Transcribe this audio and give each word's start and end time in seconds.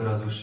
Dežavu, 0.00 0.16
tento 0.16 0.16
raz 0.16 0.20
už, 0.24 0.36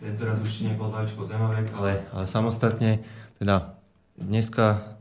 tento 0.00 0.22
raz 0.24 0.38
už 0.40 0.52
nie 0.64 0.72
pod 0.72 0.88
lavičkou 0.88 1.28
Zemavek, 1.28 1.68
ale, 1.76 2.00
ale 2.16 2.24
samostatne. 2.24 3.04
Teda 3.36 3.76
dneska 4.16 4.96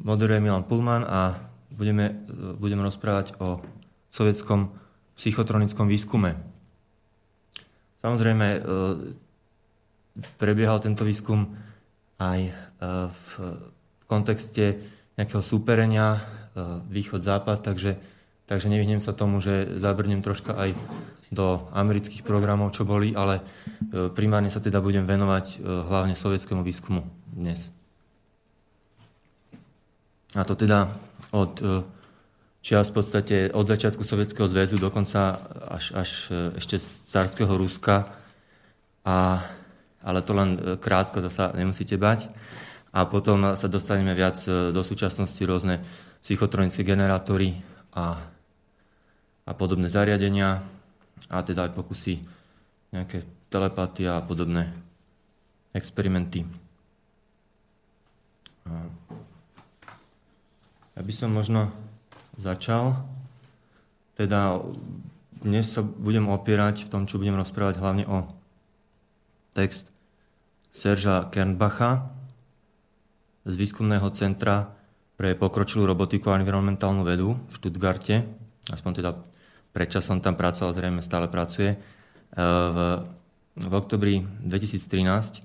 moderuje 0.00 0.40
Milan 0.40 0.64
Pullman 0.64 1.04
a 1.04 1.36
budeme, 1.68 2.16
budeme 2.56 2.80
rozprávať 2.80 3.36
o 3.36 3.60
sovietskom 4.08 4.72
psychotronickom 5.20 5.84
výskume. 5.84 6.40
Samozrejme, 8.00 8.46
e, 8.56 8.60
prebiehal 10.40 10.80
tento 10.80 11.04
výskum 11.04 11.60
aj 12.16 12.40
e, 12.48 12.52
v, 13.04 13.24
v 14.00 14.04
kontexte 14.08 14.80
nejakého 15.20 15.44
súperenia 15.44 16.16
e, 16.16 16.20
východ-západ, 16.88 17.60
takže, 17.60 18.00
takže 18.48 18.72
nevyhnem 18.72 19.04
sa 19.04 19.12
tomu, 19.12 19.44
že 19.44 19.76
zabrnem 19.76 20.24
troška 20.24 20.56
aj 20.56 20.72
do 21.30 21.70
amerických 21.70 22.26
programov, 22.26 22.74
čo 22.74 22.82
boli, 22.82 23.14
ale 23.14 23.38
e, 23.38 23.42
primárne 24.10 24.50
sa 24.50 24.58
teda 24.58 24.82
budem 24.82 25.06
venovať 25.06 25.46
e, 25.46 25.56
hlavne 25.62 26.18
sovietskému 26.18 26.66
výskumu 26.66 27.06
dnes. 27.30 27.70
A 30.34 30.42
to 30.42 30.54
teda 30.54 30.90
od 31.34 31.58
čias 32.62 32.90
v 32.90 33.02
podstate 33.02 33.36
od 33.50 33.66
začiatku 33.66 34.02
Sovietskeho 34.06 34.46
zväzu 34.46 34.78
dokonca 34.78 35.42
až, 35.70 35.90
až 35.94 36.10
ešte 36.54 36.78
z 36.78 36.86
carského 37.10 37.50
Ruska. 37.50 38.06
A, 39.02 39.42
ale 40.04 40.20
to 40.22 40.36
len 40.36 40.78
krátko, 40.78 41.24
sa 41.32 41.50
nemusíte 41.56 41.98
bať 41.98 42.30
a 42.90 43.06
potom 43.06 43.54
sa 43.54 43.70
dostaneme 43.70 44.12
viac 44.18 44.38
e, 44.44 44.74
do 44.74 44.82
súčasnosti 44.82 45.40
rôzne 45.46 45.78
psychotronické 46.20 46.82
generátory 46.82 47.54
a, 47.94 48.18
a 49.46 49.52
podobné 49.54 49.86
zariadenia 49.86 50.60
a 51.28 51.44
teda 51.44 51.68
aj 51.68 51.76
pokusy 51.76 52.22
nejaké 52.94 53.26
telepatie 53.50 54.06
a 54.06 54.22
podobné 54.22 54.70
experimenty. 55.74 56.46
Ja 60.94 61.02
by 61.02 61.12
som 61.14 61.34
možno 61.34 61.70
začal. 62.38 62.94
Teda 64.14 64.60
dnes 65.40 65.72
sa 65.72 65.80
budem 65.80 66.28
opierať 66.28 66.86
v 66.86 66.90
tom, 66.92 67.02
čo 67.08 67.16
budem 67.16 67.36
rozprávať 67.40 67.80
hlavne 67.80 68.04
o 68.06 68.28
text 69.56 69.88
Serža 70.70 71.26
Kernbacha, 71.32 72.20
z 73.48 73.54
výskumného 73.56 74.04
centra 74.12 74.76
pre 75.16 75.32
pokročilú 75.32 75.88
robotiku 75.88 76.30
a 76.30 76.38
environmentálnu 76.38 77.02
vedu 77.02 77.36
v 77.36 77.52
Stuttgarte, 77.56 78.24
aspoň 78.68 78.92
teda 79.00 79.10
predčasom 79.70 80.18
tam 80.18 80.34
pracoval, 80.34 80.74
zrejme 80.74 81.00
stále 81.02 81.30
pracuje, 81.30 81.74
e, 81.74 81.78
v, 82.36 82.78
v 83.58 83.72
oktobri 83.74 84.22
2013 84.42 85.42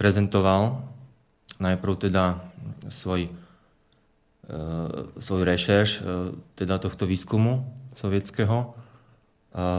prezentoval 0.00 0.84
najprv 1.60 1.94
teda 2.08 2.40
svoj, 2.88 3.28
e, 3.28 4.56
svoj 5.20 5.42
rešerš 5.44 5.90
e, 5.90 6.00
teda 6.56 6.80
tohto 6.80 7.04
výskumu 7.04 7.64
sovietského 7.94 8.74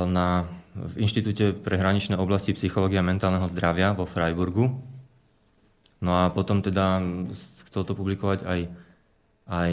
na, 0.07 0.47
v 0.71 1.03
Inštitúte 1.03 1.51
pre 1.51 1.75
hraničné 1.75 2.15
oblasti 2.15 2.55
psychológie 2.55 2.95
a 2.95 3.03
mentálneho 3.03 3.43
zdravia 3.51 3.91
vo 3.91 4.07
Freiburgu. 4.07 4.71
No 5.99 6.11
a 6.15 6.31
potom 6.31 6.63
teda 6.63 7.03
chcel 7.67 7.83
to 7.83 7.91
publikovať 7.91 8.47
aj, 8.47 8.71
aj 9.51 9.71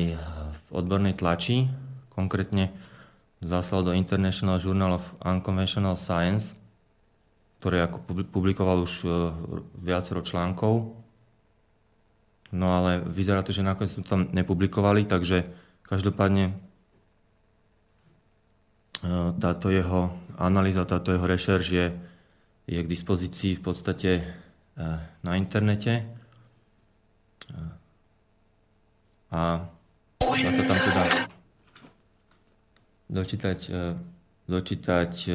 v 0.51 0.67
odbornej 0.75 1.15
tlači, 1.15 1.71
konkrétne 2.11 2.75
zaslal 3.43 3.83
do 3.83 3.93
International 3.93 4.63
Journal 4.63 5.03
of 5.03 5.15
Unconventional 5.19 5.99
Science, 5.99 6.55
ktorý 7.59 7.87
ako 7.87 7.99
publikoval 8.31 8.87
už 8.87 9.03
e, 9.03 9.09
viacero 9.83 10.23
článkov. 10.23 10.95
No 12.55 12.67
ale 12.75 13.03
vyzerá 13.03 13.43
to, 13.43 13.55
že 13.55 13.67
nakoniec 13.67 13.95
sme 13.95 14.07
tam 14.07 14.27
nepublikovali, 14.31 15.07
takže 15.07 15.47
každopádne 15.87 16.51
e, 16.51 16.55
táto 19.39 19.71
jeho 19.71 20.15
analýza, 20.39 20.87
táto 20.87 21.11
jeho 21.15 21.27
rešerž 21.27 21.67
je, 21.67 21.87
je 22.71 22.79
k 22.79 22.91
dispozícii 22.91 23.59
v 23.59 23.63
podstate 23.63 24.11
e, 24.19 24.23
na 25.23 25.33
internete. 25.35 26.07
A 29.33 29.65
sa 30.21 30.63
tam 30.69 30.79
teda 30.85 31.32
dočítať, 33.13 33.59
e, 33.69 33.81
dočítať 34.49 35.13
e, 35.29 35.33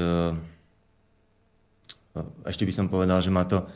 ešte 2.49 2.65
by 2.65 2.73
som 2.73 2.89
povedal, 2.89 3.21
že 3.21 3.29
má 3.29 3.45
to, 3.45 3.69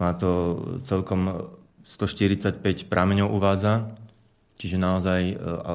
má 0.00 0.16
to 0.16 0.56
celkom 0.88 1.52
145 1.84 2.88
prameňov 2.88 3.28
uvádza, 3.28 3.92
čiže 4.56 4.80
naozaj 4.80 5.20
e, 5.30 5.34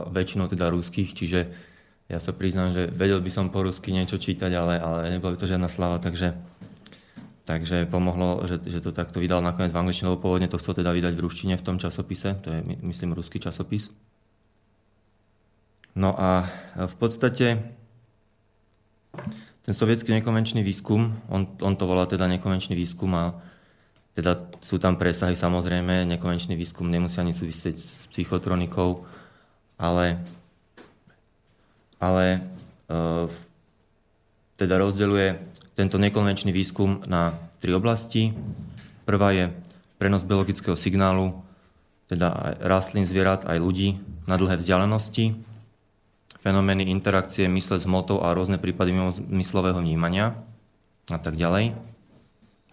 väčšinou 0.09 0.49
teda 0.49 0.73
ruských, 0.73 1.13
čiže 1.13 1.39
ja 2.09 2.17
sa 2.17 2.33
priznám, 2.33 2.73
že 2.73 2.89
vedel 2.89 3.21
by 3.21 3.29
som 3.29 3.53
po 3.53 3.61
rusky 3.61 3.93
niečo 3.93 4.17
čítať, 4.17 4.49
ale, 4.57 4.81
ale 4.81 5.13
nebola 5.13 5.37
by 5.37 5.45
to 5.45 5.51
žiadna 5.51 5.69
slava, 5.69 6.01
takže 6.01 6.33
Takže 7.49 7.89
pomohlo, 7.89 8.45
že, 8.45 8.61
že 8.61 8.77
to 8.77 8.93
takto 8.93 9.17
vydal 9.17 9.41
nakoniec 9.41 9.73
v 9.73 9.81
angličtine, 9.81 10.13
lebo 10.13 10.21
pôvodne 10.21 10.45
to 10.45 10.61
chcel 10.61 10.77
teda 10.77 10.93
vydať 10.93 11.17
v 11.17 11.23
ruštine 11.25 11.57
v 11.57 11.65
tom 11.65 11.81
časopise, 11.81 12.37
to 12.45 12.53
je, 12.53 12.61
myslím, 12.85 13.17
ruský 13.17 13.41
časopis. 13.41 13.89
No 15.99 16.15
a 16.15 16.47
v 16.79 16.95
podstate 16.95 17.59
ten 19.67 19.73
sovietský 19.75 20.15
nekonvenčný 20.15 20.63
výskum, 20.63 21.11
on, 21.27 21.59
on 21.59 21.75
to 21.75 21.83
volá 21.83 22.07
teda 22.07 22.23
nekonvenčný 22.31 22.71
výskum 22.71 23.11
a 23.19 23.35
teda 24.15 24.47
sú 24.63 24.79
tam 24.79 24.95
presahy 24.95 25.35
samozrejme, 25.35 26.07
nekonvenčný 26.07 26.55
výskum 26.55 26.87
nemusí 26.87 27.19
ani 27.19 27.35
súvisieť 27.35 27.75
s 27.75 28.07
psychotronikou, 28.15 29.03
ale, 29.75 30.23
ale 31.99 32.47
uh, 32.87 33.27
teda 34.55 34.79
rozdeľuje 34.79 35.27
tento 35.75 35.99
nekonvenčný 35.99 36.55
výskum 36.55 37.03
na 37.11 37.35
tri 37.59 37.75
oblasti. 37.75 38.31
Prvá 39.03 39.35
je 39.35 39.51
prenos 39.99 40.23
biologického 40.23 40.79
signálu, 40.79 41.35
teda 42.07 42.31
aj 42.31 42.53
rastlín, 42.63 43.03
zvierat, 43.03 43.43
aj 43.43 43.59
ľudí 43.59 43.99
na 44.31 44.39
dlhé 44.39 44.63
vzdialenosti, 44.63 45.48
fenomény 46.39 46.87
interakcie 46.87 47.51
mysle 47.51 47.79
s 47.79 47.87
motou 47.87 48.23
a 48.23 48.31
rôzne 48.31 48.59
prípady 48.59 48.95
myslového 49.31 49.79
vnímania 49.79 50.39
a 51.11 51.19
tak 51.19 51.35
ďalej. 51.35 51.75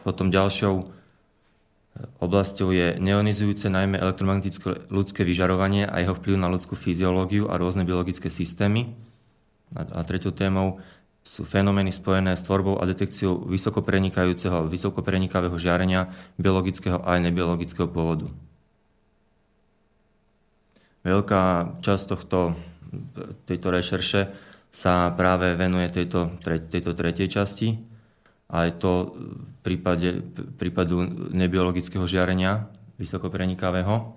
Potom 0.06 0.30
ďalšou 0.30 0.74
e, 0.80 0.84
oblasťou 2.22 2.70
je 2.70 2.94
neonizujúce 3.02 3.66
najmä 3.66 3.98
elektromagnetické 3.98 4.86
ľudské 4.86 5.26
vyžarovanie 5.26 5.82
a 5.82 5.98
jeho 5.98 6.14
vplyv 6.14 6.36
na 6.38 6.46
ľudskú 6.46 6.78
fyziológiu 6.78 7.50
a 7.50 7.58
rôzne 7.58 7.82
biologické 7.82 8.30
systémy. 8.30 8.94
A, 9.74 9.82
a 9.82 10.00
tretou 10.06 10.30
témou 10.30 10.78
sú 11.26 11.42
fenomény 11.42 11.90
spojené 11.90 12.38
s 12.38 12.46
tvorbou 12.46 12.78
a 12.78 12.86
detekciou 12.86 13.50
vysoko 13.50 13.82
prenikajúceho 13.82 14.62
a 14.62 14.70
vysoko 14.70 15.02
prenikavého 15.02 15.58
žiarenia 15.58 16.14
biologického 16.38 17.02
aj 17.02 17.18
nebiologického 17.18 17.90
pôvodu. 17.90 18.30
Veľká 21.02 21.42
časť 21.82 22.04
tohto, 22.06 22.54
tejto 23.48 23.68
rešerše 23.70 24.20
sa 24.70 25.08
práve 25.16 25.56
venuje 25.56 25.88
tejto, 25.88 26.36
tejto 26.42 26.92
tretej 26.92 27.28
časti 27.32 27.80
a 28.52 28.68
je 28.68 28.72
to 28.76 29.16
v 29.16 29.56
prípade, 29.64 30.22
prípadu 30.60 31.02
nebiologického 31.34 32.06
žiarenia 32.06 32.70
vysoko 33.00 33.32
prenikavého. 33.32 34.14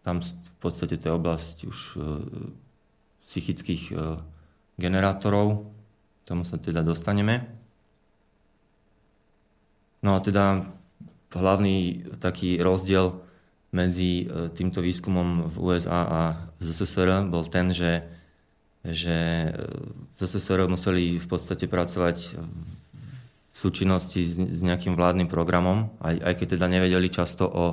Tam 0.00 0.24
v 0.24 0.54
podstate 0.62 0.96
to 0.96 1.12
je 1.12 1.18
oblasť 1.18 1.56
už 1.68 1.78
e, 1.78 2.00
psychických 3.28 3.82
e, 3.92 3.94
generátorov, 4.80 5.68
tomu 6.24 6.48
sa 6.48 6.56
teda 6.56 6.80
dostaneme. 6.80 7.44
No 10.00 10.14
a 10.16 10.22
teda 10.22 10.64
hlavný 11.34 12.08
taký 12.22 12.62
rozdiel 12.62 13.20
medzi 13.68 14.24
e, 14.24 14.48
týmto 14.56 14.80
výskumom 14.80 15.52
v 15.52 15.56
USA 15.60 16.00
a 16.08 16.20
v 16.56 16.60
ZSSR 16.64 17.28
bol 17.28 17.44
ten, 17.52 17.68
že, 17.76 18.00
že 18.80 19.52
v 19.52 20.14
ZSSR 20.16 20.64
museli 20.68 21.20
v 21.20 21.26
podstate 21.28 21.68
pracovať 21.68 22.16
v 23.52 23.56
súčinnosti 23.56 24.24
s, 24.24 24.38
s 24.38 24.60
nejakým 24.64 24.96
vládnym 24.96 25.28
programom, 25.28 25.92
aj, 26.00 26.16
aj 26.22 26.34
keď 26.38 26.46
teda 26.56 26.66
nevedeli 26.70 27.08
často 27.12 27.44
o, 27.44 27.66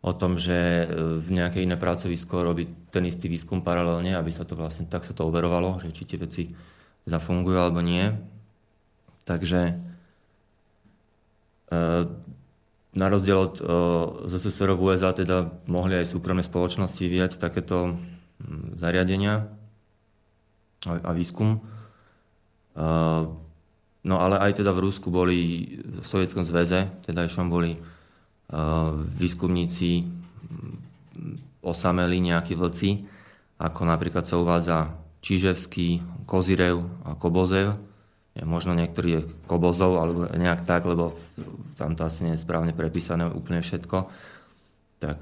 o 0.00 0.12
tom, 0.16 0.40
že 0.40 0.56
e, 0.56 0.84
v 1.20 1.28
nejaké 1.36 1.60
iné 1.60 1.76
pracovisko 1.76 2.40
robí 2.40 2.70
ten 2.88 3.04
istý 3.04 3.28
výskum 3.28 3.60
paralelne, 3.60 4.16
aby 4.16 4.32
sa 4.32 4.48
to 4.48 4.56
vlastne 4.56 4.88
tak 4.88 5.04
sa 5.04 5.12
to 5.12 5.28
overovalo, 5.28 5.76
že 5.84 5.92
či 5.92 6.08
tie 6.08 6.16
veci 6.16 6.48
teda 7.04 7.20
fungujú 7.20 7.58
alebo 7.60 7.84
nie. 7.84 8.08
Takže 9.28 9.60
e, 9.68 9.74
na 12.90 13.06
rozdiel 13.06 13.38
od 13.38 13.54
e, 13.58 13.62
ZSSR 14.26 14.74
v 14.74 14.82
USA 14.82 15.14
teda 15.14 15.50
mohli 15.70 15.94
aj 15.98 16.10
súkromné 16.10 16.42
spoločnosti 16.42 16.98
vyvíjať 16.98 17.38
takéto 17.38 17.98
zariadenia. 18.80 19.46
a, 20.88 21.12
výskum. 21.12 21.60
No 24.00 24.14
ale 24.16 24.36
aj 24.40 24.64
teda 24.64 24.72
v 24.72 24.82
Rusku 24.88 25.12
boli, 25.12 25.38
v 25.76 26.06
Sovietskom 26.06 26.48
zväze, 26.48 26.88
teda 27.04 27.28
ešte 27.28 27.44
boli 27.44 27.76
výskumníci 29.20 30.08
osameli 31.60 32.24
nejakí 32.24 32.56
vlci, 32.56 33.04
ako 33.60 33.80
napríklad 33.84 34.24
sa 34.24 34.40
uvádza 34.40 34.96
Čiževský, 35.20 36.00
Kozirev 36.24 36.80
a 37.04 37.12
Kobozev. 37.12 37.76
Možno 38.44 38.72
niektorý 38.72 39.08
je 39.20 39.26
Kobozov, 39.44 40.00
alebo 40.00 40.30
nejak 40.32 40.64
tak, 40.64 40.88
lebo 40.88 41.16
tam 41.76 41.96
to 41.96 42.04
asi 42.04 42.24
nie 42.24 42.34
je 42.36 42.44
správne 42.44 42.72
prepísané 42.72 43.28
úplne 43.28 43.60
všetko. 43.60 44.08
Tak 45.00 45.18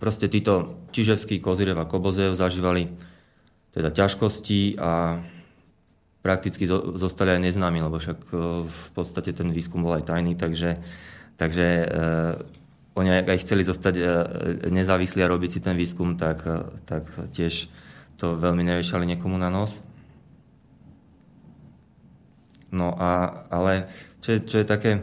proste 0.00 0.32
títo 0.32 0.80
Čiževský, 0.96 1.44
Kozirev 1.44 1.76
a 1.76 1.84
Kobozev 1.84 2.40
zažívali 2.40 2.88
teda 3.76 3.92
ťažkosti 3.92 4.80
a 4.80 5.20
prakticky 6.18 6.66
zostali 6.98 7.36
aj 7.36 7.40
neznámi, 7.46 7.78
lebo 7.78 7.96
však 7.96 8.18
e, 8.28 8.36
v 8.66 8.86
podstate 8.92 9.30
ten 9.32 9.54
výskum 9.54 9.86
bol 9.86 9.94
aj 9.96 10.10
tajný, 10.10 10.34
takže, 10.34 10.76
takže 11.38 11.66
eh, 11.86 12.34
oni 12.98 13.22
aj 13.22 13.46
chceli 13.46 13.62
zostať 13.62 13.94
nezávislí 14.74 15.22
a 15.22 15.30
robiť 15.30 15.50
si 15.54 15.60
ten 15.62 15.78
výskum, 15.78 16.18
tak, 16.18 16.42
tak 16.82 17.06
tiež 17.30 17.70
to 18.18 18.34
veľmi 18.34 18.66
neviešali 18.66 19.06
niekomu 19.06 19.38
na 19.38 19.46
nos. 19.46 19.86
No 22.72 22.92
a, 22.96 23.44
ale 23.48 23.88
čo 24.20 24.36
je, 24.36 24.38
čo 24.44 24.56
je 24.60 24.66
také, 24.68 25.00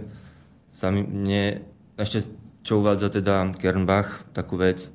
sa 0.75 0.91
mne, 0.93 1.65
ešte 1.97 2.27
čo 2.65 2.81
uvádza 2.81 3.13
teda 3.13 3.53
Kernbach, 3.57 4.25
takú 4.33 4.57
vec, 4.57 4.89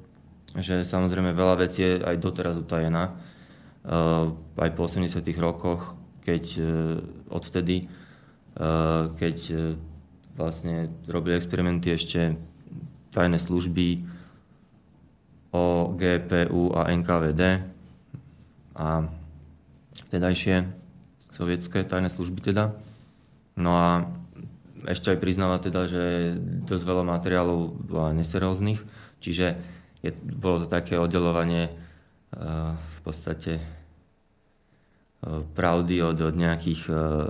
že 0.59 0.83
samozrejme 0.83 1.31
veľa 1.31 1.63
vecí 1.63 1.87
je 1.87 2.03
aj 2.03 2.17
doteraz 2.19 2.59
utajená, 2.59 3.15
uh, 3.87 4.35
aj 4.59 4.71
po 4.75 4.91
80 4.91 5.23
rokoch, 5.39 5.95
keď 6.27 6.45
uh, 6.59 6.67
odvtedy, 7.31 7.87
uh, 8.59 9.15
keď 9.15 9.37
uh, 9.55 9.61
vlastne 10.35 10.91
robili 11.07 11.39
experimenty 11.39 11.95
ešte 11.95 12.35
tajné 13.15 13.39
služby 13.39 14.03
o 15.55 15.95
GPU 15.95 16.75
a 16.75 16.91
NKVD 16.91 17.43
a 18.79 19.07
vtedajšie 20.07 20.80
sovietské 21.41 21.89
tajné 21.89 22.13
služby 22.13 22.53
teda. 22.53 22.77
No 23.57 23.73
a 23.73 23.89
ešte 24.85 25.17
aj 25.17 25.19
priznáva 25.25 25.57
teda, 25.57 25.89
že 25.89 26.37
dosť 26.69 26.85
veľa 26.85 27.05
materiálov 27.09 27.61
bolo 27.89 28.13
neseróznych, 28.13 28.81
čiže 29.25 29.57
je, 30.05 30.11
bolo 30.21 30.65
to 30.65 30.69
také 30.69 30.97
oddelovanie 30.97 31.69
uh, 31.69 32.77
v 32.77 32.99
podstate 33.05 33.61
uh, 33.61 35.45
pravdy 35.53 36.01
od, 36.01 36.17
od 36.17 36.37
nejakých 36.37 36.83
uh, 36.89 37.29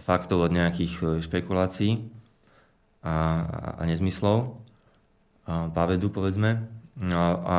faktov, 0.00 0.48
od 0.48 0.52
nejakých 0.52 1.24
špekulácií 1.24 2.04
a, 3.00 3.16
a 3.80 3.82
nezmyslov, 3.88 4.60
a 5.48 5.72
pavedu 5.72 6.12
povedzme. 6.12 6.68
No 7.00 7.16
a, 7.16 7.30
a, 7.40 7.58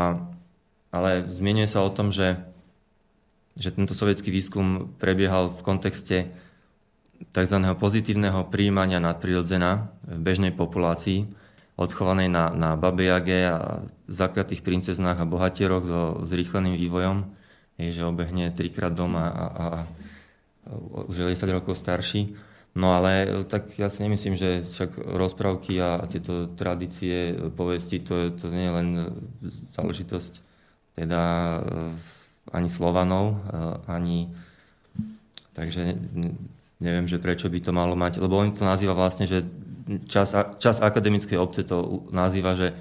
ale 0.93 1.25
zmienuje 1.25 1.65
sa 1.65 1.81
o 1.81 1.89
tom, 1.89 2.13
že, 2.13 2.37
že 3.59 3.75
tento 3.75 3.91
sovietský 3.91 4.31
výskum 4.31 4.95
prebiehal 4.97 5.51
v 5.51 5.61
kontexte 5.61 6.17
tzv. 7.35 7.57
pozitívneho 7.75 8.47
príjmania 8.47 9.03
nadprirodzena 9.03 9.91
v 10.07 10.19
bežnej 10.23 10.55
populácii, 10.55 11.27
odchovanej 11.75 12.31
na, 12.31 12.51
na 12.55 12.69
babejage 12.79 13.51
a 13.51 13.83
zakratých 14.07 14.63
princeznách 14.63 15.19
a 15.19 15.29
bohatieroch 15.29 15.83
so 15.83 16.01
zrýchleným 16.23 16.79
vývojom, 16.79 17.27
je, 17.79 17.95
že 17.95 18.07
obehne 18.07 18.51
trikrát 18.51 18.91
doma 18.91 19.27
a, 19.27 19.31
a, 19.31 19.45
a 19.55 19.67
už 21.07 21.23
je 21.23 21.35
10 21.35 21.55
rokov 21.55 21.79
starší. 21.79 22.35
No 22.75 22.95
ale 22.95 23.43
tak 23.49 23.75
ja 23.75 23.89
si 23.91 24.05
nemyslím, 24.05 24.39
že 24.39 24.63
však 24.63 24.99
rozprávky 24.99 25.81
a 25.81 26.05
tieto 26.07 26.47
tradície, 26.53 27.35
povesti, 27.55 27.99
to, 27.99 28.31
to 28.35 28.47
nie 28.47 28.67
je 28.69 28.75
len 28.75 28.87
záležitosť 29.75 30.33
teda 30.99 31.23
eh, 31.59 32.18
ani 32.53 32.69
Slovanov, 32.69 33.39
eh, 33.49 33.91
ani 33.91 34.17
takže 35.53 35.97
neviem, 36.79 37.05
že 37.05 37.19
prečo 37.19 37.51
by 37.51 37.59
to 37.59 37.71
malo 37.75 37.93
mať, 37.99 38.23
lebo 38.23 38.39
on 38.39 38.55
to 38.55 38.63
nazýva 38.63 38.95
vlastne, 38.95 39.27
že 39.27 39.43
čas, 40.07 40.31
čas 40.63 40.79
akademickej 40.79 41.35
obce 41.35 41.67
to 41.67 42.07
nazýva, 42.15 42.55
že 42.55 42.71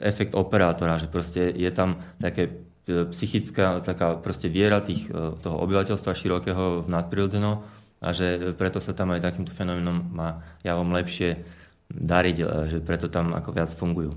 efekt 0.00 0.36
operátora, 0.36 1.00
že 1.00 1.08
proste 1.08 1.52
je 1.52 1.70
tam 1.72 2.00
také 2.20 2.48
e, 2.88 3.08
psychická 3.12 3.80
taká 3.84 4.16
proste 4.20 4.48
viera 4.48 4.80
tých, 4.80 5.08
e, 5.08 5.36
toho 5.40 5.56
obyvateľstva 5.64 6.16
širokého 6.16 6.84
v 6.84 6.88
nadprirodzeno 6.88 7.52
a 8.00 8.08
že 8.16 8.56
preto 8.56 8.80
sa 8.80 8.96
tam 8.96 9.12
aj 9.12 9.24
takýmto 9.24 9.52
fenoménom 9.52 10.08
má 10.12 10.40
javom 10.64 10.88
lepšie 10.92 11.44
dariť, 11.92 12.36
e, 12.40 12.44
že 12.76 12.78
preto 12.80 13.12
tam 13.12 13.36
ako 13.36 13.50
viac 13.52 13.70
fungujú. 13.72 14.16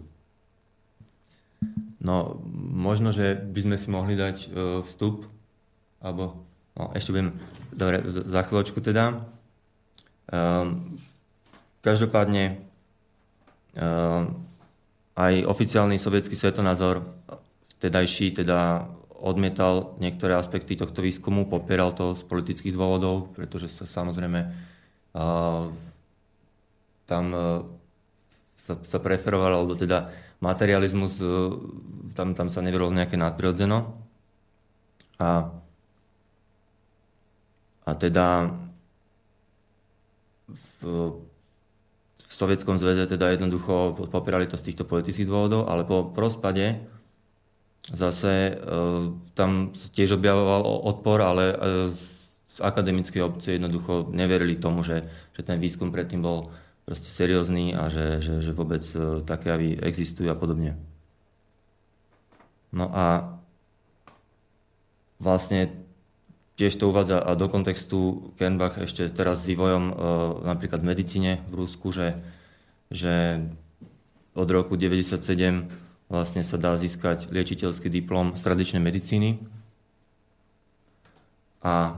No, 2.04 2.44
možno, 2.76 3.16
že 3.16 3.40
by 3.40 3.60
sme 3.64 3.76
si 3.80 3.88
mohli 3.88 4.20
dať 4.20 4.52
vstup, 4.84 5.24
alebo 6.04 6.44
No, 6.74 6.90
ešte 6.98 7.14
budem, 7.14 7.38
dobre, 7.70 8.02
za 8.26 8.42
chvíľočku 8.50 8.82
teda. 8.82 9.30
Um, 10.26 10.98
každopádne 11.86 12.66
um, 13.78 14.42
aj 15.14 15.46
oficiálny 15.46 16.02
sovietský 16.02 16.34
svetonázor 16.34 17.06
vtedajší 17.78 18.42
teda 18.42 18.90
odmietal 19.22 19.94
niektoré 20.02 20.34
aspekty 20.34 20.74
tohto 20.74 21.06
výskumu, 21.06 21.46
popieral 21.46 21.94
to 21.94 22.18
z 22.18 22.26
politických 22.26 22.74
dôvodov, 22.74 23.38
pretože 23.38 23.70
sa 23.70 23.86
samozrejme 23.86 24.40
uh, 24.42 25.70
tam 27.06 27.26
uh, 27.30 27.62
sa, 28.58 28.82
sa 28.82 28.98
preferoval, 28.98 29.62
alebo 29.62 29.78
teda 29.78 30.10
materializmus, 30.44 31.24
uh, 31.24 31.56
tam, 32.12 32.36
tam 32.36 32.52
sa 32.52 32.60
neverilo 32.60 32.92
nejaké 32.92 33.16
nadprirodzeno. 33.16 33.96
A 35.24 35.48
a 37.84 37.92
teda 38.00 38.48
v, 40.48 40.68
v 42.24 42.34
Sovietskom 42.34 42.80
zväze 42.80 43.04
teda 43.08 43.36
jednoducho 43.36 44.08
popierali 44.08 44.48
to 44.48 44.56
z 44.56 44.72
týchto 44.72 44.88
politických 44.88 45.28
dôvodov, 45.28 45.68
ale 45.68 45.84
po 45.84 46.08
rozpade 46.16 46.80
zase 47.92 48.32
e, 48.32 48.72
tam 49.36 49.76
tiež 49.76 50.16
objavoval 50.16 50.64
odpor, 50.64 51.20
ale 51.20 51.46
e, 51.52 51.56
z 52.48 52.58
akademickej 52.64 53.20
obce 53.20 53.60
jednoducho 53.60 54.08
neverili 54.16 54.56
tomu, 54.56 54.88
že, 54.88 55.04
že 55.36 55.44
ten 55.44 55.60
výskum 55.60 55.92
predtým 55.92 56.24
bol 56.24 56.56
proste 56.84 57.08
seriózny 57.08 57.76
a 57.76 57.88
že, 57.88 58.20
že, 58.20 58.34
že 58.44 58.52
vôbec 58.52 58.84
e, 58.96 59.24
také 59.24 59.52
javy 59.52 59.80
existujú 59.80 60.28
a 60.28 60.38
podobne. 60.38 60.76
No 62.74 62.90
a 62.92 63.40
vlastne 65.22 65.84
Tiež 66.54 66.78
to 66.78 66.94
uvádza 66.94 67.18
do 67.34 67.50
kontextu 67.50 68.30
Kernbach 68.38 68.78
ešte 68.78 69.10
teraz 69.10 69.42
s 69.42 69.50
vývojom 69.50 69.84
e, 69.90 69.94
napríklad 70.46 70.86
v 70.86 70.90
medicíne 70.94 71.32
v 71.50 71.66
Rusku, 71.66 71.90
že, 71.90 72.14
že 72.94 73.42
od 74.38 74.46
roku 74.54 74.78
1997 74.78 76.14
vlastne 76.14 76.46
sa 76.46 76.62
dá 76.62 76.78
získať 76.78 77.34
liečiteľský 77.34 77.90
diplom 77.90 78.38
z 78.38 78.42
tradičnej 78.46 78.86
medicíny 78.86 79.42
a 81.66 81.98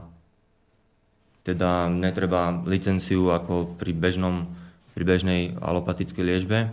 teda 1.44 1.92
netreba 1.92 2.56
licenciu 2.64 3.28
ako 3.36 3.76
pri, 3.76 3.92
bežnom, 3.92 4.56
pri 4.96 5.04
bežnej 5.04 5.60
alopatickej 5.60 6.24
liečbe. 6.24 6.72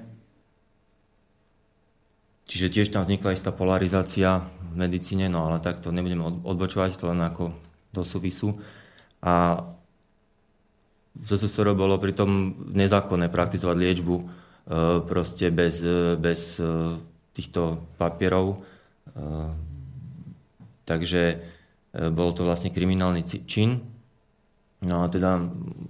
Čiže 2.48 2.72
tiež 2.72 2.88
tam 2.96 3.03
vznikla 3.03 3.36
istá 3.36 3.51
polarizácia 3.51 4.48
v 4.72 4.80
medicíne, 4.80 5.27
no 5.27 5.44
ale 5.44 5.60
takto 5.60 5.92
nebudeme 5.92 6.24
odbočovať, 6.48 6.96
to 6.96 7.12
len 7.12 7.20
ako 7.20 7.51
do 7.92 8.08
súvisu. 8.08 8.56
A 9.20 9.60
ZSSR 11.20 11.75
bolo 11.75 12.00
pritom 12.00 12.58
nezákonné 12.72 13.27
praktizovať 13.27 13.75
liečbu 13.77 14.15
e, 14.18 14.24
proste 15.06 15.53
bez, 15.53 15.84
e, 15.84 16.15
bez 16.15 16.58
e, 16.58 16.65
týchto 17.36 17.92
papierov. 18.00 18.65
Takže 20.84 21.22
bol 22.13 22.34
to 22.34 22.42
vlastne 22.48 22.74
kriminálny 22.74 23.46
čin. 23.46 23.92
No 24.84 25.04
a 25.04 25.08
teda 25.08 25.40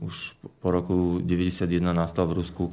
už 0.06 0.38
po 0.62 0.70
roku 0.70 1.18
1991 1.26 1.98
nastal 1.98 2.30
v 2.30 2.38
Rusku 2.46 2.66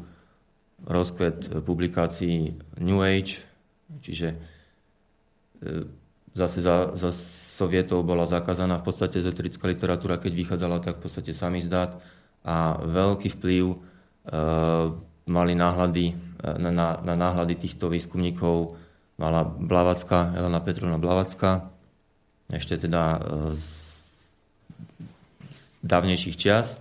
rozkvet 0.85 1.65
publikácií 1.65 2.57
New 2.81 3.01
Age, 3.01 3.41
čiže 4.05 4.37
zase 6.33 6.63
za, 6.65 6.93
za 6.97 7.11
sovietov 7.61 8.07
bola 8.07 8.25
zakázaná 8.25 8.81
v 8.81 8.87
podstate 8.89 9.21
ezoterická 9.21 9.69
literatúra, 9.69 10.17
keď 10.17 10.33
vychádzala, 10.33 10.81
tak 10.81 11.01
v 11.01 11.03
podstate 11.05 11.33
sami 11.37 11.61
zdát. 11.61 12.01
A 12.41 12.81
veľký 12.81 13.37
vplyv 13.37 13.65
e, 13.69 13.77
mali 15.29 15.53
náhľady, 15.53 16.07
e, 16.09 16.15
na, 16.57 16.71
na, 16.73 16.89
na 17.05 17.15
náhľady 17.21 17.61
týchto 17.61 17.93
výskumníkov 17.93 18.81
mala 19.21 19.45
Blavacka, 19.45 20.33
Elena 20.33 20.65
Petrovna 20.65 20.97
Blavacka, 20.97 21.69
ešte 22.49 22.81
teda 22.81 23.21
e, 23.21 23.21
dávnejších 25.81 26.37
čias. 26.37 26.77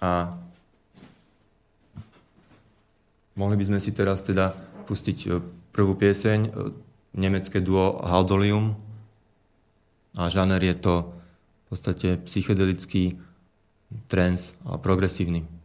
A 0.00 0.32
mohli 3.36 3.60
by 3.60 3.64
sme 3.68 3.78
si 3.84 3.92
teraz 3.92 4.24
teda 4.24 4.56
pustiť 4.88 5.18
e, 5.28 5.28
prvú 5.76 5.92
pieseň, 5.92 6.40
e, 6.48 6.50
nemecké 7.20 7.60
duo 7.60 8.00
Haldolium. 8.00 8.80
A 10.16 10.32
žáner 10.32 10.64
je 10.64 10.76
to 10.80 10.94
v 11.12 11.64
podstate 11.68 12.08
psychedelický 12.24 13.20
trance 14.08 14.56
a 14.64 14.80
progresívny. 14.80 15.59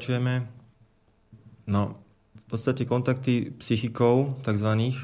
Pokračujeme. 0.00 0.48
No, 1.68 2.00
v 2.32 2.44
podstate 2.48 2.88
kontakty 2.88 3.52
psychikov, 3.60 4.40
takzvaných, 4.40 4.96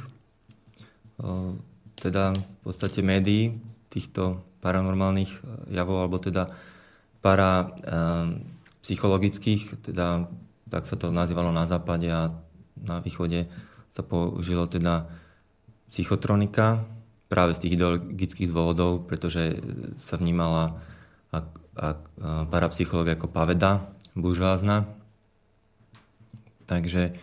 teda 2.01 2.33
v 2.33 2.59
podstate 2.65 3.05
médií 3.05 3.61
týchto 3.93 4.41
paranormálnych 4.65 5.45
javov, 5.69 6.01
alebo 6.01 6.17
teda 6.17 6.49
para 7.21 7.77
psychologických, 8.81 9.85
teda 9.85 10.33
tak 10.73 10.89
sa 10.89 10.97
to 10.97 11.13
nazývalo 11.13 11.53
na 11.53 11.69
západe 11.69 12.09
a 12.09 12.33
na 12.81 12.97
východe 13.05 13.53
sa 13.93 14.01
použilo 14.01 14.65
teda 14.65 15.13
psychotronika 15.93 16.89
práve 17.29 17.53
z 17.53 17.69
tých 17.69 17.75
ideologických 17.77 18.49
dôvodov, 18.49 19.05
pretože 19.05 19.61
sa 20.01 20.17
vnímala 20.17 20.81
ak, 21.37 21.47
ak, 21.77 22.01
parapsychológia 22.49 23.21
ako 23.21 23.29
paveda 23.29 23.93
buržvázna. 24.17 24.89
Takže 26.67 27.15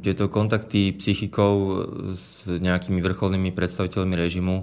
tieto 0.00 0.32
kontakty 0.32 0.96
psychikov 0.96 1.84
s 2.16 2.48
nejakými 2.48 3.02
vrcholnými 3.04 3.52
predstaviteľmi 3.52 4.14
režimu 4.16 4.56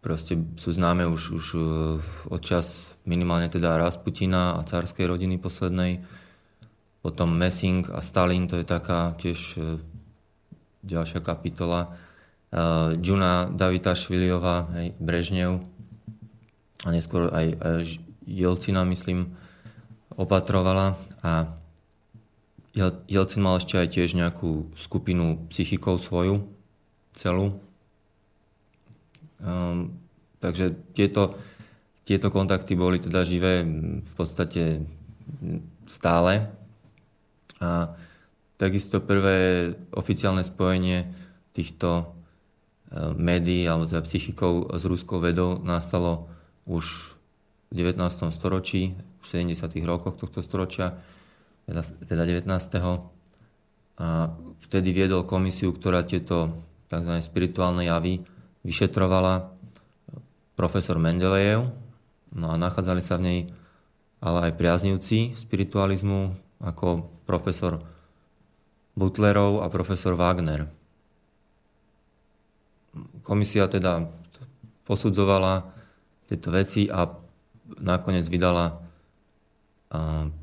proste 0.00 0.40
sú 0.56 0.72
známe 0.72 1.04
už, 1.04 1.22
už 1.36 1.46
e, 1.54 1.60
od 2.32 2.40
čas 2.40 2.96
minimálne 3.04 3.52
teda 3.52 3.76
Rasputina 3.76 4.56
a 4.56 4.64
cárskej 4.64 5.04
rodiny 5.06 5.36
poslednej. 5.36 6.00
Potom 7.04 7.32
Messing 7.32 7.88
a 7.92 8.00
Stalin, 8.00 8.48
to 8.48 8.60
je 8.60 8.66
taká 8.66 9.12
tiež 9.16 9.40
e, 9.56 9.60
ďalšia 10.80 11.20
kapitola. 11.20 11.92
Uh, 12.50 12.98
Džuna 12.98 13.46
Davitašviliová, 13.54 14.74
hej, 14.74 14.98
Brežnev 14.98 15.62
a 16.82 16.90
neskôr 16.90 17.30
aj, 17.30 17.46
aj 17.62 18.02
Jelcina, 18.26 18.82
myslím, 18.90 19.38
opatrovala 20.20 21.00
a 21.24 21.56
Jelcin 23.10 23.42
mal 23.42 23.58
ešte 23.58 23.80
aj 23.80 23.88
tiež 23.98 24.14
nejakú 24.14 24.70
skupinu 24.78 25.48
psychikov 25.50 25.98
svoju, 25.98 26.46
celú. 27.10 27.58
Um, 29.42 29.98
takže 30.38 30.78
tieto, 30.94 31.34
tieto 32.06 32.30
kontakty 32.30 32.78
boli 32.78 33.02
teda 33.02 33.26
živé 33.26 33.66
v 34.06 34.12
podstate 34.14 34.86
stále. 35.90 36.46
A 37.58 37.98
takisto 38.54 39.02
prvé 39.02 39.72
oficiálne 39.90 40.46
spojenie 40.46 41.10
týchto 41.50 41.88
e, 42.00 42.04
médií 43.18 43.66
alebo 43.66 43.88
teda 43.88 44.06
psychikov 44.06 44.70
s 44.76 44.84
ruskou 44.86 45.20
vedou 45.20 45.58
nastalo 45.60 46.30
už 46.64 47.16
v 47.68 47.84
19. 47.84 48.00
storočí, 48.32 48.96
v 49.20 49.24
70. 49.52 49.56
rokoch 49.84 50.16
tohto 50.16 50.40
storočia, 50.40 50.96
teda, 51.68 51.84
teda 52.08 52.22
19. 52.24 52.48
A 54.00 54.32
vtedy 54.64 54.96
viedol 54.96 55.28
komisiu, 55.28 55.76
ktorá 55.76 56.02
tieto 56.02 56.64
tzv. 56.88 57.20
spirituálne 57.20 57.84
javy 57.84 58.24
vyšetrovala 58.64 59.52
profesor 60.56 60.96
Mendelejev. 60.96 61.68
No 62.32 62.46
a 62.52 62.56
nachádzali 62.56 63.02
sa 63.04 63.20
v 63.20 63.24
nej 63.24 63.40
ale 64.20 64.52
aj 64.52 64.58
priaznivci 64.60 65.32
spiritualizmu, 65.32 66.36
ako 66.60 67.08
profesor 67.24 67.80
Butlerov 68.92 69.64
a 69.64 69.72
profesor 69.72 70.12
Wagner. 70.12 70.68
Komisia 73.24 73.64
teda 73.64 74.04
posudzovala 74.84 75.72
tieto 76.28 76.52
veci 76.52 76.84
a 76.92 77.08
nakoniec 77.80 78.28
vydala 78.28 78.76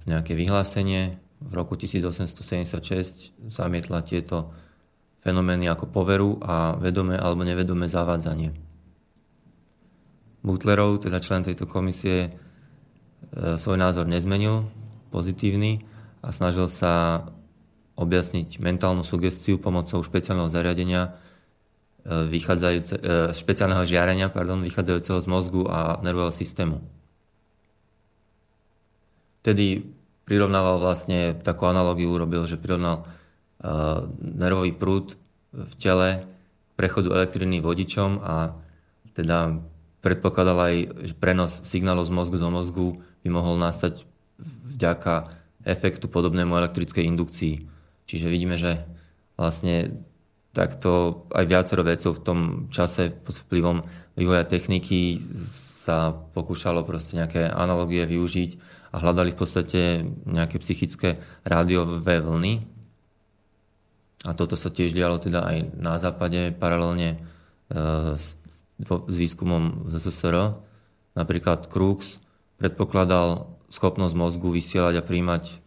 nejaké 0.03 0.35
vyhlásenie. 0.35 1.19
V 1.37 1.53
roku 1.53 1.77
1876 1.79 3.31
zamietla 3.47 4.03
tieto 4.03 4.51
fenomény 5.21 5.69
ako 5.69 5.85
poveru 5.91 6.39
a 6.43 6.75
vedomé 6.79 7.15
alebo 7.15 7.45
nevedomé 7.45 7.87
zavádzanie. 7.87 8.51
Butlerov, 10.41 11.03
teda 11.03 11.19
člen 11.19 11.43
tejto 11.43 11.67
komisie, 11.67 12.29
e, 12.29 12.29
svoj 13.59 13.75
názor 13.75 14.07
nezmenil, 14.07 14.71
pozitívny, 15.11 15.83
a 16.23 16.31
snažil 16.31 16.71
sa 16.71 17.27
objasniť 17.97 18.61
mentálnu 18.61 19.03
sugestiu 19.03 19.59
pomocou 19.59 19.99
špeciálneho 19.99 20.47
zariadenia, 20.47 21.17
e, 22.07 22.31
e, 22.31 22.81
špeciálneho 23.35 23.83
žiarenia 23.83 24.31
pardon, 24.31 24.63
vychádzajúceho 24.63 25.19
z 25.19 25.27
mozgu 25.27 25.67
a 25.67 25.99
nervového 25.99 26.31
systému. 26.31 26.96
Vtedy 29.47 29.79
prirovnával 30.27 30.75
vlastne, 30.75 31.31
takú 31.39 31.71
analogiu 31.71 32.11
urobil, 32.11 32.43
že 32.51 32.59
prirovnal 32.59 33.07
uh, 33.07 34.03
nervový 34.19 34.75
prúd 34.75 35.15
v 35.55 35.73
tele 35.79 36.27
k 36.67 36.71
prechodu 36.75 37.15
elektriny 37.15 37.63
vodičom 37.63 38.19
a 38.27 38.59
teda 39.15 39.55
predpokladal 40.03 40.59
aj, 40.67 40.75
že 40.99 41.13
prenos 41.15 41.63
signálu 41.63 42.03
z 42.03 42.11
mozgu 42.11 42.35
do 42.43 42.51
mozgu 42.51 42.99
by 43.23 43.29
mohol 43.31 43.55
nastať 43.55 44.03
vďaka 44.75 45.31
efektu 45.63 46.11
podobnému 46.11 46.51
elektrickej 46.51 47.07
indukcii. 47.07 47.71
Čiže 48.03 48.27
vidíme, 48.27 48.59
že 48.59 48.83
vlastne 49.39 50.03
takto 50.51 51.23
aj 51.31 51.47
viacero 51.47 51.87
vecov 51.87 52.19
v 52.19 52.23
tom 52.27 52.39
čase 52.67 53.15
pod 53.15 53.47
vplyvom 53.47 53.79
vývoja 54.19 54.43
techniky 54.43 55.23
sa 55.87 56.11
pokúšalo 56.35 56.83
proste 56.83 57.15
nejaké 57.15 57.47
analogie 57.47 58.03
využiť 58.03 58.76
a 58.97 59.01
hľadali 59.05 59.37
v 59.37 59.39
podstate 59.39 59.81
nejaké 60.25 60.57
psychické 60.57 61.21
rádiové 61.45 62.17
vlny. 62.17 62.65
A 64.25 64.33
toto 64.33 64.57
sa 64.57 64.73
tiež 64.73 64.97
dialo 64.97 65.21
teda 65.21 65.45
aj 65.45 65.77
na 65.77 66.01
západe 66.01 66.49
paralelne 66.57 67.13
e, 67.13 67.17
s, 68.17 68.33
s 68.81 69.15
výskumom 69.21 69.85
z 69.93 70.01
SSR. 70.01 70.57
Napríklad 71.13 71.69
Krux 71.69 72.17
predpokladal 72.57 73.53
schopnosť 73.69 74.17
mozgu 74.17 74.49
vysielať 74.49 74.97
a 74.97 75.05
príjmať 75.05 75.61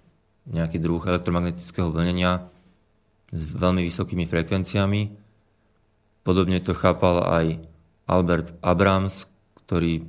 nejaký 0.50 0.82
druh 0.82 0.98
elektromagnetického 0.98 1.86
vlnenia 1.94 2.50
s 3.30 3.46
veľmi 3.46 3.86
vysokými 3.86 4.26
frekvenciami. 4.26 5.02
Podobne 6.26 6.58
to 6.58 6.74
chápal 6.74 7.22
aj 7.22 7.62
Albert 8.10 8.58
Abrams, 8.58 9.30
ktorý 9.62 10.02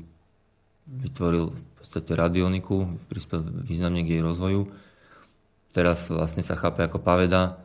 vytvoril 0.90 1.54
podstate 1.82 2.13
radioniku, 2.13 2.88
prispel 3.10 3.41
významne 3.44 4.06
k 4.06 4.17
jej 4.17 4.22
rozvoju. 4.22 4.70
Teraz 5.74 6.12
vlastne 6.13 6.46
sa 6.46 6.54
chápe 6.54 6.86
ako 6.86 7.02
paveda. 7.02 7.58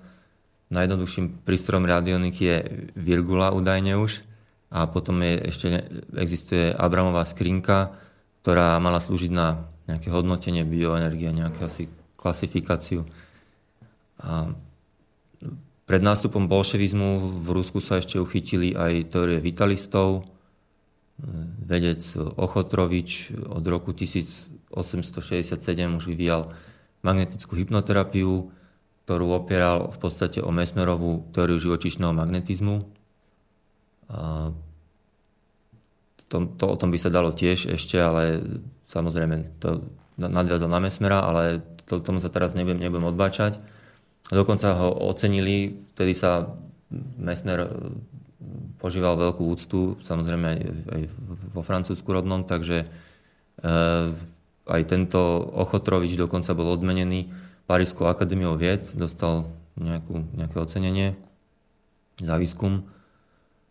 Najjednoduchším 0.72 1.46
prístrojom 1.46 1.86
radioniky 1.86 2.42
je 2.42 2.56
Virgula 2.98 3.54
údajne 3.54 4.00
už. 4.00 4.24
A 4.72 4.90
potom 4.90 5.22
je, 5.22 5.38
ešte 5.46 5.86
existuje 6.18 6.74
Abramová 6.74 7.22
skrinka, 7.22 7.94
ktorá 8.42 8.78
mala 8.82 8.98
slúžiť 8.98 9.30
na 9.30 9.62
nejaké 9.86 10.10
hodnotenie 10.10 10.66
bioenergie, 10.66 11.30
nejaké 11.30 11.70
asi 11.70 11.84
klasifikáciu. 12.18 13.06
A 14.18 14.50
pred 15.86 16.02
nástupom 16.02 16.50
bolševizmu 16.50 17.38
v 17.46 17.48
Rusku 17.54 17.78
sa 17.78 18.02
ešte 18.02 18.18
uchytili 18.18 18.74
aj 18.74 19.14
teórie 19.14 19.38
vitalistov. 19.38 20.26
Vedec 21.66 22.00
Ochotrovič 22.36 23.32
od 23.48 23.64
roku 23.64 23.96
1867 23.96 24.68
už 25.96 26.04
vyvíjal 26.12 26.52
magnetickú 27.00 27.56
hypnoterapiu, 27.56 28.52
ktorú 29.06 29.26
opieral 29.32 29.88
v 29.88 29.98
podstate 30.02 30.44
o 30.44 30.52
Mesmerovú 30.52 31.30
teóriu 31.32 31.56
živočišného 31.56 32.12
magnetizmu. 32.12 32.84
A 34.12 34.52
to, 36.26 36.36
to, 36.58 36.64
o 36.68 36.76
tom 36.76 36.90
by 36.92 36.98
sa 37.00 37.08
dalo 37.08 37.32
tiež 37.32 37.70
ešte, 37.70 37.96
ale 37.96 38.42
samozrejme 38.90 39.62
to 39.62 39.88
nadviazal 40.18 40.68
na 40.68 40.82
Mesmera, 40.82 41.22
ale 41.22 41.62
to, 41.86 42.02
tomu 42.02 42.18
sa 42.18 42.28
teraz 42.28 42.52
nebudem, 42.58 42.82
nebudem 42.82 43.08
odbáčať. 43.14 43.62
Dokonca 44.26 44.74
ho 44.74 44.90
ocenili, 45.06 45.86
vtedy 45.94 46.12
sa 46.12 46.50
Mesmer 47.18 47.70
požíval 48.78 49.18
veľkú 49.18 49.42
úctu, 49.46 49.96
samozrejme 50.02 50.46
aj, 50.46 50.60
aj 50.92 51.02
vo 51.52 51.62
Francúzsku 51.64 52.08
rodnom, 52.10 52.44
takže 52.44 52.84
e, 52.84 52.86
aj 54.66 54.82
tento 54.86 55.20
Ochotrovič 55.54 56.18
dokonca 56.18 56.52
bol 56.52 56.74
odmenený 56.74 57.30
Parískou 57.66 58.06
akadémiou 58.06 58.54
vied, 58.54 58.86
dostal 58.94 59.50
nejakú, 59.74 60.22
nejaké 60.38 60.56
ocenenie 60.62 61.18
za 62.22 62.38
výskum. 62.38 62.86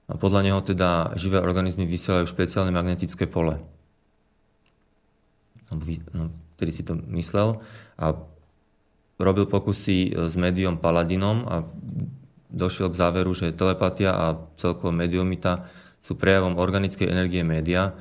A 0.06 0.20
podľa 0.20 0.42
neho 0.46 0.60
teda 0.62 1.16
živé 1.18 1.42
organizmy 1.42 1.88
vysielajú 1.90 2.30
špeciálne 2.30 2.70
magnetické 2.70 3.26
pole. 3.26 3.58
No, 6.14 6.30
vtedy 6.56 6.72
si 6.72 6.84
to 6.86 7.00
myslel. 7.16 7.58
A 7.98 8.14
robil 9.18 9.48
pokusy 9.48 10.12
e, 10.12 10.30
s 10.30 10.36
médium 10.36 10.78
Paladinom 10.78 11.48
a 11.48 11.64
došiel 12.56 12.88
k 12.90 13.00
záveru, 13.00 13.36
že 13.36 13.52
telepatia 13.52 14.16
a 14.16 14.26
celkovo 14.56 14.96
mediumita 14.96 15.68
sú 16.00 16.16
prejavom 16.16 16.56
organickej 16.56 17.12
energie 17.12 17.44
média, 17.44 17.92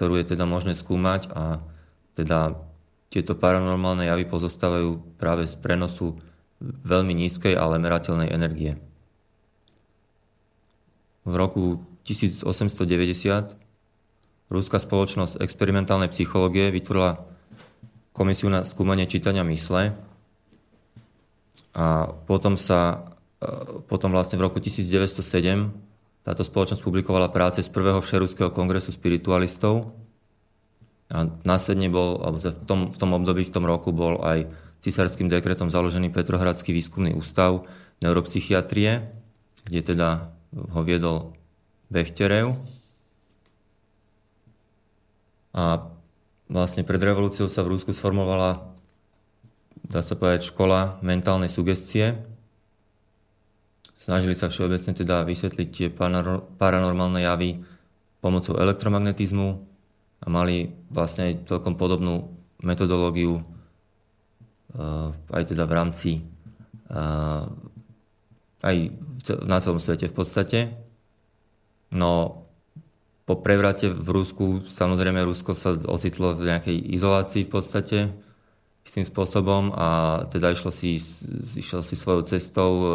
ktorú 0.00 0.16
je 0.16 0.32
teda 0.32 0.48
možné 0.48 0.72
skúmať 0.72 1.28
a 1.36 1.60
teda 2.16 2.56
tieto 3.12 3.36
paranormálne 3.36 4.08
javy 4.08 4.24
pozostávajú 4.24 5.20
práve 5.20 5.44
z 5.44 5.54
prenosu 5.60 6.16
veľmi 6.60 7.12
nízkej, 7.12 7.54
ale 7.54 7.76
merateľnej 7.76 8.32
energie. 8.32 8.80
V 11.28 11.34
roku 11.36 11.84
1890 12.08 13.68
Rúska 14.48 14.80
spoločnosť 14.80 15.44
experimentálnej 15.44 16.08
psychológie 16.08 16.72
vytvorila 16.72 17.20
komisiu 18.16 18.48
na 18.48 18.64
skúmanie 18.64 19.04
čítania 19.04 19.44
mysle 19.44 19.92
a 21.76 22.08
potom 22.24 22.56
sa 22.56 23.12
potom 23.86 24.10
vlastne 24.10 24.36
v 24.38 24.50
roku 24.50 24.58
1907 24.58 25.70
táto 26.26 26.42
spoločnosť 26.44 26.82
publikovala 26.84 27.32
práce 27.32 27.64
z 27.64 27.70
prvého 27.72 28.02
všerúského 28.02 28.52
kongresu 28.52 28.92
spiritualistov 28.92 29.96
a 31.08 31.24
následne 31.48 31.88
bol, 31.88 32.20
alebo 32.20 32.36
v 32.36 32.66
tom, 32.68 32.80
v 32.92 32.96
tom 33.00 33.10
období, 33.16 33.48
v 33.48 33.54
tom 33.54 33.64
roku 33.64 33.96
bol 33.96 34.20
aj 34.20 34.44
cisárským 34.84 35.32
dekretom 35.32 35.72
založený 35.72 36.12
Petrohradský 36.12 36.76
výskumný 36.76 37.16
ústav 37.16 37.64
neuropsychiatrie, 38.04 39.08
kde 39.64 39.80
teda 39.80 40.36
ho 40.52 40.80
viedol 40.84 41.32
Bechterev. 41.88 42.60
A 45.56 45.88
vlastne 46.52 46.84
pred 46.84 47.00
revolúciou 47.00 47.48
sa 47.48 47.64
v 47.64 47.72
Rúsku 47.72 47.96
sformovala, 47.96 48.68
dá 49.88 50.04
sa 50.04 50.12
povedať, 50.12 50.44
škola 50.52 51.00
mentálnej 51.00 51.48
sugestie. 51.48 52.20
Snažili 54.08 54.32
sa 54.32 54.48
všeobecne 54.48 54.96
teda 54.96 55.20
vysvetliť 55.28 55.68
tie 55.68 55.88
paranormálne 56.56 57.20
javy 57.20 57.60
pomocou 58.24 58.56
elektromagnetizmu 58.56 59.48
a 60.24 60.26
mali 60.32 60.72
vlastne 60.88 61.28
aj 61.28 61.44
celkom 61.44 61.76
podobnú 61.76 62.32
metodológiu 62.64 63.44
eh, 64.72 65.12
aj 65.12 65.44
teda 65.52 65.68
v 65.68 65.76
rámci 65.76 66.10
eh, 66.88 67.44
aj 68.64 68.76
na 69.44 69.60
celom 69.60 69.76
svete 69.76 70.08
v 70.08 70.16
podstate. 70.16 70.58
No 71.92 72.44
po 73.28 73.44
prevrate 73.44 73.92
v 73.92 74.08
Rusku, 74.08 74.64
samozrejme 74.64 75.20
Rusko 75.20 75.52
sa 75.52 75.76
ocitlo 75.76 76.32
v 76.32 76.48
nejakej 76.48 76.80
izolácii 76.96 77.44
v 77.44 77.52
podstate 77.52 77.98
istým 78.88 79.04
spôsobom 79.04 79.76
a 79.76 79.88
teda 80.32 80.56
išlo 80.56 80.72
si, 80.72 80.96
išlo 81.60 81.84
si 81.84 81.92
svojou 81.92 82.24
cestou 82.24 82.72
e, 82.72 82.88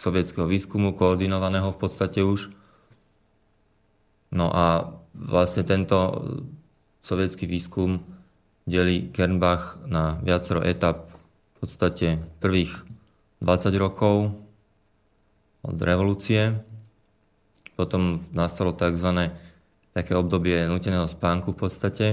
sovietského 0.00 0.48
výskumu, 0.48 0.96
koordinovaného 0.96 1.76
v 1.76 1.80
podstate 1.80 2.24
už. 2.24 2.48
No 4.32 4.48
a 4.48 4.96
vlastne 5.12 5.68
tento 5.68 6.24
sovietský 7.04 7.44
výskum 7.44 8.00
delí 8.64 9.12
Kernbach 9.12 9.84
na 9.84 10.16
viacero 10.24 10.64
etap 10.64 11.12
v 11.12 11.54
podstate 11.60 12.16
prvých 12.40 12.72
20 13.44 13.76
rokov 13.76 14.32
od 15.60 15.76
revolúcie 15.76 16.56
potom 17.76 18.20
nastalo 18.36 18.76
tzv. 18.76 19.32
také 19.96 20.12
obdobie 20.12 20.68
nuteného 20.68 21.08
spánku 21.08 21.56
v 21.56 21.60
podstate, 21.64 22.06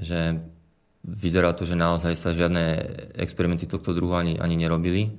že 0.00 0.40
vyzerá 1.04 1.52
to, 1.52 1.68
že 1.68 1.76
naozaj 1.76 2.16
sa 2.16 2.32
žiadne 2.32 2.80
experimenty 3.16 3.68
tohto 3.68 3.92
druhu 3.92 4.16
ani, 4.16 4.40
ani 4.40 4.56
nerobili. 4.56 5.12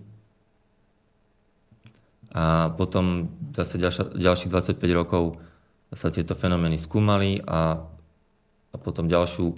A 2.31 2.71
potom 2.71 3.27
zase 3.51 3.75
ďalšia, 3.75 4.15
ďalších 4.15 4.51
25 4.51 4.79
rokov 4.95 5.35
sa 5.91 6.07
tieto 6.07 6.31
fenomény 6.31 6.79
skúmali 6.79 7.43
a, 7.43 7.75
a 8.71 8.75
potom 8.79 9.11
ďalšiu 9.11 9.51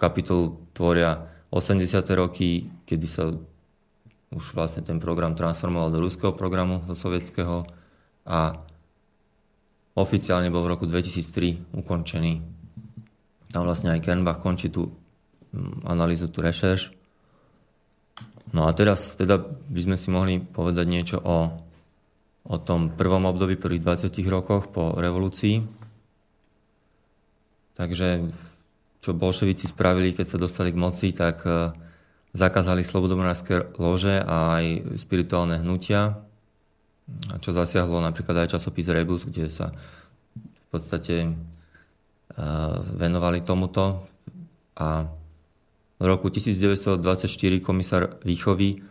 kapitolu 0.00 0.72
tvoria 0.72 1.28
80. 1.52 1.84
roky, 2.16 2.68
kedy 2.88 3.06
sa 3.08 3.28
už 4.32 4.44
vlastne 4.56 4.82
ten 4.82 4.96
program 4.96 5.36
transformoval 5.36 5.92
do 5.92 6.02
ruského 6.02 6.32
programu, 6.32 6.82
do 6.84 6.96
sovietského 6.96 7.68
a 8.26 8.58
oficiálne 9.96 10.52
bol 10.52 10.66
v 10.66 10.72
roku 10.76 10.84
2003 10.84 11.76
ukončený. 11.76 12.32
Tam 13.52 13.62
vlastne 13.64 13.96
aj 13.96 14.04
Kernbach 14.04 14.44
končí 14.44 14.68
tú 14.68 14.92
mm, 15.54 15.88
analýzu, 15.88 16.28
tú 16.28 16.44
rešerš. 16.44 16.92
No 18.52 18.68
a 18.68 18.70
teraz 18.76 19.16
teda 19.16 19.40
by 19.46 19.80
sme 19.80 19.96
si 19.96 20.08
mohli 20.12 20.34
povedať 20.42 20.86
niečo 20.86 21.16
o, 21.22 21.65
o 22.46 22.56
tom 22.62 22.94
prvom 22.94 23.26
období, 23.26 23.58
prvých 23.58 23.82
20 24.06 24.12
rokoch 24.30 24.70
po 24.70 24.94
revolúcii. 24.94 25.66
Takže 27.76 28.30
čo 29.02 29.10
bolševici 29.12 29.70
spravili, 29.70 30.16
keď 30.16 30.26
sa 30.26 30.38
dostali 30.40 30.72
k 30.72 30.80
moci, 30.80 31.12
tak 31.12 31.44
e, 31.44 31.70
zakázali 32.32 32.86
slobodomorárske 32.86 33.76
lože 33.76 34.22
a 34.22 34.62
aj 34.62 34.96
spirituálne 34.98 35.60
hnutia, 35.60 36.22
čo 37.38 37.54
zasiahlo 37.54 38.02
napríklad 38.02 38.46
aj 38.46 38.58
časopis 38.58 38.90
Rebus, 38.90 39.28
kde 39.28 39.46
sa 39.46 39.70
v 40.34 40.64
podstate 40.70 41.30
venovali 42.98 43.40
tomuto 43.40 44.04
a 44.76 45.08
v 45.96 46.04
roku 46.04 46.28
1924 46.28 47.00
komisár 47.64 48.20
výchovy 48.20 48.84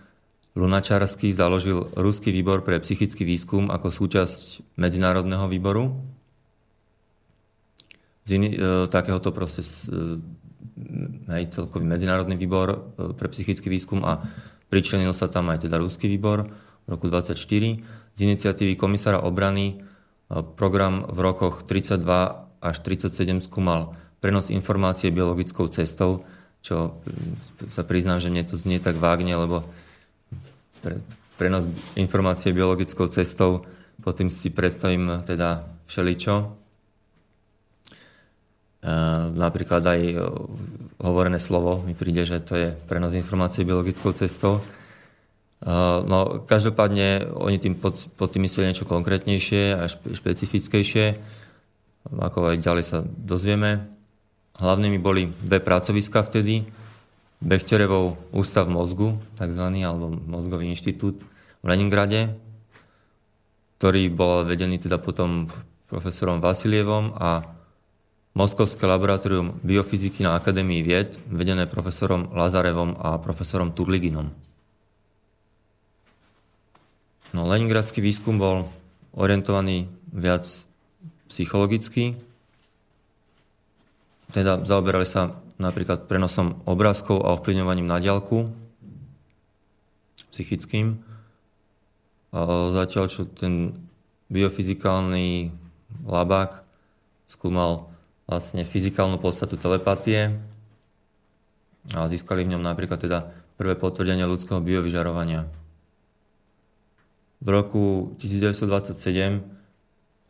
Lunačarský 0.55 1.35
založil 1.35 1.91
Ruský 1.99 2.31
výbor 2.31 2.63
pre 2.63 2.79
psychický 2.79 3.27
výskum 3.27 3.67
ako 3.67 3.91
súčasť 3.91 4.63
medzinárodného 4.79 5.51
výboru. 5.51 5.99
Z 8.23 8.39
iný, 8.39 8.55
e, 8.55 8.87
takéhoto 8.87 9.35
proste 9.35 9.67
e, 9.67 11.43
celkový 11.51 11.83
medzinárodný 11.83 12.39
výbor 12.39 12.67
e, 12.71 12.77
pre 13.13 13.27
psychický 13.27 13.67
výskum 13.67 14.07
a 14.07 14.23
pričlenil 14.71 15.11
sa 15.11 15.27
tam 15.27 15.51
aj 15.51 15.67
teda 15.67 15.75
Ruský 15.75 16.07
výbor 16.07 16.47
v 16.83 16.87
roku 16.87 17.11
1924 17.11 18.15
z 18.15 18.19
iniciatívy 18.23 18.79
komisára 18.79 19.19
obrany 19.19 19.75
e, 19.75 20.39
program 20.55 21.03
v 21.03 21.19
rokoch 21.19 21.67
32 21.67 21.99
až 22.63 22.75
37 22.79 23.43
skúmal 23.43 23.99
prenos 24.23 24.49
informácie 24.49 25.11
biologickou 25.11 25.67
cestou, 25.67 26.25
čo 26.63 26.97
mm, 27.03 27.69
sa 27.69 27.83
priznám, 27.83 28.23
že 28.23 28.31
mne 28.31 28.47
to 28.47 28.55
znie 28.55 28.79
tak 28.79 28.97
vágne, 28.97 29.35
lebo 29.35 29.67
pre, 30.85 31.01
prenos 31.41 31.65
informácie 31.97 32.53
biologickou 32.53 33.09
cestou, 33.09 33.65
potom 34.05 34.29
si 34.29 34.53
predstavím 34.53 35.25
teda 35.25 35.65
všeličo. 35.89 36.35
E, 36.37 36.45
napríklad 39.33 39.81
aj 39.81 40.01
e, 40.05 40.15
hovorené 41.01 41.41
slovo 41.41 41.81
mi 41.81 41.97
príde, 41.97 42.29
že 42.29 42.37
to 42.45 42.53
je 42.53 42.69
prenos 42.85 43.17
informácie 43.17 43.65
biologickou 43.65 44.13
cestou. 44.13 44.61
No, 46.05 46.45
každopádne 46.45 47.25
oni 47.41 47.57
tým 47.57 47.73
pod, 47.73 47.97
pod 48.13 48.29
tým 48.29 48.45
mysleli 48.45 48.69
niečo 48.69 48.85
konkrétnejšie 48.85 49.73
a 49.73 49.89
špe, 49.89 50.13
špecifickejšie, 50.13 51.17
ako 52.11 52.53
aj 52.53 52.61
ďalej 52.61 52.85
sa 52.85 53.01
dozvieme. 53.01 53.89
Hlavnými 54.61 55.01
boli 55.01 55.25
dve 55.41 55.57
pracoviska 55.57 56.21
vtedy, 56.21 56.69
Bechterevov 57.43 58.15
ústav 58.31 58.67
mozgu, 58.71 59.19
takzvaný, 59.35 59.83
alebo 59.83 60.11
mozgový 60.11 60.71
inštitút 60.71 61.21
v 61.61 61.65
Leningrade, 61.65 62.31
ktorý 63.77 64.07
bol 64.09 64.47
vedený 64.47 64.79
teda 64.79 64.97
potom 64.97 65.51
profesorom 65.91 66.39
Vasilievom 66.39 67.13
a 67.19 67.55
Moskovské 68.35 68.83
laboratórium 68.83 69.63
biofyziky 69.63 70.19
na 70.19 70.35
Akadémii 70.35 70.83
vied, 70.83 71.15
vedené 71.31 71.71
profesorom 71.71 72.35
Lazarevom 72.35 72.99
a 72.99 73.15
profesorom 73.15 73.71
Turliginom. 73.71 74.27
No, 77.31 77.47
Leningradský 77.47 78.03
výskum 78.03 78.35
bol 78.35 78.67
orientovaný 79.15 79.87
viac 80.11 80.43
psychologicky. 81.31 82.19
Teda 84.35 84.59
zaoberali 84.67 85.07
sa 85.07 85.31
napríklad 85.61 86.07
prenosom 86.09 86.61
obrázkov 86.67 87.23
a 87.23 87.35
ovplyvňovaním 87.37 87.87
na 87.87 87.97
diálku 87.99 88.51
psychickým. 90.35 90.99
Zatiaľ, 92.75 93.05
čo 93.07 93.23
ten 93.29 93.87
biofyzikálny 94.27 95.55
labák 96.03 96.65
skúmal 97.29 97.87
vlastne 98.27 98.67
fyzikálnu 98.67 99.15
podstatu 99.21 99.55
telepatie 99.55 100.35
a 101.93 102.09
získali 102.09 102.43
v 102.43 102.57
ňom 102.57 102.63
napríklad 102.65 102.99
teda 102.99 103.31
prvé 103.55 103.77
potvrdenie 103.79 104.27
ľudského 104.27 104.59
biovyžarovania 104.59 105.47
v 107.45 107.47
roku 107.53 108.17
1927 108.17 109.45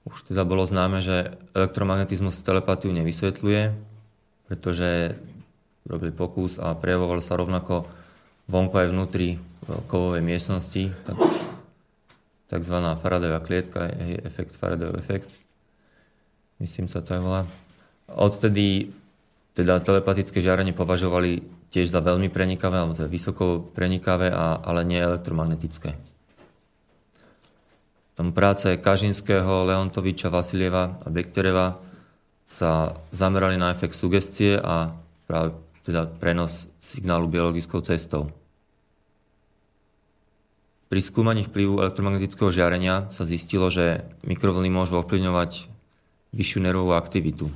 už 0.05 0.29
teda 0.29 0.45
bolo 0.45 0.67
známe, 0.67 1.01
že 1.01 1.33
elektromagnetizmus 1.57 2.45
telepatiu 2.45 2.93
nevysvetľuje, 2.93 3.73
pretože 4.45 5.17
robili 5.85 6.13
pokus 6.13 6.57
a 6.57 6.73
prejavoval 6.73 7.21
sa 7.21 7.37
rovnako 7.37 7.85
vonku 8.49 8.73
aj 8.77 8.89
vnútri 8.93 9.37
kovovej 9.89 10.21
miestnosti, 10.21 10.93
tak, 11.05 11.17
takzvaná 12.49 12.93
Faradayová 12.97 13.41
klietka, 13.41 13.89
efekt 14.21 14.53
Faradayov 14.53 15.01
efekt. 15.01 15.29
Myslím 16.61 16.85
sa 16.85 17.01
to 17.01 17.17
aj 17.17 17.21
volá. 17.21 17.41
Odtedy 18.05 18.93
teda 19.57 19.81
telepatické 19.81 20.43
žiarenie 20.43 20.75
považovali 20.75 21.41
tiež 21.71 21.89
za 21.91 22.03
veľmi 22.03 22.29
prenikavé, 22.29 22.75
alebo 22.79 22.93
teda 22.93 23.09
vysoko 23.09 23.65
prenikavé, 23.73 24.29
a, 24.29 24.61
ale 24.61 24.83
nie 24.87 24.99
elektromagnetické. 24.99 25.95
Tam 28.15 28.31
práce 28.31 28.71
Kažinského, 28.79 29.67
Leontoviča, 29.67 30.31
Vasilieva 30.31 30.95
a 31.03 31.07
Bektereva 31.11 31.84
sa 32.45 32.93
zamerali 33.09 33.57
na 33.57 33.73
efekt 33.73 33.97
sugestie 33.97 34.57
a 34.61 34.93
práve 35.25 35.57
teda 35.85 36.09
prenos 36.09 36.69
signálu 36.81 37.29
biologickou 37.29 37.81
cestou. 37.81 38.29
Pri 40.85 41.01
skúmaní 41.01 41.41
vplyvu 41.45 41.81
elektromagnetického 41.81 42.53
žiarenia 42.53 43.09
sa 43.09 43.25
zistilo, 43.25 43.73
že 43.73 44.05
mikrovlny 44.21 44.69
môžu 44.69 45.01
ovplyvňovať 45.01 45.67
vyššiu 46.33 46.59
nervovú 46.61 46.93
aktivitu. 46.93 47.49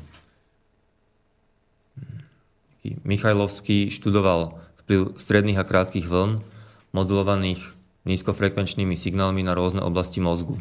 Michajlovský 3.05 3.93
študoval 3.93 4.57
vplyv 4.85 5.19
stredných 5.21 5.61
a 5.61 5.67
krátkých 5.67 6.09
vln 6.09 6.41
modulovaných 6.89 7.61
nízkofrekvenčnými 8.09 8.97
signálmi 8.97 9.45
na 9.45 9.53
rôzne 9.53 9.85
oblasti 9.85 10.17
mozgu. 10.17 10.57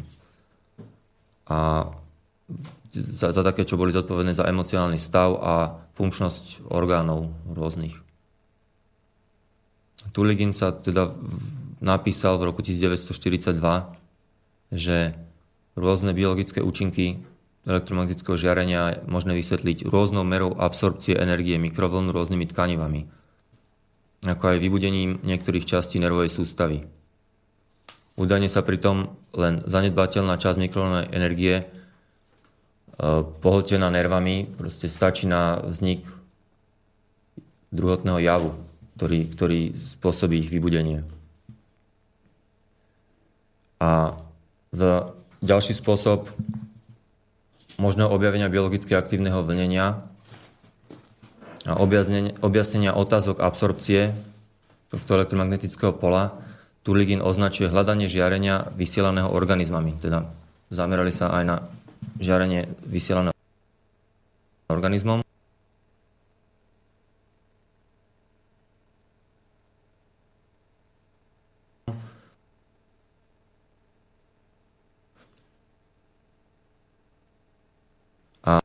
A 1.49 1.89
za, 2.93 3.29
za 3.31 3.41
také, 3.45 3.65
čo 3.65 3.77
boli 3.77 3.93
zodpovedné 3.93 4.33
za 4.33 4.47
emocionálny 4.49 4.97
stav 4.97 5.37
a 5.37 5.53
funkčnosť 5.93 6.69
orgánov 6.73 7.29
rôznych. 7.45 7.97
Tuligin 10.15 10.55
sa 10.55 10.73
teda 10.73 11.13
napísal 11.83 12.39
v 12.39 12.49
roku 12.49 12.63
1942, 12.63 13.59
že 14.73 15.13
rôzne 15.75 16.11
biologické 16.15 16.63
účinky 16.63 17.21
elektromagnetického 17.67 18.39
žiarenia 18.39 18.81
je 18.95 19.01
možné 19.05 19.35
vysvetliť 19.35 19.85
rôznou 19.85 20.23
merou 20.23 20.55
absorpcie 20.55 21.13
energie 21.13 21.59
mikrovln 21.59 22.09
rôznymi 22.09 22.45
tkanivami, 22.49 23.01
ako 24.25 24.43
aj 24.55 24.57
vybudením 24.57 25.19
niektorých 25.21 25.67
častí 25.67 25.99
nervovej 26.01 26.31
sústavy. 26.31 26.87
Údajne 28.19 28.51
sa 28.51 28.65
pritom 28.65 29.15
len 29.35 29.63
zanedbateľná 29.63 30.35
časť 30.35 30.57
mikrovlnej 30.59 31.07
energie 31.15 31.63
pohltená 33.39 33.87
nervami 33.87 34.43
proste 34.59 34.91
stačí 34.91 35.23
na 35.23 35.63
vznik 35.63 36.03
druhotného 37.71 38.19
javu, 38.19 38.51
ktorý, 38.99 39.19
ktorý 39.31 39.59
spôsobí 39.71 40.35
ich 40.43 40.51
vybudenie. 40.51 41.07
A 43.79 44.19
za 44.75 45.15
ďalší 45.39 45.79
spôsob 45.79 46.27
možného 47.79 48.11
objavenia 48.11 48.51
biologicky 48.51 48.91
aktívneho 48.91 49.39
vlnenia 49.47 50.03
a 51.63 51.73
objasnenia 52.43 52.91
otázok 52.91 53.39
absorpcie 53.39 54.11
tohto 54.91 55.15
elektromagnetického 55.15 55.95
pola 55.95 56.35
Turligin 56.83 57.23
označuje 57.23 57.71
hľadanie 57.71 58.07
žiarenia 58.11 58.71
vysielaného 58.75 59.31
organizmami. 59.31 59.99
Teda 59.99 60.25
zamerali 60.71 61.11
sa 61.11 61.31
aj 61.35 61.43
na 61.45 61.55
žiarenie 62.19 62.67
vysielaného 62.83 63.33
organizmom. 64.67 65.23
A 78.45 78.59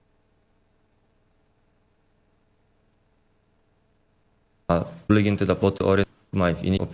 Turligin 5.07 5.38
teda 5.38 5.55
pod 5.55 5.79
aj 6.35 6.59
v 6.59 6.75
iných 6.75 6.88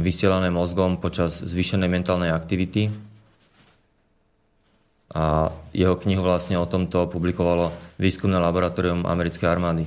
vysielané 0.00 0.48
mozgom 0.48 0.96
počas 0.96 1.44
zvýšenej 1.44 1.90
mentálnej 1.92 2.32
aktivity. 2.32 2.88
A 5.14 5.54
jeho 5.70 5.94
knihu 5.94 6.26
vlastne 6.26 6.58
o 6.58 6.66
tomto 6.66 7.06
publikovalo 7.06 7.70
výskumné 8.02 8.34
laboratórium 8.42 9.06
americkej 9.06 9.46
armády. 9.46 9.86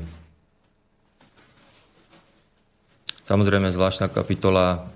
Samozrejme, 3.28 3.68
zvláštna 3.76 4.08
kapitola 4.08 4.88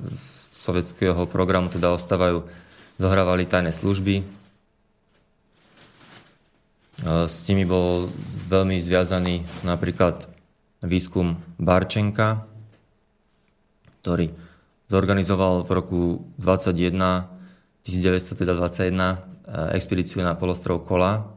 sovietského 0.56 1.28
programu 1.28 1.68
teda 1.68 1.92
ostávajú, 1.92 2.48
zohrávali 2.96 3.44
tajné 3.44 3.76
služby. 3.76 4.24
S 7.04 7.36
nimi 7.52 7.68
bol 7.68 8.08
veľmi 8.48 8.80
zviazaný 8.80 9.44
napríklad 9.68 10.32
výskum 10.80 11.44
Barčenka, 11.60 12.48
ktorý 14.00 14.32
zorganizoval 14.88 15.68
v 15.68 15.70
roku 15.72 16.02
21, 16.40 17.28
1921 17.84 18.96
eh, 18.96 19.31
expedíciu 19.76 20.24
na 20.24 20.40
polostrov 20.40 20.88
Kola, 20.88 21.28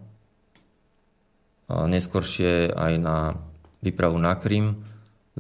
a 1.65 1.89
neskôršie 1.89 2.77
aj 2.77 2.93
na 3.01 3.41
výpravu 3.81 4.21
na 4.21 4.37
Krym, 4.37 4.85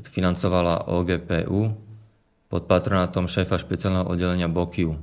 financovala 0.00 0.90
OGPU 0.90 1.60
pod 2.48 2.62
patronátom 2.66 3.30
šéfa 3.30 3.60
špeciálneho 3.60 4.08
oddelenia 4.08 4.48
Bokiu. 4.50 4.98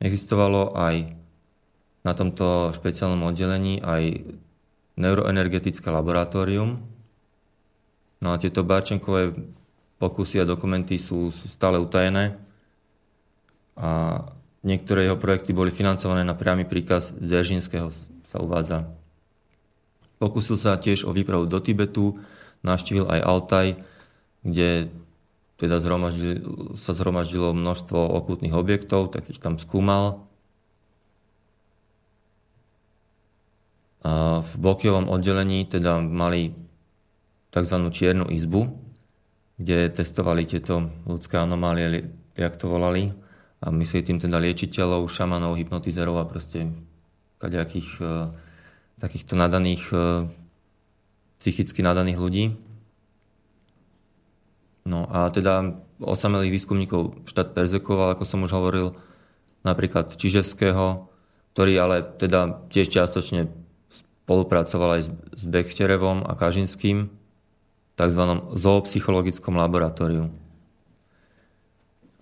Existovalo 0.00 0.72
aj 0.72 1.12
na 2.00 2.12
tomto 2.16 2.72
špeciálnom 2.72 3.28
oddelení 3.28 3.84
aj 3.84 4.24
neuroenergetické 4.96 5.92
laboratórium. 5.92 6.80
No 8.24 8.28
a 8.32 8.40
tieto 8.40 8.64
Báčenkové 8.64 9.36
pokusy 10.00 10.40
a 10.40 10.48
dokumenty 10.48 10.96
sú, 10.96 11.28
sú 11.28 11.44
stále 11.52 11.76
utajené 11.76 12.40
a 13.76 14.24
niektoré 14.64 15.08
jeho 15.08 15.16
projekty 15.16 15.56
boli 15.56 15.72
financované 15.72 16.24
na 16.24 16.36
priamy 16.36 16.68
príkaz 16.68 17.16
Zeržinského, 17.16 17.92
sa 18.24 18.38
uvádza. 18.38 18.88
Pokusil 20.20 20.60
sa 20.60 20.76
tiež 20.76 21.08
o 21.08 21.16
výpravu 21.16 21.48
do 21.48 21.58
Tibetu, 21.64 22.20
navštívil 22.60 23.08
aj 23.08 23.20
Altaj, 23.24 23.66
kde 24.44 24.92
teda 25.60 25.76
zhromaždil, 25.80 26.40
sa 26.76 26.96
zhromaždilo 26.96 27.52
množstvo 27.52 27.96
okultných 27.96 28.56
objektov, 28.56 29.12
tak 29.12 29.28
ich 29.28 29.40
tam 29.40 29.60
skúmal. 29.60 30.24
A 34.00 34.40
v 34.40 34.52
Bokiovom 34.56 35.12
oddelení 35.12 35.68
teda 35.68 36.00
mali 36.00 36.56
tzv. 37.52 37.76
čiernu 37.92 38.24
izbu, 38.32 38.72
kde 39.60 39.92
testovali 39.92 40.48
tieto 40.48 40.88
ľudské 41.04 41.36
anomálie, 41.36 42.08
jak 42.32 42.56
to 42.56 42.64
volali, 42.64 43.12
a 43.60 43.68
mysleli 43.68 44.02
tým 44.08 44.18
teda 44.18 44.40
liečiteľov, 44.40 45.04
šamanov, 45.12 45.60
hypnotizerov 45.60 46.16
a 46.16 46.24
proste 46.24 46.72
kadejakých 47.36 47.88
e, 48.00 48.04
takýchto 48.96 49.36
nadaných, 49.36 49.84
e, 49.92 50.28
psychicky 51.40 51.84
nadaných 51.84 52.18
ľudí. 52.20 52.44
No 54.88 55.04
a 55.12 55.28
teda 55.28 55.76
osamelých 56.00 56.56
výskumníkov 56.56 57.28
štát 57.28 57.52
perzekoval, 57.52 58.16
ako 58.16 58.24
som 58.24 58.40
už 58.48 58.52
hovoril, 58.56 58.96
napríklad 59.60 60.16
Čiževského, 60.16 61.12
ktorý 61.52 61.72
ale 61.76 61.96
teda 62.16 62.64
tiež 62.72 62.96
čiastočne 62.96 63.52
spolupracoval 63.92 64.90
aj 64.96 65.02
s 65.36 65.44
Bechterevom 65.44 66.24
a 66.24 66.32
Kažinským, 66.32 67.12
tzv. 68.00 68.22
zoopsychologickom 68.56 69.60
laboratóriu. 69.60 70.32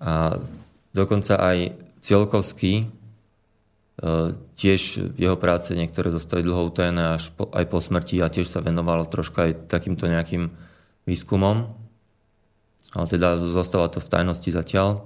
A 0.03 0.43
dokonca 0.93 1.41
aj 1.41 1.75
Cielkovský, 1.99 2.73
e, 2.83 2.85
tiež 4.55 5.15
jeho 5.19 5.37
práce 5.37 5.75
niektoré 5.75 6.15
zostali 6.15 6.47
dlho 6.47 6.71
utajené 6.71 7.19
až 7.19 7.35
po, 7.35 7.51
aj 7.51 7.65
po 7.67 7.79
smrti 7.83 8.23
a 8.23 8.33
tiež 8.33 8.47
sa 8.47 8.63
venoval 8.63 9.11
troška 9.11 9.51
aj 9.51 9.53
takýmto 9.71 10.07
nejakým 10.07 10.51
výskumom. 11.05 11.71
Ale 12.97 13.07
teda 13.07 13.37
zostáva 13.53 13.93
to 13.93 14.01
v 14.01 14.09
tajnosti 14.09 14.49
zatiaľ. 14.49 15.05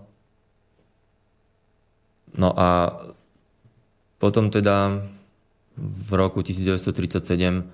No 2.32 2.54
a 2.54 2.96
potom 4.22 4.48
teda 4.48 5.02
v 5.76 6.10
roku 6.14 6.46
1937 6.46 7.66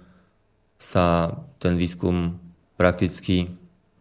sa 0.79 1.35
ten 1.59 1.75
výskum 1.77 2.39
prakticky 2.79 3.51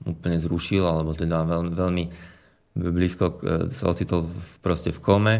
úplne 0.05 0.37
zrušil, 0.39 0.85
alebo 0.85 1.11
teda 1.17 1.43
veľmi, 1.43 1.73
veľmi 1.73 2.03
blízko 2.77 3.25
e, 3.25 3.35
sa 3.73 3.89
ocitol 3.89 4.29
v, 4.29 4.49
proste 4.61 4.93
v 4.93 4.99
kome 5.01 5.35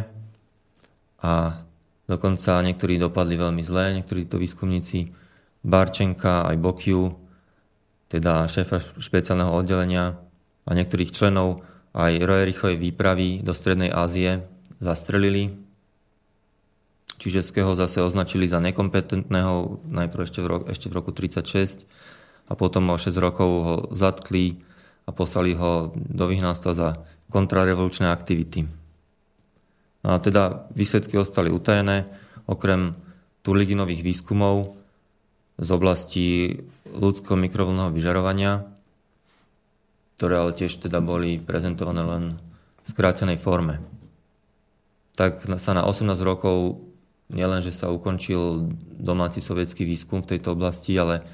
a 1.21 1.61
dokonca 2.09 2.65
niektorí 2.65 2.97
dopadli 2.97 3.37
veľmi 3.37 3.61
zle, 3.61 4.01
niektorí 4.01 4.25
to 4.25 4.41
výskumníci 4.41 5.13
Barčenka 5.61 6.47
aj 6.49 6.57
Bokiu, 6.57 7.13
teda 8.07 8.47
šéfa 8.47 8.79
špeciálneho 8.97 9.51
oddelenia 9.51 10.17
a 10.63 10.69
niektorých 10.71 11.11
členov 11.11 11.61
aj 11.97 12.23
Roerichovej 12.23 12.77
výpravy 12.77 13.41
do 13.43 13.51
Strednej 13.51 13.91
Ázie 13.91 14.45
zastrelili. 14.77 15.57
Čižeského 17.17 17.73
zase 17.73 18.05
označili 18.05 18.45
za 18.45 18.61
nekompetentného, 18.61 19.81
najprv 19.89 20.21
ešte 20.21 20.39
v, 20.45 20.47
ro- 20.47 20.67
ešte 20.69 20.87
v 20.87 20.93
roku 20.93 21.09
36 21.09 21.89
a 22.47 22.53
potom 22.53 22.93
o 22.93 22.95
6 22.95 23.09
rokov 23.17 23.49
ho 23.49 23.75
zatkli 23.97 24.61
a 25.07 25.11
poslali 25.11 25.57
ho 25.57 25.91
do 25.97 26.25
vyhnanstva 26.29 26.71
za 26.77 26.89
kontrarevolučné 27.31 28.07
aktivity. 28.07 28.67
No 30.03 30.15
a 30.15 30.17
teda 30.23 30.71
výsledky 30.71 31.19
ostali 31.19 31.51
utajené, 31.51 32.07
okrem 32.47 32.95
Turliginových 33.43 34.03
výskumov 34.03 34.75
z 35.59 35.69
oblasti 35.71 36.25
ľudského 36.91 37.39
mikrovlného 37.39 37.91
vyžarovania, 37.91 38.67
ktoré 40.19 40.35
ale 40.39 40.51
tiež 40.55 40.83
teda 40.83 40.99
boli 40.99 41.39
prezentované 41.39 42.03
len 42.03 42.23
v 42.83 42.87
skrátenej 42.87 43.39
forme. 43.39 43.79
Tak 45.15 45.47
sa 45.57 45.71
na 45.73 45.87
18 45.87 46.07
rokov 46.23 46.83
nielen, 47.31 47.59
že 47.59 47.75
sa 47.75 47.91
ukončil 47.91 48.71
domáci 48.99 49.43
sovietský 49.43 49.83
výskum 49.83 50.23
v 50.23 50.35
tejto 50.35 50.55
oblasti, 50.55 50.95
ale 50.95 51.25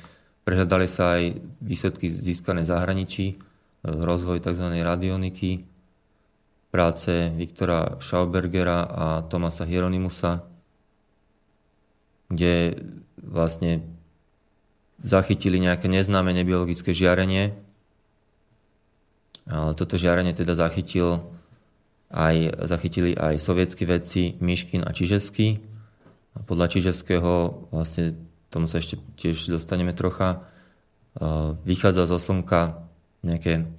prehľadali 0.47 0.87
sa 0.89 1.19
aj 1.19 1.37
výsledky 1.61 2.09
získané 2.09 2.65
zahraničí, 2.65 3.37
rozvoj 3.83 4.39
tzv. 4.41 4.67
radioniky, 4.81 5.72
práce 6.73 7.29
Viktora 7.37 8.01
Schaubergera 8.01 8.81
a 8.81 9.05
Tomasa 9.29 9.61
Hieronymusa, 9.61 10.41
kde 12.33 12.81
vlastne 13.21 13.85
zachytili 14.97 15.61
nejaké 15.61 15.85
neznáme 15.85 16.33
nebiologické 16.33 16.89
žiarenie. 16.97 17.53
Ale 19.45 19.77
toto 19.77 20.01
žiarenie 20.01 20.33
teda 20.33 20.57
zachytil 20.57 21.21
aj, 22.09 22.65
zachytili 22.65 23.13
aj 23.13 23.37
sovietskí 23.37 23.85
vedci 23.85 24.21
Miškin 24.41 24.81
a 24.81 24.89
Čižeský. 24.89 25.61
A 26.33 26.41
podľa 26.41 26.73
Čižeského, 26.73 27.69
vlastne 27.69 28.17
tomu 28.49 28.65
sa 28.65 28.81
ešte 28.81 28.97
tiež 29.21 29.53
dostaneme 29.53 29.93
trocha, 29.93 30.41
vychádza 31.61 32.09
zo 32.09 32.17
Slnka 32.17 32.89
nejaké 33.21 33.69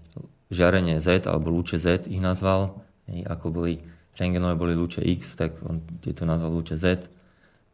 žiarenie 0.55 1.03
Z 1.03 1.27
alebo 1.27 1.51
lúče 1.51 1.83
Z 1.83 2.07
ich 2.07 2.23
nazval, 2.23 2.84
ako 3.09 3.53
boli 3.53 3.81
rengenové 4.19 4.55
boli 4.55 4.75
lúče 4.79 5.03
X, 5.03 5.35
tak 5.35 5.59
on 5.67 5.83
tieto 5.99 6.23
nazval 6.25 6.55
lúče 6.55 6.79
Z. 6.79 7.11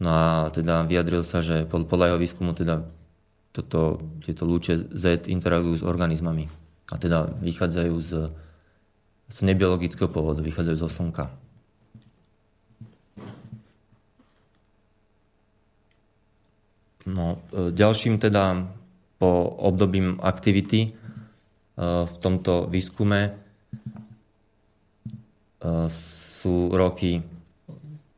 No 0.00 0.08
a 0.08 0.48
teda 0.48 0.88
vyjadril 0.88 1.20
sa, 1.20 1.44
že 1.44 1.68
podľa 1.68 2.16
jeho 2.16 2.18
výskumu 2.20 2.56
teda 2.56 2.88
toto, 3.52 4.00
tieto 4.24 4.48
lúče 4.48 4.88
Z 4.94 5.28
interagujú 5.28 5.84
s 5.84 5.84
organizmami 5.84 6.48
a 6.90 6.96
teda 6.96 7.28
vychádzajú 7.44 7.94
z, 8.00 8.12
z 9.28 9.36
nebiologického 9.44 10.08
pôvodu, 10.08 10.40
vychádzajú 10.40 10.78
zo 10.80 10.88
Slnka. 10.88 11.28
No, 17.10 17.42
e, 17.50 17.74
ďalším 17.74 18.22
teda 18.22 18.70
po 19.18 19.30
obdobím 19.60 20.20
aktivity 20.22 20.80
e, 20.86 20.90
v 22.06 22.14
tomto 22.22 22.70
výskume 22.70 23.39
sú 25.92 26.72
roky 26.72 27.20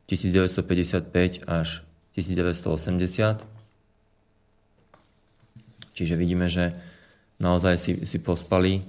1955 0.07 1.43
až 1.47 1.83
1980. 2.15 3.43
Čiže 5.93 6.15
vidíme, 6.17 6.49
že 6.49 6.73
naozaj 7.37 7.75
si, 7.77 7.91
si 8.07 8.17
pospali, 8.17 8.81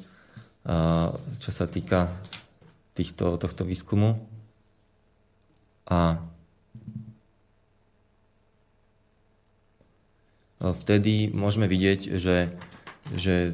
čo 1.38 1.50
sa 1.52 1.68
týka 1.68 2.08
týchto, 2.96 3.36
tohto 3.36 3.66
výskumu. 3.66 4.16
A 5.84 6.16
vtedy 10.64 11.28
môžeme 11.28 11.68
vidieť, 11.68 12.16
že, 12.16 12.48
že 13.12 13.52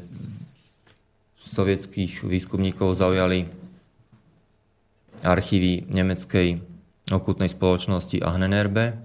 sovietských 1.43 2.23
výskumníkov 2.23 2.95
zaujali 2.95 3.51
archívy 5.25 5.87
nemeckej 5.91 6.61
okultnej 7.11 7.51
spoločnosti 7.51 8.23
Ahnenerbe. 8.23 8.97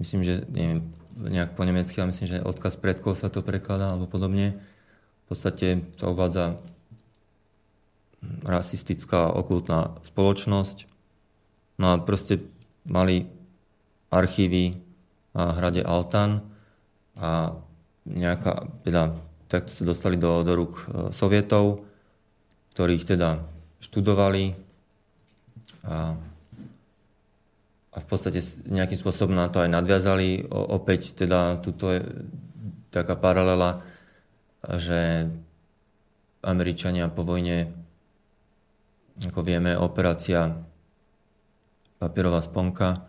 Myslím, 0.00 0.26
že 0.26 0.42
neviem, 0.50 0.90
nejak 1.14 1.54
po 1.54 1.62
nemecky, 1.62 2.00
ale 2.00 2.10
myslím, 2.10 2.28
že 2.34 2.46
odkaz 2.46 2.74
predkov 2.80 3.14
sa 3.14 3.30
to 3.30 3.44
prekladá 3.44 3.94
alebo 3.94 4.10
podobne. 4.10 4.58
V 5.24 5.24
podstate 5.30 5.84
sa 5.94 6.10
uvádza 6.10 6.58
rasistická 8.44 9.30
okultná 9.30 10.00
spoločnosť. 10.02 10.90
No 11.78 11.94
a 11.94 12.00
proste 12.00 12.42
mali 12.88 13.28
archívy 14.10 14.80
na 15.34 15.54
hrade 15.58 15.82
Altan, 15.82 16.54
a 17.18 17.54
nejaká, 18.06 18.66
teda 18.82 19.14
takto 19.46 19.70
sa 19.70 19.84
dostali 19.86 20.18
do, 20.18 20.42
do 20.42 20.52
rúk 20.58 20.74
e, 20.82 20.84
sovietov, 21.14 21.86
ktorých 22.74 23.06
teda 23.06 23.38
študovali 23.78 24.58
a, 25.84 26.16
a 27.94 27.96
v 28.00 28.06
podstate 28.08 28.40
nejakým 28.66 28.98
spôsobom 28.98 29.36
na 29.36 29.52
to 29.52 29.60
aj 29.60 29.70
nadviazali. 29.70 30.48
O, 30.48 30.80
opäť 30.80 31.14
teda 31.14 31.60
tuto 31.60 31.92
je 31.92 32.00
taká 32.90 33.14
paralela, 33.18 33.84
že 34.80 35.28
Američania 36.44 37.08
po 37.12 37.24
vojne, 37.24 37.72
ako 39.24 39.40
vieme, 39.44 39.76
operácia 39.76 40.56
papierová 41.98 42.44
sponka, 42.44 43.08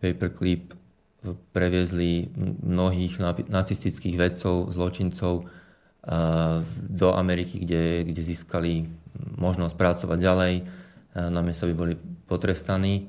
paperclip, 0.00 0.74
previezli 1.54 2.34
mnohých 2.66 3.22
nacistických 3.46 4.16
vedcov, 4.18 4.74
zločincov 4.74 5.46
do 6.90 7.08
Ameriky, 7.14 7.62
kde, 7.62 8.02
kde 8.10 8.22
získali 8.26 8.90
možnosť 9.38 9.74
pracovať 9.78 10.18
ďalej, 10.18 10.54
namiesto 11.14 11.68
by 11.68 11.74
boli 11.74 11.94
potrestaní. 12.26 13.08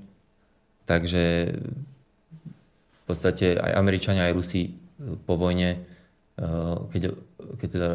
Takže 0.83 1.53
v 2.91 3.01
podstate 3.07 3.55
aj 3.55 3.71
Američania, 3.79 4.27
aj 4.27 4.35
Rusi 4.35 4.75
po 5.23 5.39
vojne, 5.39 5.79
keď, 6.91 7.01
keď 7.59 7.67
teda 7.71 7.89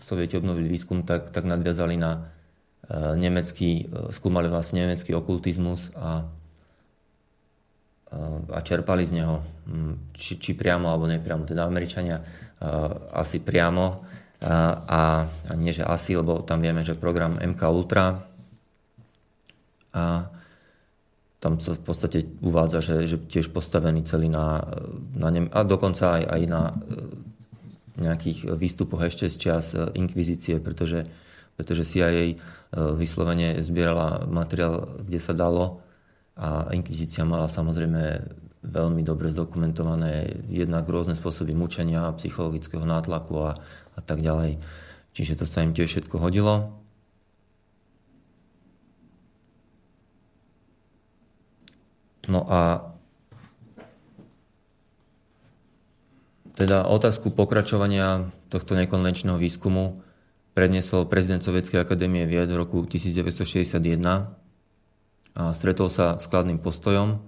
Sovieti 0.00 0.36
obnovili 0.36 0.68
výskum, 0.68 1.04
tak, 1.04 1.32
tak 1.32 1.48
nadviazali 1.48 1.96
na 1.96 2.28
nemecký, 3.16 3.88
skúmali 4.12 4.52
vlastne 4.52 4.84
nemecký 4.84 5.16
okultizmus 5.16 5.92
a 5.96 6.28
a 8.52 8.58
čerpali 8.62 9.02
z 9.02 9.12
neho, 9.18 9.42
či, 10.14 10.38
či 10.38 10.54
priamo 10.54 10.88
alebo 10.88 11.10
nepriamo. 11.10 11.42
Teda 11.42 11.66
Američania 11.66 12.22
asi 13.12 13.42
priamo 13.42 14.06
a, 14.40 15.26
a 15.26 15.52
nie, 15.58 15.74
že 15.74 15.84
asi, 15.84 16.14
lebo 16.14 16.44
tam 16.46 16.62
vieme, 16.62 16.86
že 16.86 16.96
program 16.96 17.36
MK 17.40 17.62
Ultra 17.66 18.14
a 19.96 20.28
tam 21.40 21.56
sa 21.60 21.72
v 21.72 21.82
podstate 21.84 22.18
uvádza, 22.44 22.84
že, 22.84 22.96
že 23.08 23.16
tiež 23.16 23.52
postavený 23.52 24.04
celý 24.04 24.28
na, 24.28 24.64
na 25.16 25.28
nem, 25.32 25.46
a 25.52 25.64
dokonca 25.64 26.20
aj, 26.20 26.22
aj 26.26 26.42
na 26.48 26.62
e, 26.68 26.74
nejakých 28.00 28.52
výstupoch 28.56 29.04
ešte 29.04 29.28
z 29.28 29.36
čas 29.36 29.72
e, 29.72 29.84
inkvizície, 29.96 30.60
pretože, 30.60 31.08
pretože 31.56 31.84
CIA 31.84 32.32
e, 32.32 32.36
vyslovene 32.96 33.60
zbierala 33.60 34.24
materiál, 34.28 35.00
kde 35.00 35.20
sa 35.20 35.36
dalo 35.36 35.84
a 36.36 36.68
inkvizícia 36.72 37.24
mala 37.24 37.48
samozrejme 37.48 38.20
veľmi 38.66 39.00
dobre 39.06 39.30
zdokumentované 39.32 40.44
jednak 40.50 40.84
rôzne 40.90 41.14
spôsoby 41.14 41.54
mučenia, 41.54 42.12
psychologického 42.18 42.82
nátlaku 42.82 43.34
a, 43.40 43.52
a 43.94 44.00
tak 44.02 44.20
ďalej. 44.20 44.58
Čiže 45.16 45.40
to 45.40 45.44
sa 45.48 45.64
im 45.64 45.72
tiež 45.72 45.88
všetko 45.88 46.20
hodilo. 46.20 46.76
No 52.26 52.42
a 52.46 52.90
teda 56.56 56.88
otázku 56.88 57.36
pokračovania 57.36 58.32
tohto 58.48 58.72
nekonvenčného 58.74 59.36
výskumu 59.36 59.92
predniesol 60.56 61.04
prezident 61.04 61.44
Sovietskej 61.44 61.84
akadémie 61.84 62.24
vied 62.24 62.48
v 62.48 62.56
roku 62.56 62.88
1961 62.88 63.76
a 65.36 65.52
stretol 65.52 65.92
sa 65.92 66.16
s 66.16 66.24
kladným 66.32 66.56
postojom. 66.56 67.20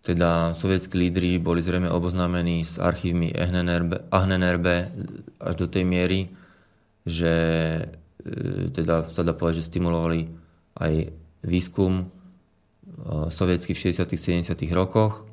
Teda 0.00 0.56
sovietskí 0.56 0.96
lídry 0.96 1.36
boli 1.36 1.60
zrejme 1.60 1.92
oboznámení 1.92 2.64
s 2.64 2.80
archívmi 2.80 3.36
Ahnenerbe 4.08 4.88
až 5.36 5.54
do 5.60 5.68
tej 5.68 5.84
miery, 5.84 6.32
že 7.04 7.32
e, 8.24 8.72
teda 8.72 9.04
sa 9.12 9.20
dá 9.20 9.36
povedať, 9.36 9.60
že 9.60 9.68
stimulovali 9.68 10.32
aj 10.80 11.12
výskum 11.44 12.08
sovietských 13.08 13.76
v 13.76 13.82
60. 13.96 14.44
70. 14.44 14.76
rokoch 14.76 15.24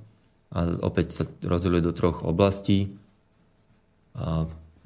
a 0.54 0.64
opäť 0.80 1.08
sa 1.12 1.24
rozdelili 1.44 1.84
do 1.84 1.92
troch 1.92 2.24
oblastí. 2.24 2.96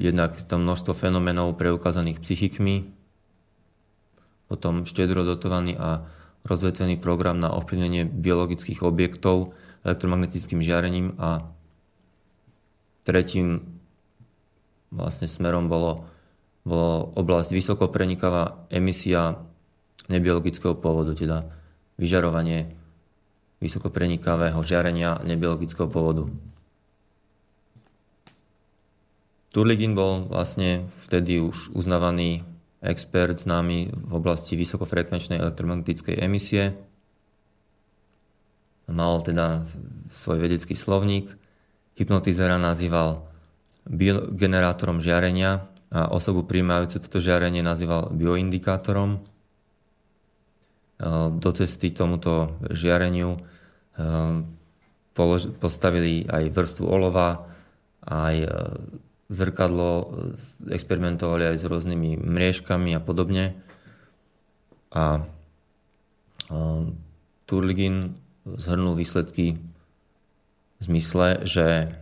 Jednak 0.01 0.33
tam 0.49 0.65
množstvo 0.65 0.97
fenomenov 0.97 1.61
preukázaných 1.61 2.19
psychikmi, 2.25 2.89
potom 4.49 4.83
štedro 4.83 5.21
dotovaný 5.23 5.77
a 5.77 6.03
rozvetvený 6.43 6.97
program 6.97 7.37
na 7.37 7.53
ovplyvnenie 7.53 8.09
biologických 8.09 8.81
objektov 8.81 9.53
elektromagnetickým 9.85 10.59
žiarením 10.59 11.13
a 11.21 11.45
tretím 13.05 13.79
vlastne 14.89 15.29
smerom 15.29 15.69
bolo, 15.69 16.09
bolo 16.65 17.13
oblasť 17.15 17.53
vysokoprenikavá 17.53 18.67
emisia 18.73 19.37
nebiologického 20.09 20.75
pôvodu, 20.75 21.15
teda 21.15 21.60
vyžarovanie 22.01 22.73
vysokoprenikavého 23.61 24.57
žiarenia 24.65 25.21
nebiologického 25.21 25.85
pôvodu. 25.85 26.25
Turligin 29.53 29.93
bol 29.93 30.25
vlastne 30.25 30.89
vtedy 31.05 31.37
už 31.43 31.75
uznávaný 31.77 32.41
expert 32.81 33.37
známy 33.37 33.93
v 33.93 34.11
oblasti 34.17 34.57
vysokofrekvenčnej 34.57 35.37
elektromagnetickej 35.37 36.17
emisie. 36.17 36.73
Mal 38.89 39.21
teda 39.21 39.61
svoj 40.09 40.49
vedecký 40.49 40.73
slovník. 40.73 41.29
Hypnotizera 41.93 42.57
nazýval 42.57 43.29
biogenerátorom 43.85 45.03
žiarenia 45.03 45.69
a 45.91 46.09
osobu 46.09 46.47
príjmajúcu 46.47 46.97
toto 47.03 47.19
žiarenie 47.19 47.61
nazýval 47.61 48.09
bioindikátorom. 48.15 49.19
Do 51.41 51.49
cesty 51.57 51.89
tomuto 51.89 52.61
žiareniu 52.69 53.41
postavili 55.57 56.29
aj 56.29 56.53
vrstvu 56.53 56.85
olova, 56.85 57.49
aj 58.05 58.45
zrkadlo, 59.31 60.13
experimentovali 60.69 61.49
aj 61.49 61.57
s 61.57 61.65
rôznymi 61.65 62.21
mriežkami 62.21 62.93
a 62.93 63.01
podobne. 63.01 63.57
A 64.93 65.25
Turligin 67.49 68.13
zhrnul 68.45 68.93
výsledky 68.93 69.57
v 70.77 70.81
zmysle, 70.81 71.47
že 71.49 71.97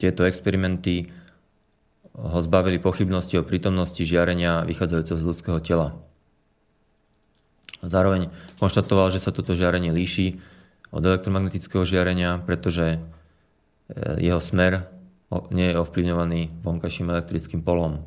tieto 0.00 0.24
experimenty 0.24 1.12
ho 2.16 2.38
zbavili 2.40 2.80
pochybnosti 2.80 3.36
o 3.36 3.44
prítomnosti 3.44 4.00
žiarenia 4.00 4.64
vychádzajúceho 4.64 5.18
z 5.20 5.28
ľudského 5.28 5.60
tela. 5.60 6.05
Zároveň 7.84 8.32
konštatoval, 8.56 9.12
že 9.12 9.20
sa 9.20 9.34
toto 9.34 9.52
žiarenie 9.52 9.92
líši 9.92 10.40
od 10.94 11.02
elektromagnetického 11.04 11.84
žiarenia, 11.84 12.40
pretože 12.40 12.96
e, 12.96 12.98
jeho 14.22 14.40
smer 14.40 14.88
nie 15.50 15.74
je 15.74 15.80
ovplyvňovaný 15.82 16.62
vonkajším 16.62 17.10
elektrickým 17.10 17.60
polom. 17.60 18.06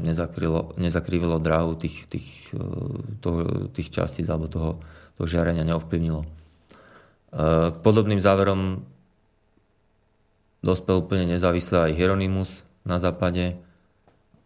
Nezakrylo, 0.00 0.72
nezakrývilo 0.78 1.42
dráhu 1.42 1.74
tých, 1.74 2.06
tých, 2.08 2.54
e, 2.54 2.62
toho, 3.20 3.68
tých 3.74 3.90
častíc 3.92 4.24
alebo 4.30 4.48
toho, 4.48 4.80
toho 5.18 5.26
žiarenia 5.28 5.66
neovplyvnilo. 5.66 6.24
E, 6.24 6.28
k 7.74 7.76
podobným 7.84 8.22
záverom 8.22 8.80
dospel 10.62 11.04
úplne 11.04 11.28
nezávisle 11.28 11.90
aj 11.90 11.96
Hieronymus 11.98 12.64
na 12.86 12.96
západe 12.96 13.58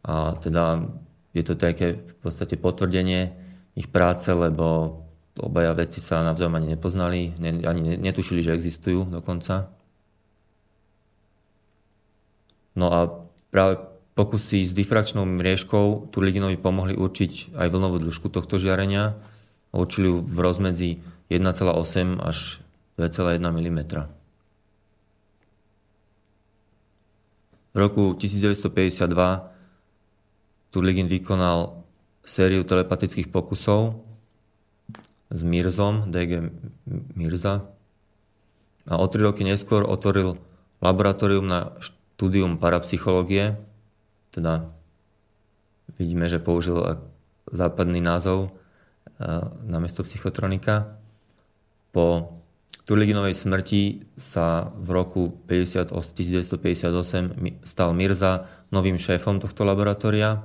a 0.02 0.34
teda 0.42 0.82
je 1.32 1.42
to 1.44 1.56
také 1.56 1.96
v 1.96 2.14
podstate 2.20 2.60
potvrdenie 2.60 3.32
ich 3.72 3.88
práce, 3.88 4.28
lebo 4.28 5.00
obaja 5.40 5.72
veci 5.72 6.00
sa 6.04 6.20
navzájom 6.20 6.52
ani 6.60 6.76
nepoznali, 6.76 7.32
ani 7.40 7.96
netušili, 7.96 8.44
že 8.44 8.52
existujú 8.52 9.08
dokonca. 9.08 9.72
No 12.76 12.92
a 12.92 13.08
práve 13.48 13.80
pokusy 14.12 14.68
s 14.68 14.76
difrakčnou 14.76 15.24
mriežkou 15.24 16.12
Turliginovi 16.12 16.60
pomohli 16.60 16.92
určiť 16.96 17.56
aj 17.56 17.68
vlnovú 17.72 17.96
dĺžku 18.00 18.28
tohto 18.28 18.60
žiarenia. 18.60 19.16
Určili 19.72 20.12
ju 20.12 20.20
v 20.20 20.36
rozmedzi 20.36 20.90
1,8 21.32 22.20
až 22.20 22.60
2,1 23.00 23.40
mm. 23.40 23.80
V 27.72 27.76
roku 27.80 28.12
1952 28.12 28.68
Turligin 30.72 31.04
vykonal 31.04 31.84
sériu 32.24 32.64
telepatických 32.64 33.28
pokusov 33.28 34.00
s 35.28 35.40
Mirzom, 35.44 36.08
DG 36.08 36.48
Mirza. 37.12 37.68
A 38.88 38.96
o 38.96 39.06
tri 39.06 39.20
roky 39.20 39.44
neskôr 39.44 39.84
otvoril 39.84 40.40
laboratórium 40.80 41.46
na 41.46 41.76
štúdium 41.78 42.56
parapsychológie, 42.56 43.60
teda 44.32 44.72
vidíme, 46.00 46.26
že 46.26 46.42
použil 46.42 46.80
západný 47.52 48.00
názov 48.00 48.48
e, 48.48 48.50
namiesto 49.68 50.02
psychotronika. 50.02 50.98
Po 51.92 52.32
Turliginovej 52.88 53.38
smrti 53.38 54.02
sa 54.18 54.74
v 54.74 54.88
roku 54.90 55.38
1958 55.46 57.62
stal 57.62 57.94
Mirza 57.94 58.50
novým 58.74 58.98
šéfom 58.98 59.38
tohto 59.38 59.62
laboratória 59.62 60.42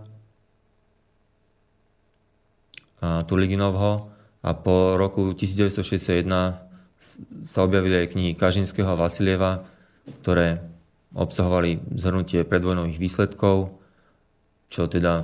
a 3.01 3.21
Turliginovho 3.23 4.09
a 4.41 4.49
po 4.57 4.97
roku 4.97 5.33
1961 5.33 6.27
sa 7.45 7.59
objavili 7.61 8.01
aj 8.01 8.17
knihy 8.17 8.31
Kažinského 8.33 8.89
a 8.89 8.97
Vasilieva, 8.97 9.65
ktoré 10.21 10.63
obsahovali 11.13 11.81
zhrnutie 11.93 12.41
predvojnových 12.43 12.99
výsledkov, 12.99 13.77
čo 14.67 14.89
teda 14.89 15.23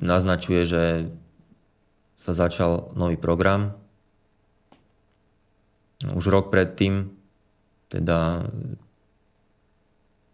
naznačuje, 0.00 0.66
že 0.66 0.82
sa 2.18 2.32
začal 2.32 2.92
nový 2.96 3.20
program. 3.20 3.76
Už 6.04 6.28
rok 6.28 6.52
predtým, 6.52 7.12
teda 7.88 8.44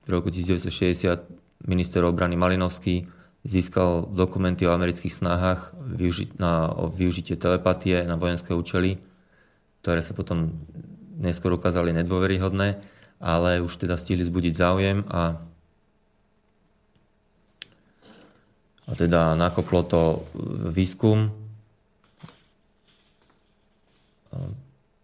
v 0.07 0.09
roku 0.09 0.33
1960, 0.33 1.69
minister 1.69 2.03
obrany 2.03 2.35
Malinovský 2.35 3.05
získal 3.47 4.09
dokumenty 4.13 4.69
o 4.69 4.75
amerických 4.75 5.15
snahách 5.15 5.73
na, 6.37 6.69
o 6.77 6.93
využitie 6.93 7.41
telepatie 7.41 8.05
na 8.05 8.21
vojenské 8.21 8.53
účely, 8.53 9.01
ktoré 9.81 10.05
sa 10.05 10.13
potom 10.13 10.61
neskôr 11.21 11.53
ukázali 11.57 11.93
nedôveryhodné 11.97 12.81
ale 13.21 13.61
už 13.61 13.77
teda 13.77 14.01
stihli 14.01 14.25
zbudiť 14.25 14.55
záujem 14.57 15.05
a, 15.13 15.37
a 18.89 18.93
teda 18.97 19.37
nakoplo 19.37 19.85
to 19.85 20.03
výskum. 20.73 21.29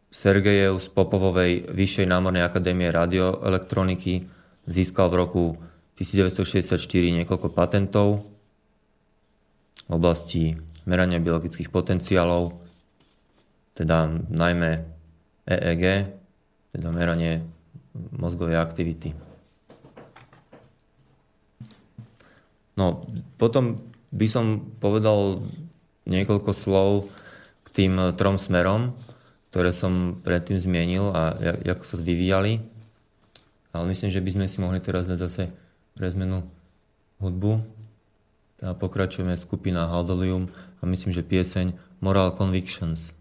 Sergejev 0.08 0.80
z 0.80 0.88
Popovovej 0.96 1.68
Vyššej 1.76 2.08
námornej 2.08 2.40
akadémie 2.40 2.88
radioelektroniky 2.88 4.24
získal 4.64 5.12
v 5.12 5.18
roku 5.20 5.44
1964 5.96 6.76
niekoľko 7.22 7.48
patentov 7.56 8.28
v 9.88 9.92
oblasti 9.92 10.52
merania 10.84 11.18
biologických 11.18 11.72
potenciálov, 11.72 12.52
teda 13.72 14.08
najmä 14.28 14.84
EEG, 15.48 15.84
teda 16.76 16.88
meranie 16.92 17.40
mozgovej 18.12 18.60
aktivity. 18.60 19.16
No, 22.76 23.08
potom 23.40 23.80
by 24.12 24.26
som 24.28 24.68
povedal 24.78 25.40
niekoľko 26.04 26.52
slov 26.52 27.08
k 27.64 27.68
tým 27.72 28.12
trom 28.20 28.36
smerom, 28.36 28.92
ktoré 29.48 29.72
som 29.72 30.20
predtým 30.20 30.60
zmienil 30.60 31.08
a 31.16 31.32
jak, 31.40 31.58
jak 31.64 31.80
sa 31.88 31.96
vyvíjali. 31.96 32.60
Ale 33.72 33.84
myslím, 33.88 34.12
že 34.12 34.20
by 34.20 34.30
sme 34.36 34.46
si 34.48 34.60
mohli 34.60 34.80
teraz 34.84 35.08
dať 35.08 35.18
zase 35.24 35.42
pre 35.96 36.12
zmenu 36.12 36.44
hudbu. 37.18 37.64
A 38.64 38.72
pokračujeme 38.72 39.36
skupina 39.36 39.88
Haldolium 39.88 40.48
a 40.80 40.82
myslím, 40.86 41.12
že 41.12 41.24
pieseň 41.24 41.76
Moral 42.00 42.36
Convictions. 42.36 43.12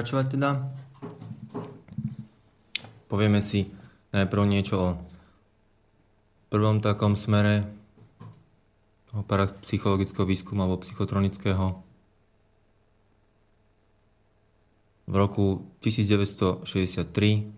Pokračovať 0.00 0.26
teda. 0.32 0.64
Povieme 3.12 3.44
si 3.44 3.68
najprv 4.16 4.48
niečo 4.48 4.74
o 4.80 4.88
prvom 6.48 6.80
takom 6.80 7.20
smere 7.20 7.68
o 9.12 9.20
parapsychologického 9.20 10.24
výskumu 10.24 10.64
alebo 10.64 10.80
psychotronického. 10.80 11.84
V 15.04 15.14
roku 15.20 15.68
1963 15.84 17.52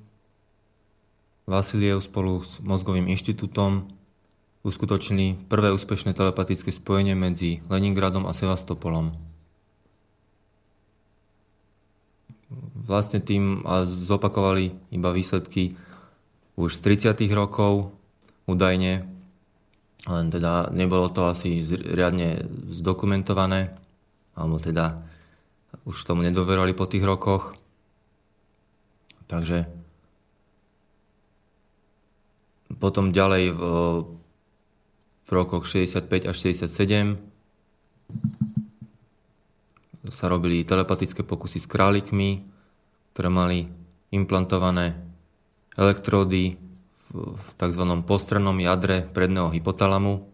Vasiliev 1.46 2.02
spolu 2.02 2.42
s 2.42 2.58
Mozgovým 2.58 3.06
inštitútom 3.06 3.86
uskutočnili 4.66 5.46
prvé 5.46 5.70
úspešné 5.70 6.10
telepatické 6.10 6.74
spojenie 6.74 7.14
medzi 7.14 7.62
Leningradom 7.70 8.26
a 8.26 8.34
Sevastopolom. 8.34 9.31
Vlastne 12.82 13.22
tým 13.22 13.62
zopakovali 13.86 14.74
iba 14.90 15.14
výsledky 15.14 15.78
už 16.58 16.78
z 16.82 17.14
30. 17.14 17.32
rokov 17.32 17.94
údajne, 18.44 19.06
len 20.10 20.26
teda 20.28 20.68
nebolo 20.74 21.08
to 21.08 21.30
asi 21.30 21.62
riadne 21.70 22.42
zdokumentované, 22.74 23.72
alebo 24.34 24.58
teda 24.58 24.98
už 25.86 26.04
tomu 26.04 26.26
nedoverovali 26.26 26.74
po 26.74 26.90
tých 26.90 27.06
rokoch. 27.06 27.54
Takže 29.30 29.64
potom 32.76 33.14
ďalej 33.14 33.54
v, 33.54 33.62
v 35.22 35.30
rokoch 35.30 35.64
65 35.64 36.28
až 36.28 36.36
67 36.36 37.16
sa 40.10 40.26
robili 40.26 40.66
telepatické 40.66 41.22
pokusy 41.22 41.62
s 41.62 41.70
králikmi, 41.70 42.51
ktoré 43.12 43.28
mali 43.28 43.68
implantované 44.12 44.96
elektródy 45.76 46.56
v, 46.56 47.06
v 47.32 47.46
tzv. 47.56 47.84
postrannom 48.04 48.56
jadre 48.60 49.04
predného 49.04 49.52
hypotalamu. 49.52 50.28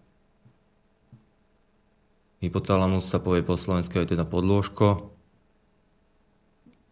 Hypotalamus 2.38 3.10
sa 3.10 3.18
povie 3.18 3.42
po 3.42 3.58
slovensky 3.58 3.98
aj 3.98 4.14
teda 4.14 4.22
podlôžko. 4.22 5.10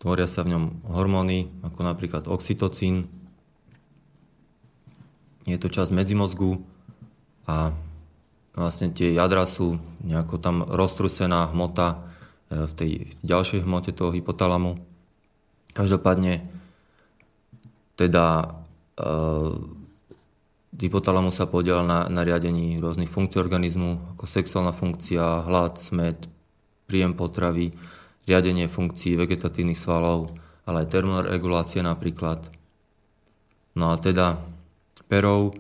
Tvoria 0.03 0.27
sa 0.27 0.43
v 0.43 0.59
ňom 0.59 0.65
hormóny, 0.91 1.51
ako 1.63 1.81
napríklad 1.87 2.27
oxytocín. 2.27 3.07
Je 5.47 5.55
to 5.55 5.71
časť 5.71 5.95
medzimozgu 5.95 6.59
a 7.47 7.71
vlastne 8.59 8.91
tie 8.91 9.15
jadra 9.15 9.47
sú 9.47 9.79
nejako 10.03 10.43
tam 10.43 10.67
roztrusená 10.67 11.55
hmota 11.55 11.95
e, 12.51 12.67
v 12.67 12.73
tej 12.75 12.91
ďalšej 13.23 13.63
hmote 13.63 13.95
toho 13.95 14.11
hypotalamu. 14.11 14.83
Každopádne 15.77 16.41
teda 18.01 18.57
uh, 18.97 19.53
hypotalamus 20.73 21.37
sa 21.37 21.49
podiel 21.49 21.85
na, 21.85 22.09
na 22.09 22.25
riadení 22.25 22.81
rôznych 22.81 23.13
funkcií 23.13 23.41
organizmu, 23.41 24.17
ako 24.17 24.25
sexuálna 24.25 24.73
funkcia, 24.73 25.45
hlad, 25.45 25.77
smet, 25.77 26.29
príjem 26.89 27.13
potravy, 27.13 27.77
riadenie 28.25 28.73
funkcií 28.73 29.21
vegetatívnych 29.21 29.77
svalov, 29.77 30.33
ale 30.65 30.85
aj 30.85 30.93
termoregulácie 30.93 31.85
napríklad. 31.85 32.49
No 33.77 33.93
a 33.93 34.01
teda 34.01 34.41
perov 35.13 35.57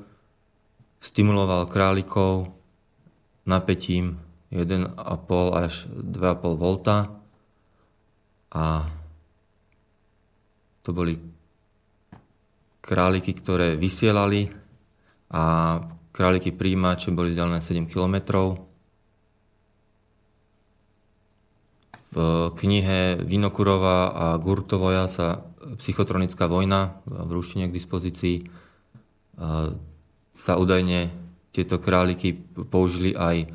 stimuloval 1.00 1.68
králikov 1.68 2.50
napätím 3.44 4.18
1,5 4.50 4.96
až 5.52 5.86
2,5 5.92 6.56
V 6.56 6.64
a 8.56 8.88
to 10.86 10.94
boli 10.94 11.18
králiky, 12.78 13.34
ktoré 13.34 13.74
vysielali 13.74 14.46
a 15.34 15.82
králiky 16.14 16.54
príjimače 16.54 17.10
boli 17.10 17.34
vzdialené 17.34 17.58
7 17.58 17.90
km. 17.90 18.16
V 22.14 22.18
knihe 22.54 23.18
Vinokurova 23.18 24.14
a 24.14 24.26
Gurtovoja 24.38 25.10
sa 25.10 25.42
psychotronická 25.82 26.46
vojna 26.46 27.02
v 27.04 27.30
ruštine 27.34 27.66
k 27.66 27.74
dispozícii 27.74 28.46
sa 30.32 30.52
údajne 30.54 31.10
tieto 31.50 31.82
králiky 31.82 32.38
použili 32.70 33.12
aj 33.12 33.50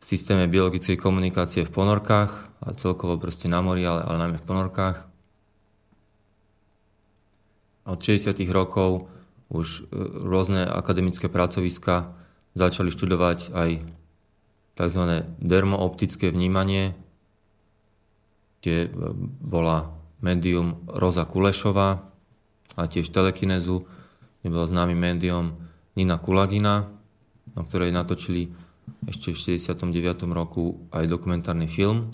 v 0.00 0.04
systéme 0.04 0.48
biologickej 0.48 0.96
komunikácie 0.96 1.62
v 1.68 1.74
ponorkách 1.74 2.32
a 2.64 2.72
celkovo 2.74 3.20
proste 3.20 3.52
na 3.52 3.60
mori, 3.60 3.84
ale, 3.84 4.02
ale 4.02 4.16
najmä 4.26 4.38
v 4.40 4.48
ponorkách 4.48 5.05
od 7.86 7.98
60. 8.02 8.34
rokov 8.50 9.06
už 9.48 9.86
e, 9.86 10.02
rôzne 10.26 10.66
akademické 10.66 11.30
pracoviska 11.30 12.10
začali 12.58 12.90
študovať 12.90 13.54
aj 13.54 13.70
tzv. 14.76 15.02
dermooptické 15.38 16.34
vnímanie, 16.34 16.92
kde 18.60 18.90
bola 19.40 19.94
médium 20.18 20.82
Roza 20.90 21.22
Kulešová 21.24 22.02
a 22.74 22.82
tiež 22.84 23.08
telekinezu, 23.14 23.86
kde 24.42 24.48
bola 24.50 24.66
známy 24.66 24.98
médium 24.98 25.54
Nina 25.94 26.18
Kulagina, 26.18 26.90
o 27.56 27.62
ktorej 27.64 27.94
natočili 27.94 28.52
ešte 29.06 29.32
v 29.32 29.62
69. 29.62 30.26
roku 30.34 30.82
aj 30.90 31.06
dokumentárny 31.06 31.70
film. 31.70 32.10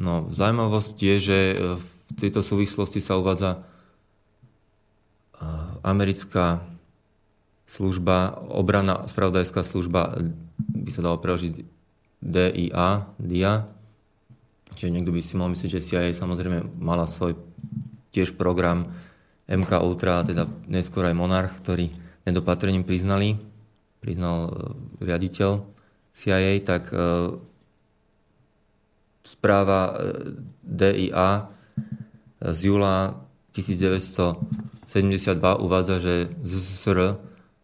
No, 0.00 0.32
zaujímavosť 0.32 0.96
je, 0.96 1.16
že 1.20 1.38
v 1.76 1.91
tejto 2.18 2.44
súvislosti 2.44 3.00
sa 3.00 3.18
uvádza 3.18 3.64
americká 5.82 6.62
služba, 7.66 8.38
obrana, 8.52 9.06
spravodajská 9.10 9.66
služba, 9.66 10.20
by 10.58 10.90
sa 10.90 11.02
dalo 11.02 11.18
preložiť 11.18 11.52
DIA, 12.22 13.10
DIA, 13.18 13.66
čiže 14.78 14.92
niekto 14.94 15.10
by 15.10 15.20
si 15.24 15.34
mal 15.34 15.50
myslieť, 15.50 15.70
že 15.78 15.84
CIA 15.84 16.14
samozrejme 16.14 16.78
mala 16.78 17.10
svoj 17.10 17.34
tiež 18.14 18.38
program 18.38 18.92
MK 19.50 19.72
Ultra, 19.82 20.22
teda 20.22 20.46
neskôr 20.70 21.08
aj 21.08 21.18
Monarch, 21.18 21.58
ktorý 21.58 21.90
nedopatrením 22.28 22.86
priznali, 22.86 23.34
priznal 23.98 24.48
e, 24.48 24.52
riaditeľ 25.02 25.66
CIA, 26.14 26.62
tak 26.62 26.92
e, 26.94 26.96
správa 29.26 29.80
e, 29.90 29.92
DIA 30.62 31.50
z 32.42 32.58
júla 32.66 33.14
1972 33.54 35.62
uvádza, 35.62 36.02
že 36.02 36.26
ZSR 36.42 37.14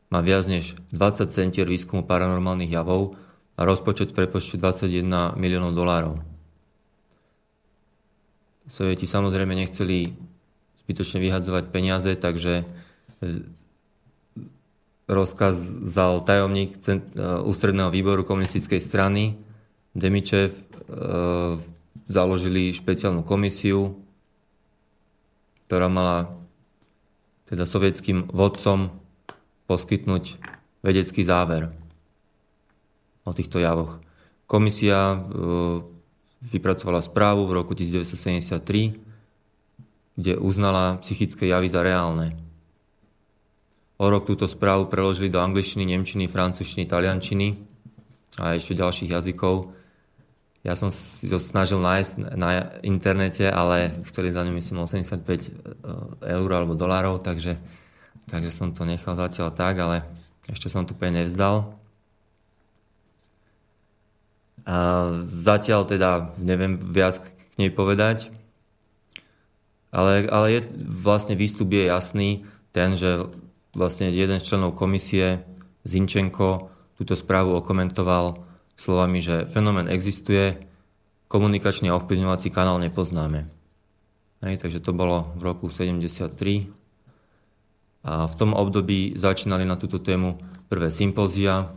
má 0.08 0.22
viac 0.22 0.46
než 0.46 0.78
20 0.94 1.34
centier 1.34 1.68
výskumu 1.68 2.06
paranormálnych 2.06 2.70
javov 2.70 3.18
a 3.58 3.66
rozpočet 3.66 4.14
v 4.14 4.24
prepočte 4.24 4.56
21 4.56 5.34
miliónov 5.34 5.74
dolárov. 5.74 6.22
Sovieti 8.68 9.08
samozrejme 9.08 9.56
nechceli 9.56 10.12
zbytočne 10.84 11.24
vyhadzovať 11.24 11.64
peniaze, 11.72 12.12
takže 12.14 12.68
rozkázal 15.08 16.20
tajomník 16.20 16.76
e, 16.84 17.00
ústredného 17.48 17.88
výboru 17.88 18.28
komunistickej 18.28 18.76
strany 18.76 19.40
Demičev, 19.96 20.52
e, 20.52 20.60
založili 22.12 22.76
špeciálnu 22.76 23.24
komisiu, 23.24 23.96
ktorá 25.68 25.92
mala 25.92 26.32
teda 27.44 27.68
sovietským 27.68 28.32
vodcom 28.32 28.88
poskytnúť 29.68 30.40
vedecký 30.80 31.20
záver 31.28 31.68
o 33.28 33.32
týchto 33.36 33.60
javoch. 33.60 34.00
Komisia 34.48 35.12
e, 35.12 35.18
vypracovala 36.40 37.04
správu 37.04 37.44
v 37.44 37.52
roku 37.52 37.76
1973, 37.76 38.96
kde 40.16 40.32
uznala 40.40 40.96
psychické 41.04 41.52
javy 41.52 41.68
za 41.68 41.84
reálne. 41.84 42.32
O 44.00 44.08
rok 44.08 44.24
túto 44.24 44.48
správu 44.48 44.88
preložili 44.88 45.28
do 45.28 45.36
angličtiny, 45.36 45.84
nemčiny, 45.84 46.32
francúzštiny, 46.32 46.88
taliančiny 46.88 47.60
a 48.40 48.56
ešte 48.56 48.72
ďalších 48.72 49.12
jazykov. 49.12 49.68
Ja 50.66 50.74
som 50.74 50.90
si 50.90 51.30
to 51.30 51.38
snažil 51.38 51.78
nájsť 51.78 52.34
na 52.34 52.74
internete, 52.82 53.46
ale 53.46 53.94
chceli 54.10 54.34
za 54.34 54.42
ňu 54.42 54.52
myslím 54.58 54.84
85 54.84 55.22
e, 55.22 55.50
eur 56.34 56.50
alebo 56.50 56.74
dolárov, 56.74 57.22
takže 57.22 57.56
takže 58.28 58.52
som 58.52 58.76
to 58.76 58.84
nechal 58.84 59.16
zatiaľ 59.16 59.50
tak, 59.50 59.80
ale 59.80 60.04
ešte 60.46 60.68
som 60.68 60.84
tu 60.84 60.92
úplne 60.92 61.24
nevzdal. 61.24 61.72
A 64.68 65.08
zatiaľ 65.24 65.88
teda 65.88 66.36
neviem 66.36 66.76
viac 66.76 67.16
k 67.24 67.26
nej 67.56 67.72
povedať, 67.72 68.28
ale, 69.88 70.28
ale 70.28 70.46
je, 70.52 70.60
vlastne 70.84 71.32
výstup 71.32 71.72
je 71.72 71.88
jasný, 71.88 72.44
ten, 72.76 72.92
že 72.92 73.24
vlastne 73.72 74.12
jeden 74.12 74.36
z 74.36 74.44
členov 74.44 74.76
komisie, 74.76 75.40
Zinčenko, 75.88 76.68
túto 77.00 77.16
správu 77.16 77.56
okomentoval 77.56 78.44
slovami, 78.78 79.18
že 79.18 79.44
fenomén 79.50 79.90
existuje, 79.90 80.54
komunikačný 81.26 81.90
a 81.90 81.98
ovplyvňovací 81.98 82.48
kanál 82.54 82.78
nepoznáme. 82.80 83.50
Hej, 84.46 84.62
takže 84.62 84.80
to 84.80 84.94
bolo 84.94 85.34
v 85.34 85.42
roku 85.50 85.66
73 85.66 86.30
a 88.06 88.24
v 88.24 88.34
tom 88.38 88.54
období 88.54 89.18
začínali 89.18 89.66
na 89.66 89.74
túto 89.74 89.98
tému 89.98 90.38
prvé 90.70 90.94
sympózia. 90.94 91.74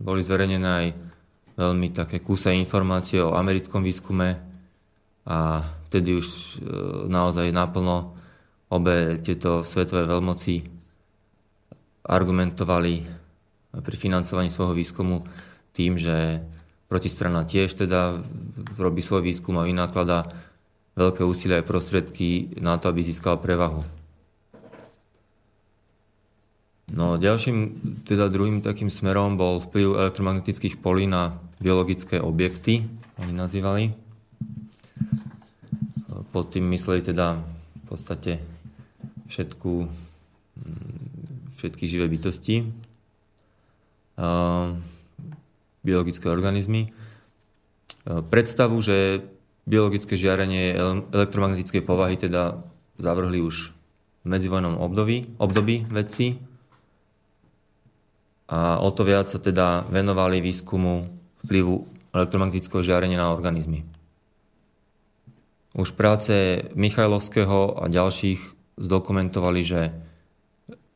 Boli 0.00 0.22
zverejnené 0.22 0.68
aj 0.70 0.86
veľmi 1.58 1.92
také 1.92 2.22
kúse 2.22 2.48
informácie 2.54 3.20
o 3.20 3.36
americkom 3.36 3.84
výskume 3.84 4.38
a 5.28 5.60
vtedy 5.90 6.16
už 6.16 6.26
e, 6.30 6.46
naozaj 7.10 7.52
naplno 7.52 8.16
obe 8.72 9.20
tieto 9.20 9.66
svetové 9.66 10.06
veľmoci 10.08 10.62
argumentovali 12.06 13.19
pri 13.70 13.96
financovaní 13.96 14.50
svojho 14.50 14.74
výskumu 14.74 15.22
tým, 15.70 15.94
že 15.94 16.42
protistrana 16.90 17.46
tiež 17.46 17.78
teda 17.78 18.18
robí 18.74 18.98
svoj 18.98 19.22
výskum 19.22 19.54
a 19.62 19.66
vynakladá 19.66 20.26
veľké 20.98 21.22
úsilie 21.22 21.62
a 21.62 21.66
prostriedky 21.66 22.58
na 22.58 22.74
to, 22.82 22.90
aby 22.90 23.06
získal 23.06 23.38
prevahu. 23.38 23.86
No 26.90 27.14
ďalším, 27.14 27.78
teda 28.02 28.26
druhým 28.26 28.58
takým 28.58 28.90
smerom 28.90 29.38
bol 29.38 29.62
vplyv 29.62 29.94
elektromagnetických 29.94 30.82
polí 30.82 31.06
na 31.06 31.38
biologické 31.62 32.18
objekty, 32.18 32.82
oni 33.22 33.30
nazývali. 33.30 33.94
Pod 36.34 36.50
tým 36.50 36.66
mysleli 36.74 37.06
teda 37.06 37.38
v 37.38 37.84
podstate 37.86 38.42
všetku, 39.30 39.86
všetky 41.54 41.84
živé 41.86 42.10
bytosti, 42.10 42.66
biologické 45.80 46.28
organizmy. 46.28 46.92
Predstavu, 48.04 48.76
že 48.84 49.24
biologické 49.64 50.16
žiarenie 50.16 50.76
elektromagnetickej 51.12 51.82
povahy 51.84 52.20
teda 52.20 52.60
zavrhli 53.00 53.40
už 53.40 53.72
v 54.20 54.26
medzivojnom 54.28 54.76
období, 54.76 55.40
období 55.40 55.88
vedci, 55.88 56.36
a 58.50 58.82
o 58.82 58.90
to 58.90 59.06
viac 59.06 59.30
sa 59.30 59.38
teda 59.38 59.86
venovali 59.86 60.42
výskumu 60.42 61.06
vplyvu 61.46 61.86
elektromagnetického 62.10 62.82
žiarenia 62.82 63.22
na 63.22 63.30
organizmy. 63.30 63.86
Už 65.70 65.94
práce 65.94 66.66
Michajlovského 66.74 67.78
a 67.78 67.86
ďalších 67.86 68.42
zdokumentovali, 68.74 69.60
že 69.62 69.94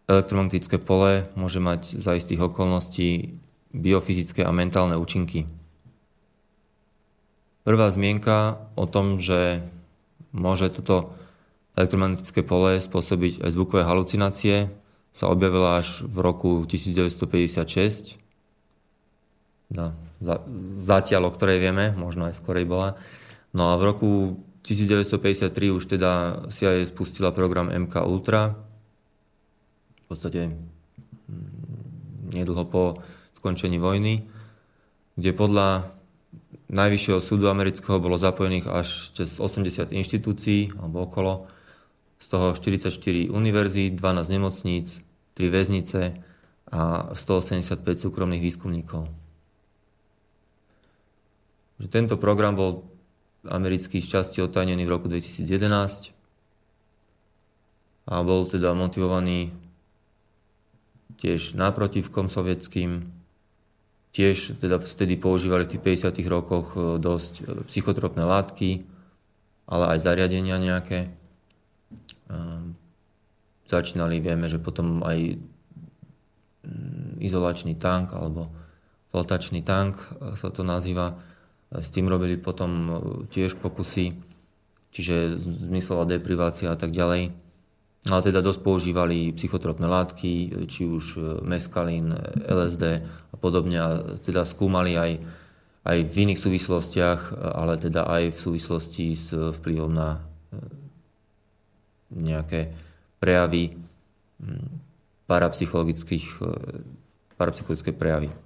elektromagnetické 0.09 0.77
pole 0.77 1.29
môže 1.37 1.61
mať 1.61 2.01
za 2.01 2.17
istých 2.17 2.53
okolností 2.53 3.41
biofyzické 3.75 4.45
a 4.45 4.53
mentálne 4.55 4.95
účinky. 5.01 5.49
Prvá 7.65 7.89
zmienka 7.89 8.61
o 8.77 8.85
tom, 8.85 9.19
že 9.19 9.65
môže 10.37 10.69
toto 10.69 11.17
elektromagnetické 11.75 12.45
pole 12.45 12.79
spôsobiť 12.79 13.43
aj 13.43 13.51
zvukové 13.51 13.83
halucinácie, 13.83 14.69
sa 15.15 15.31
objavila 15.31 15.79
až 15.79 16.03
v 16.03 16.17
roku 16.21 16.51
1956. 16.67 18.19
No, 19.71 19.95
za, 20.19 20.43
zatiaľ, 20.83 21.31
o 21.31 21.35
ktorej 21.35 21.63
vieme, 21.63 21.95
možno 21.95 22.27
aj 22.27 22.39
skorej 22.39 22.67
bola. 22.67 22.99
No 23.55 23.71
a 23.71 23.79
v 23.79 23.83
roku 23.95 24.11
1953 24.67 25.71
už 25.71 25.85
teda 25.87 26.43
CIA 26.51 26.83
spustila 26.91 27.31
program 27.31 27.71
MK 27.71 27.95
Ultra. 28.03 28.59
Podstate 30.15 30.41
mm, 30.47 32.39
nedlho 32.39 32.65
po 32.71 33.03
skončení 33.35 33.83
vojny, 33.83 34.23
kde 35.19 35.31
podľa 35.35 35.95
Najvyššieho 36.75 37.21
súdu 37.23 37.47
amerického 37.53 38.03
bolo 38.03 38.19
zapojených 38.19 38.67
až 38.67 39.15
cez 39.15 39.37
80 39.37 39.93
inštitúcií 39.95 40.75
alebo 40.75 41.05
okolo 41.05 41.47
z 42.19 42.27
toho 42.27 42.57
44 42.57 43.29
univerzít, 43.29 43.95
12 43.95 44.33
nemocníc, 44.33 45.05
3 45.37 45.55
väznice 45.55 46.19
a 46.73 47.13
185 47.13 47.79
súkromných 48.01 48.43
výskumníkov. 48.43 49.07
Tento 51.85 52.17
program 52.17 52.57
bol 52.57 52.89
americký 53.45 54.01
z 54.01 54.19
časti 54.19 54.41
otajnený 54.41 54.89
v 54.89 54.93
roku 54.99 55.07
2011 55.07 56.17
a 58.09 58.15
bol 58.25 58.49
teda 58.49 58.73
motivovaný 58.73 59.53
tiež 61.19 61.55
náprotivkom 61.55 62.31
sovietským. 62.31 63.11
Tiež 64.15 64.63
teda 64.63 64.79
vtedy 64.79 65.19
používali 65.19 65.67
v 65.67 65.75
tých 65.75 66.07
50 66.07 66.23
rokoch 66.31 66.79
e, 66.79 67.03
dosť 67.03 67.33
e, 67.41 67.43
psychotropné 67.67 68.23
látky, 68.23 68.87
ale 69.67 69.85
aj 69.97 69.99
zariadenia 70.05 70.61
nejaké. 70.61 71.11
Začínali, 73.65 74.21
vieme, 74.21 74.49
že 74.49 74.61
potom 74.61 75.01
aj 75.01 75.41
mm, 76.65 77.21
izolačný 77.21 77.81
tank 77.81 78.13
alebo 78.13 78.53
flotačný 79.09 79.65
tank 79.65 79.97
sa 80.37 80.49
to 80.53 80.67
nazýva. 80.67 81.17
S 81.73 81.89
tým 81.91 82.07
robili 82.07 82.39
potom 82.39 82.71
tiež 83.31 83.59
pokusy, 83.59 84.15
čiže 84.95 85.39
zmyslová 85.39 86.07
deprivácia 86.07 86.71
a 86.71 86.79
tak 86.79 86.95
ďalej. 86.95 87.44
Ale 88.05 88.21
teda 88.21 88.45
dosť 88.45 88.61
používali 88.61 89.33
psychotropné 89.33 89.89
látky, 89.89 90.53
či 90.69 90.85
už 90.85 91.41
meskalín, 91.41 92.13
LSD 92.45 93.01
a 93.33 93.37
podobne. 93.41 93.79
A 93.81 93.89
teda 94.21 94.45
skúmali 94.45 94.93
aj, 94.93 95.25
aj 95.89 95.99
v 96.05 96.15
iných 96.29 96.41
súvislostiach, 96.41 97.33
ale 97.33 97.81
teda 97.81 98.05
aj 98.05 98.37
v 98.37 98.39
súvislosti 98.39 99.17
s 99.17 99.33
vplyvom 99.33 99.89
na 99.89 100.21
nejaké 102.13 102.77
prejavy 103.19 103.81
parapsychologických, 105.25 106.27
e, 106.41 106.49
parapsychologické 107.41 107.91
prejavy. 107.97 108.29
E, 108.29 108.37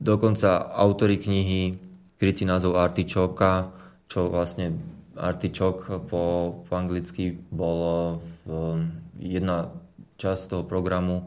dokonca 0.00 0.72
autory 0.72 1.20
knihy 1.20 1.76
krytý 2.16 2.48
názov 2.48 2.80
Artičoka, 2.80 3.73
čo 4.08 4.28
vlastne 4.30 4.76
Artičok 5.14 6.10
po, 6.10 6.22
po 6.66 6.72
anglicky 6.74 7.38
bol 7.54 8.18
v, 8.18 8.82
jedna 9.22 9.70
časť 10.18 10.50
toho 10.50 10.64
programu 10.66 11.22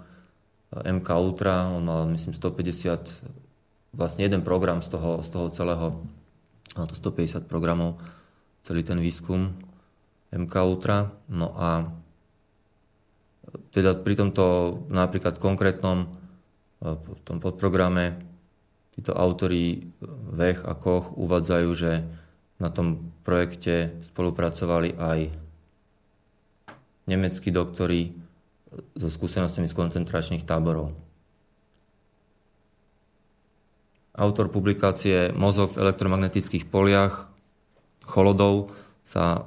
e, 0.75 0.91
MK 0.91 1.07
Ultra, 1.15 1.71
on 1.71 1.87
mal 1.87 2.03
myslím 2.11 2.35
150, 2.35 3.95
vlastne 3.95 4.27
jeden 4.27 4.43
program 4.43 4.83
z 4.83 4.91
toho, 4.91 5.23
z 5.23 5.29
toho 5.31 5.47
celého 5.55 5.87
to 6.75 6.93
150 6.93 7.47
programov, 7.47 7.97
celý 8.61 8.83
ten 8.83 8.99
výskum 8.99 9.55
MK 10.35 10.55
Ultra. 10.67 11.09
No 11.31 11.55
a 11.55 11.87
teda 13.71 13.95
pri 13.95 14.19
tomto 14.19 14.45
napríklad 14.91 15.39
konkrétnom 15.39 16.05
e, 16.05 16.07
tom 17.23 17.39
podprograme 17.39 18.19
títo 18.91 19.15
autory 19.15 19.87
Vech 20.33 20.67
a 20.67 20.75
Koch 20.75 21.15
uvádzajú, 21.15 21.69
že 21.71 22.03
na 22.57 22.73
tom 22.73 23.13
projekte 23.21 23.93
spolupracovali 24.13 24.97
aj 24.97 25.19
nemeckí 27.07 27.53
doktori 27.53 28.11
so 28.97 29.07
skúsenostiami 29.07 29.69
z 29.69 29.77
koncentračných 29.77 30.43
táborov. 30.43 30.91
Autor 34.17 34.49
publikácie 34.49 35.29
Mozog 35.37 35.77
v 35.77 35.85
elektromagnetických 35.85 36.65
poliach 36.67 37.29
Cholodov 38.01 38.73
sa 39.05 39.45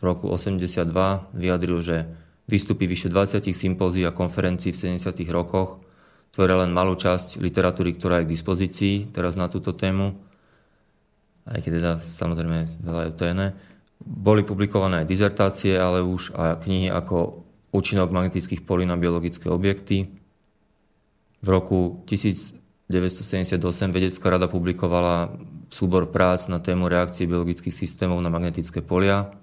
v 0.00 0.02
roku 0.02 0.32
82 0.32 0.88
vyjadril, 1.36 1.80
že 1.84 2.08
výstupy 2.48 2.88
vyše 2.88 3.12
20 3.12 3.44
sympózií 3.52 4.08
a 4.08 4.16
konferencií 4.16 4.72
v 4.72 4.96
70. 4.96 5.12
rokoch 5.28 5.84
tvoria 6.32 6.64
len 6.64 6.72
malú 6.72 6.96
časť 6.96 7.40
literatúry, 7.40 7.96
ktorá 7.96 8.20
je 8.20 8.26
k 8.28 8.32
dispozícii 8.32 8.94
teraz 9.12 9.36
na 9.36 9.48
túto 9.48 9.76
tému, 9.76 10.16
aj 11.46 11.58
keď 11.62 11.72
teda 11.78 11.92
samozrejme 12.02 12.58
veľa 12.82 13.02
je 13.08 13.12
to 13.14 13.24
iné. 13.30 13.46
Boli 14.02 14.42
publikované 14.42 15.02
aj 15.02 15.10
dizertácie, 15.10 15.78
ale 15.78 16.02
už 16.02 16.34
aj 16.34 16.66
knihy 16.66 16.90
ako 16.90 17.46
Účinok 17.74 18.08
magnetických 18.08 18.64
polí 18.64 18.88
na 18.88 18.96
biologické 18.96 19.52
objekty. 19.52 20.08
V 21.44 21.48
roku 21.50 22.00
1000 22.08 22.56
1978 22.86 23.58
vedecká 23.90 24.30
rada 24.30 24.46
publikovala 24.46 25.34
súbor 25.74 26.06
prác 26.14 26.46
na 26.46 26.62
tému 26.62 26.86
reakcie 26.86 27.26
biologických 27.26 27.74
systémov 27.74 28.22
na 28.22 28.30
magnetické 28.30 28.78
polia. 28.78 29.34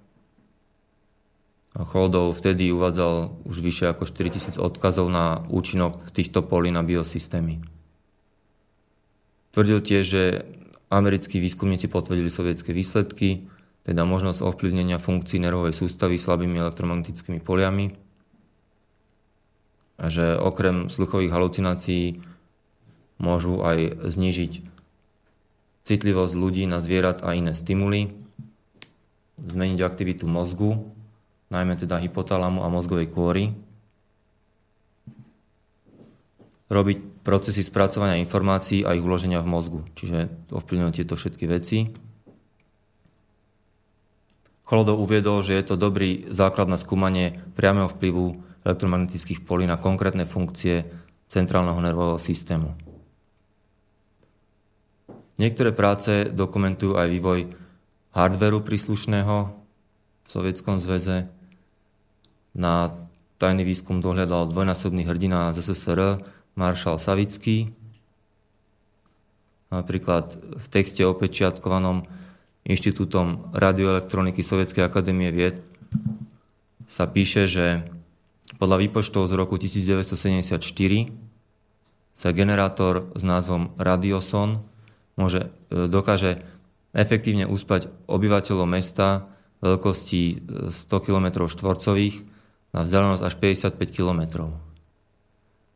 Choldov 1.76 2.38
vtedy 2.40 2.72
uvádzal 2.72 3.44
už 3.44 3.58
vyše 3.60 3.92
ako 3.92 4.08
4000 4.08 4.62
odkazov 4.62 5.12
na 5.12 5.44
účinok 5.52 6.14
týchto 6.16 6.46
polí 6.46 6.72
na 6.72 6.86
biosystémy. 6.86 7.60
Tvrdil 9.52 9.80
tiež, 9.84 10.04
že 10.06 10.24
americkí 10.94 11.42
výskumníci 11.42 11.90
potvrdili 11.90 12.30
sovietské 12.30 12.70
výsledky, 12.70 13.50
teda 13.84 14.06
možnosť 14.06 14.46
ovplyvnenia 14.46 15.02
funkcií 15.02 15.42
nervovej 15.42 15.74
sústavy 15.74 16.22
slabými 16.22 16.62
elektromagnetickými 16.62 17.42
poliami. 17.42 17.98
A 19.98 20.08
že 20.14 20.38
okrem 20.38 20.94
sluchových 20.94 21.34
halucinácií 21.34 22.22
môžu 23.18 23.66
aj 23.66 24.08
znižiť 24.14 24.54
citlivosť 25.84 26.34
ľudí 26.38 26.64
na 26.64 26.80
zvierat 26.80 27.26
a 27.26 27.36
iné 27.36 27.52
stimuly, 27.52 28.16
zmeniť 29.44 29.80
aktivitu 29.84 30.26
mozgu, 30.30 30.80
najmä 31.52 31.76
teda 31.76 32.00
hypotalamu 32.00 32.64
a 32.64 32.72
mozgovej 32.72 33.12
kôry, 33.12 33.52
robiť 36.72 37.13
procesy 37.24 37.64
spracovania 37.64 38.20
informácií 38.20 38.84
a 38.84 38.94
ich 38.94 39.04
uloženia 39.04 39.40
v 39.40 39.52
mozgu, 39.52 39.80
čiže 39.96 40.28
ovplyvňujú 40.52 40.92
tieto 40.92 41.16
všetky 41.16 41.48
veci. 41.48 41.90
Cholodov 44.64 45.00
uviedol, 45.04 45.44
že 45.44 45.56
je 45.56 45.64
to 45.64 45.76
dobrý 45.80 46.28
základ 46.32 46.68
na 46.68 46.80
skúmanie 46.80 47.40
priameho 47.56 47.92
vplyvu 47.92 48.44
elektromagnetických 48.64 49.44
polí 49.44 49.68
na 49.68 49.76
konkrétne 49.76 50.24
funkcie 50.24 50.88
centrálneho 51.28 51.80
nervového 51.84 52.20
systému. 52.20 52.76
Niektoré 55.42 55.74
práce 55.74 56.30
dokumentujú 56.30 56.96
aj 56.96 57.08
vývoj 57.10 57.40
hardveru 58.14 58.62
príslušného 58.62 59.36
v 60.24 60.28
Sovietskom 60.30 60.78
zväze. 60.78 61.28
Na 62.54 62.94
tajný 63.42 63.66
výskum 63.66 63.98
dohľadal 63.98 64.54
dvojnásobný 64.54 65.10
hrdina 65.10 65.52
ZSSR 65.58 66.22
Maršal 66.54 67.02
Savický. 67.02 67.74
Napríklad 69.74 70.38
v 70.38 70.66
texte 70.70 71.02
opečiatkovanom 71.02 72.06
Inštitútom 72.64 73.52
radioelektroniky 73.52 74.40
Sovietskej 74.40 74.88
akadémie 74.88 75.36
vied 75.36 75.60
sa 76.88 77.12
píše, 77.12 77.50
že 77.50 77.84
podľa 78.56 78.88
výpočtov 78.88 79.28
z 79.28 79.34
roku 79.36 79.60
1974 79.60 80.64
sa 82.14 82.30
generátor 82.32 83.12
s 83.18 83.24
názvom 83.26 83.76
Radioson 83.76 84.64
môže, 85.20 85.52
e, 85.74 85.90
dokáže 85.90 86.40
efektívne 86.94 87.50
uspať 87.50 87.90
obyvateľov 88.08 88.70
mesta 88.70 89.28
veľkosti 89.60 90.24
100 90.70 91.06
km 91.06 91.50
štvorcových 91.50 92.16
na 92.72 92.86
vzdialenosť 92.86 93.24
až 93.26 93.34
55 93.42 93.92
km. 93.92 94.22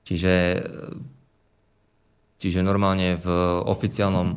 Čiže, 0.07 0.63
čiže 2.39 2.63
normálne 2.63 3.19
v 3.19 3.27
oficiálnom 3.67 4.27
e, 4.31 4.35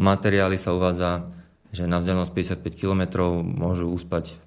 materiáli 0.00 0.56
sa 0.56 0.72
uvádza, 0.72 1.28
že 1.76 1.84
na 1.84 2.00
vzdialenosť 2.00 2.32
55 2.64 2.80
km 2.80 3.02
môžu 3.44 3.92
uspať 3.92 4.40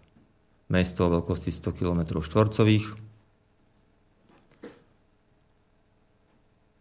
mesto 0.66 1.06
veľkosti 1.14 1.54
100 1.54 1.78
km 1.78 2.02
štvorcových 2.26 3.06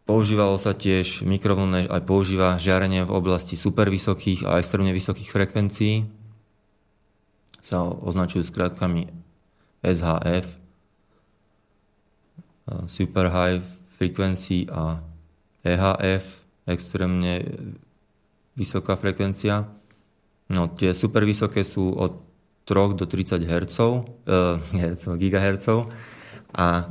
Používalo 0.05 0.61
sa 0.61 0.77
tiež 0.77 1.25
mikrovlnné, 1.25 1.89
aj 1.89 2.05
používa 2.05 2.61
žiarenie 2.61 3.09
v 3.09 3.15
oblasti 3.17 3.57
supervysokých 3.57 4.45
a 4.45 4.61
extrémne 4.61 4.93
vysokých 4.93 5.33
frekvencií. 5.33 6.05
Sa 7.65 7.89
označujú 7.89 8.45
skrátkami 8.45 9.09
SHF, 9.81 10.45
eh, 10.45 10.64
Super 12.87 13.29
High 13.29 13.61
Frequency 13.95 14.65
a 14.73 15.01
EHF, 15.65 16.45
extrémne 16.65 17.45
vysoká 18.57 18.97
frekvencia. 18.97 19.69
No, 20.49 20.73
tie 20.73 20.93
super 20.93 21.25
vysoké 21.25 21.65
sú 21.65 21.93
od 21.93 22.25
3 22.65 22.97
do 22.97 23.05
30 23.05 23.45
Hz, 23.45 23.77
uh, 23.81 25.17
GHz 25.21 25.67
a 26.57 26.89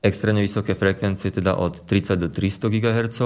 extrémne 0.00 0.40
vysoké 0.40 0.72
frekvencie, 0.72 1.28
teda 1.28 1.58
od 1.58 1.84
30 1.84 2.16
do 2.16 2.28
300 2.30 2.72
GHz. 2.72 3.20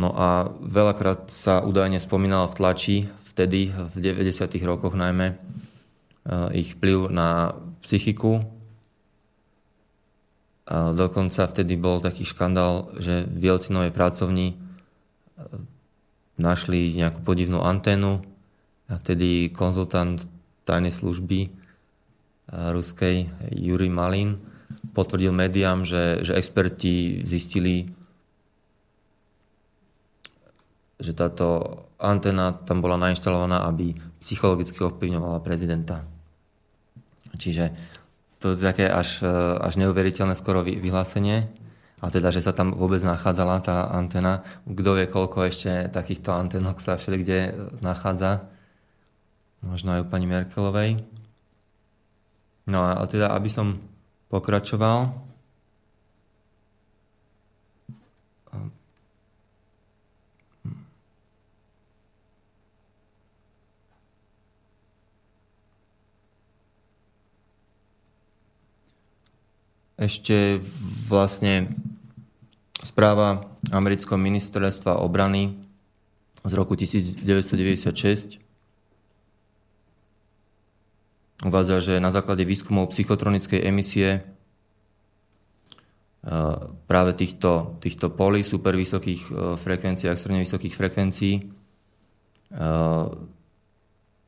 No 0.00 0.08
a 0.16 0.48
veľakrát 0.60 1.28
sa 1.28 1.60
údajne 1.60 2.00
spomínalo 2.00 2.48
v 2.52 2.56
tlači, 2.56 2.96
vtedy, 3.32 3.72
v 3.72 3.94
90. 4.00 4.60
rokoch 4.64 4.96
najmä, 4.96 5.34
eh, 5.34 6.48
ich 6.56 6.76
vplyv 6.76 7.12
na 7.12 7.56
psychiku. 7.84 8.44
Dokonca 10.70 11.50
vtedy 11.50 11.74
bol 11.74 11.98
taký 11.98 12.22
škandál, 12.22 12.94
že 13.02 13.26
v 13.26 13.50
Jelcinovej 13.50 13.90
pracovni 13.90 14.54
eh, 14.54 14.58
našli 16.38 16.94
nejakú 16.94 17.26
podivnú 17.26 17.58
anténu 17.58 18.22
a 18.86 18.94
vtedy 18.98 19.50
konzultant 19.50 20.22
tajnej 20.66 20.94
služby 20.94 21.50
ruskej 22.50 23.30
Juri 23.54 23.86
Malin 23.86 24.38
potvrdil 24.90 25.30
médiám, 25.30 25.86
že, 25.86 26.26
že 26.26 26.34
experti 26.34 27.22
zistili, 27.22 27.86
že 30.98 31.14
táto 31.14 31.78
antena 31.96 32.52
tam 32.52 32.82
bola 32.82 32.98
nainštalovaná, 32.98 33.64
aby 33.70 33.94
psychologicky 34.20 34.82
ovplyvňovala 34.82 35.40
prezidenta. 35.40 36.04
Čiže 37.38 37.72
to 38.40 38.56
je 38.56 38.64
také 38.64 38.88
až, 38.88 39.20
e, 39.20 39.28
až 39.60 39.76
neuveriteľné 39.76 40.32
skoro 40.32 40.64
vyhlásenie. 40.64 41.46
A 42.00 42.08
teda, 42.08 42.32
že 42.32 42.40
sa 42.40 42.56
tam 42.56 42.72
vôbec 42.72 43.04
nachádzala 43.04 43.60
tá 43.60 43.92
antena. 43.92 44.40
Kto 44.64 44.96
vie, 44.96 45.04
koľko 45.04 45.44
ešte 45.44 45.92
takýchto 45.92 46.32
antenok 46.32 46.80
sa 46.80 46.96
všeli 46.96 47.16
kde 47.20 47.38
nachádza. 47.84 48.48
Možno 49.60 49.92
aj 49.92 50.02
u 50.02 50.06
pani 50.08 50.24
Merkelovej. 50.24 51.04
No 52.64 52.80
a 52.80 53.04
teda, 53.04 53.36
aby 53.36 53.52
som 53.52 53.76
pokračoval, 54.32 55.12
ešte 70.00 70.64
vlastne 71.04 71.76
správa 72.80 73.44
amerického 73.68 74.16
ministerstva 74.16 74.96
obrany 75.04 75.60
z 76.40 76.52
roku 76.56 76.72
1996 76.72 78.40
uvádza, 81.44 81.76
že 81.80 81.94
na 82.00 82.08
základe 82.12 82.48
výskumov 82.48 82.96
psychotronickej 82.96 83.60
emisie 83.64 84.10
e, 84.16 84.20
práve 86.88 87.12
týchto, 87.16 87.76
týchto 87.80 88.12
polí 88.12 88.40
super 88.40 88.76
vysokých 88.76 89.22
e, 89.28 89.32
frekvencií 89.60 90.08
a 90.08 90.16
extrémne 90.16 90.44
vysokých 90.44 90.76
frekvencií 90.76 91.34
e, 91.36 91.42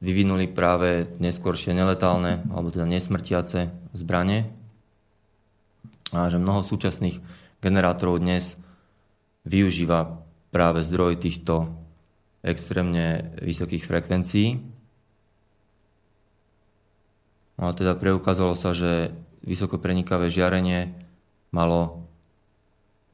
vyvinuli 0.05 0.53
práve 0.53 1.09
neskôršie 1.20 1.77
neletálne 1.77 2.45
alebo 2.53 2.68
teda 2.73 2.89
nesmrtiace 2.89 3.73
zbranie 3.97 4.61
a 6.12 6.28
že 6.28 6.36
mnoho 6.36 6.60
súčasných 6.60 7.18
generátorov 7.64 8.20
dnes 8.20 8.60
využíva 9.48 10.20
práve 10.52 10.84
zdroj 10.84 11.16
týchto 11.16 11.72
extrémne 12.44 13.32
vysokých 13.40 13.88
frekvencií. 13.88 14.48
No 17.56 17.70
a 17.70 17.72
teda 17.72 17.96
preukázalo 17.96 18.52
sa, 18.52 18.76
že 18.76 19.14
vysoko 19.40 19.80
prenikavé 19.80 20.28
žiarenie 20.28 20.92
malo 21.48 22.04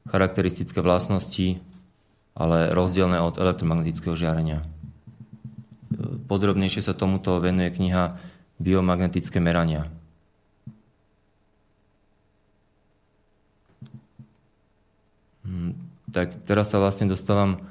charakteristické 0.09 0.83
vlastnosti, 0.83 1.61
ale 2.35 2.71
rozdielne 2.73 3.21
od 3.21 3.37
elektromagnetického 3.37 4.17
žiarenia. 4.17 4.65
Podrobnejšie 6.27 6.85
sa 6.85 6.97
tomuto 6.97 7.37
venuje 7.41 7.69
kniha 7.73 8.17
Biomagnetické 8.59 9.39
merania. 9.39 9.87
Tak 16.09 16.33
teraz 16.45 16.73
sa 16.73 16.81
vlastne 16.81 17.09
dostávam 17.09 17.61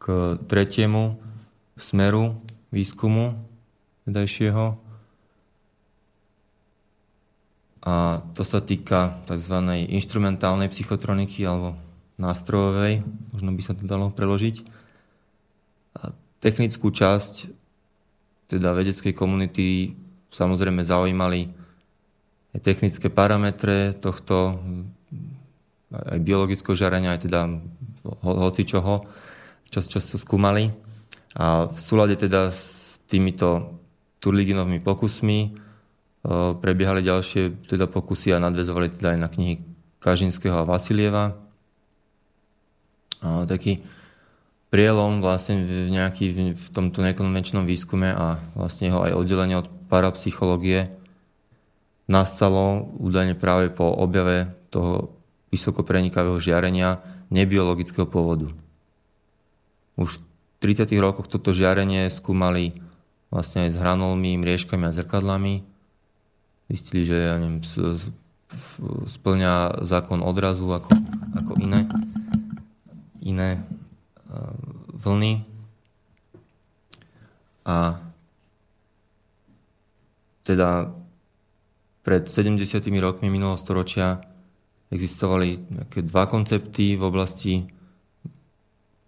k 0.00 0.36
tretiemu 0.48 1.20
smeru 1.76 2.40
výskumu 2.72 3.36
vedajšieho. 4.08 4.76
A 7.82 8.22
to 8.32 8.46
sa 8.46 8.62
týka 8.62 9.22
tzv. 9.26 9.58
instrumentálnej 9.90 10.70
psychotroniky 10.70 11.42
alebo 11.42 11.74
nástrojovej, 12.14 13.02
možno 13.34 13.50
by 13.50 13.62
sa 13.62 13.74
to 13.74 13.82
dalo 13.82 14.14
preložiť. 14.14 14.62
A 15.98 16.14
technickú 16.38 16.94
časť 16.94 17.50
teda 18.46 18.70
vedeckej 18.76 19.14
komunity 19.16 19.96
samozrejme 20.30 20.86
zaujímali 20.86 21.50
aj 22.52 22.60
technické 22.60 23.08
parametre 23.08 23.96
tohto 23.96 24.60
aj 25.92 26.18
biologického 26.24 26.72
žarenia, 26.72 27.14
aj 27.14 27.28
teda 27.28 27.40
hoci 28.24 28.64
čoho, 28.64 29.04
čo, 29.68 29.84
čo 29.84 30.00
skúmali. 30.00 30.72
A 31.36 31.68
v 31.68 31.78
súlade 31.80 32.16
teda 32.16 32.52
s 32.52 32.96
týmito 33.08 33.80
Turliginovými 34.20 34.80
pokusmi 34.80 35.38
e, 35.44 35.48
prebiehali 36.60 37.00
ďalšie 37.04 37.68
teda 37.68 37.88
pokusy 37.88 38.36
a 38.36 38.42
nadvezovali 38.42 38.92
teda 38.92 39.16
aj 39.16 39.18
na 39.18 39.28
knihy 39.28 39.54
Kažinského 40.02 40.62
a 40.62 40.68
Vasilieva. 40.68 41.38
A 43.22 43.46
taký 43.46 43.84
prielom 44.72 45.20
vlastne 45.20 45.62
v, 45.62 45.92
nejaký, 45.92 46.56
v 46.56 46.66
tomto 46.72 47.04
nekonvenčnom 47.04 47.68
výskume 47.68 48.10
a 48.10 48.40
vlastne 48.56 48.88
ho 48.90 49.04
aj 49.04 49.12
oddelenie 49.14 49.60
od 49.60 49.68
parapsychológie 49.92 50.88
nastalo 52.10 52.88
údajne 52.98 53.38
práve 53.38 53.70
po 53.70 53.88
objave 53.88 54.50
toho 54.72 55.21
vysokoprenikavého 55.52 56.40
žiarenia 56.40 57.04
nebiologického 57.28 58.08
pôvodu. 58.08 58.48
Už 60.00 60.16
v 60.16 60.22
30. 60.64 60.88
rokoch 60.96 61.28
toto 61.28 61.52
žiarenie 61.52 62.08
skúmali 62.08 62.80
vlastne 63.28 63.68
aj 63.68 63.76
s 63.76 63.80
hranolmi, 63.80 64.40
mriežkami 64.40 64.88
a 64.88 64.94
zrkadlami. 64.96 65.60
Zistili, 66.72 67.04
že 67.04 67.16
ja 67.28 67.36
neviem, 67.36 67.60
splňa 69.04 69.84
zákon 69.84 70.24
odrazu 70.24 70.64
ako, 70.72 70.92
ako 71.36 71.52
iné, 71.60 71.84
iné 73.20 73.60
vlny. 74.96 75.44
A 77.68 78.00
teda 80.48 80.96
pred 82.02 82.26
70 82.26 82.82
rokmi 82.98 83.28
minulého 83.28 83.60
storočia 83.60 84.24
existovali 84.92 85.56
dva 86.04 86.28
koncepty 86.28 87.00
v 87.00 87.02
oblasti 87.02 87.64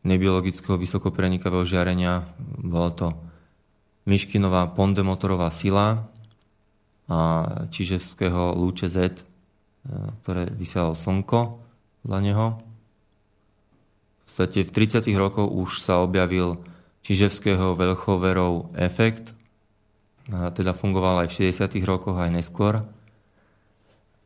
nebiologického 0.05 0.81
vysokoprenikavého 0.81 1.65
žiarenia. 1.65 2.25
Bola 2.61 2.91
to 2.93 3.09
Myškinová 4.05 4.73
pondemotorová 4.77 5.49
sila 5.49 6.09
a 7.09 7.21
čiževského 7.69 8.57
lúče 8.57 8.89
Z, 8.89 8.97
e, 8.97 9.13
ktoré 10.21 10.49
vysielalo 10.49 10.97
slnko 10.97 11.61
dla 12.05 12.21
neho. 12.21 12.61
V 12.61 14.21
podstate 14.25 14.65
v 14.65 14.71
30. 14.73 15.09
rokoch 15.17 15.49
už 15.49 15.85
sa 15.85 16.01
objavil 16.01 16.61
čiževského 17.05 17.77
Velchoverov 17.77 18.73
efekt, 18.77 19.37
a 20.33 20.49
teda 20.49 20.73
fungoval 20.73 21.25
aj 21.25 21.37
v 21.37 21.53
60. 21.53 21.85
rokoch, 21.85 22.17
aj 22.17 22.33
neskôr. 22.33 22.81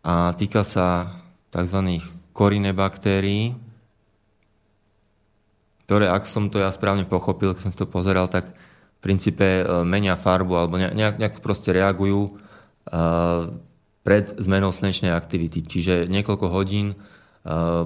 A 0.07 0.31
týka 0.39 0.63
sa 0.63 1.18
tzv. 1.51 1.79
korine 2.37 2.73
baktérií, 2.77 3.57
ktoré, 5.89 6.05
ak 6.13 6.29
som 6.29 6.53
to 6.53 6.61
ja 6.61 6.69
správne 6.69 7.09
pochopil, 7.09 7.57
keď 7.57 7.63
som 7.65 7.73
si 7.73 7.81
to 7.81 7.89
pozeral, 7.89 8.29
tak 8.29 8.53
v 8.53 9.01
princípe 9.01 9.41
e, 9.41 9.65
menia 9.89 10.21
farbu 10.21 10.53
alebo 10.53 10.77
nejak, 10.77 11.17
nejak 11.17 11.35
proste 11.41 11.73
reagujú 11.73 12.29
e, 12.29 12.31
pred 14.05 14.37
zmenou 14.37 14.69
slnečnej 14.69 15.17
aktivity. 15.17 15.65
Čiže 15.65 16.05
niekoľko 16.13 16.47
hodín 16.53 16.93
e, 16.93 16.97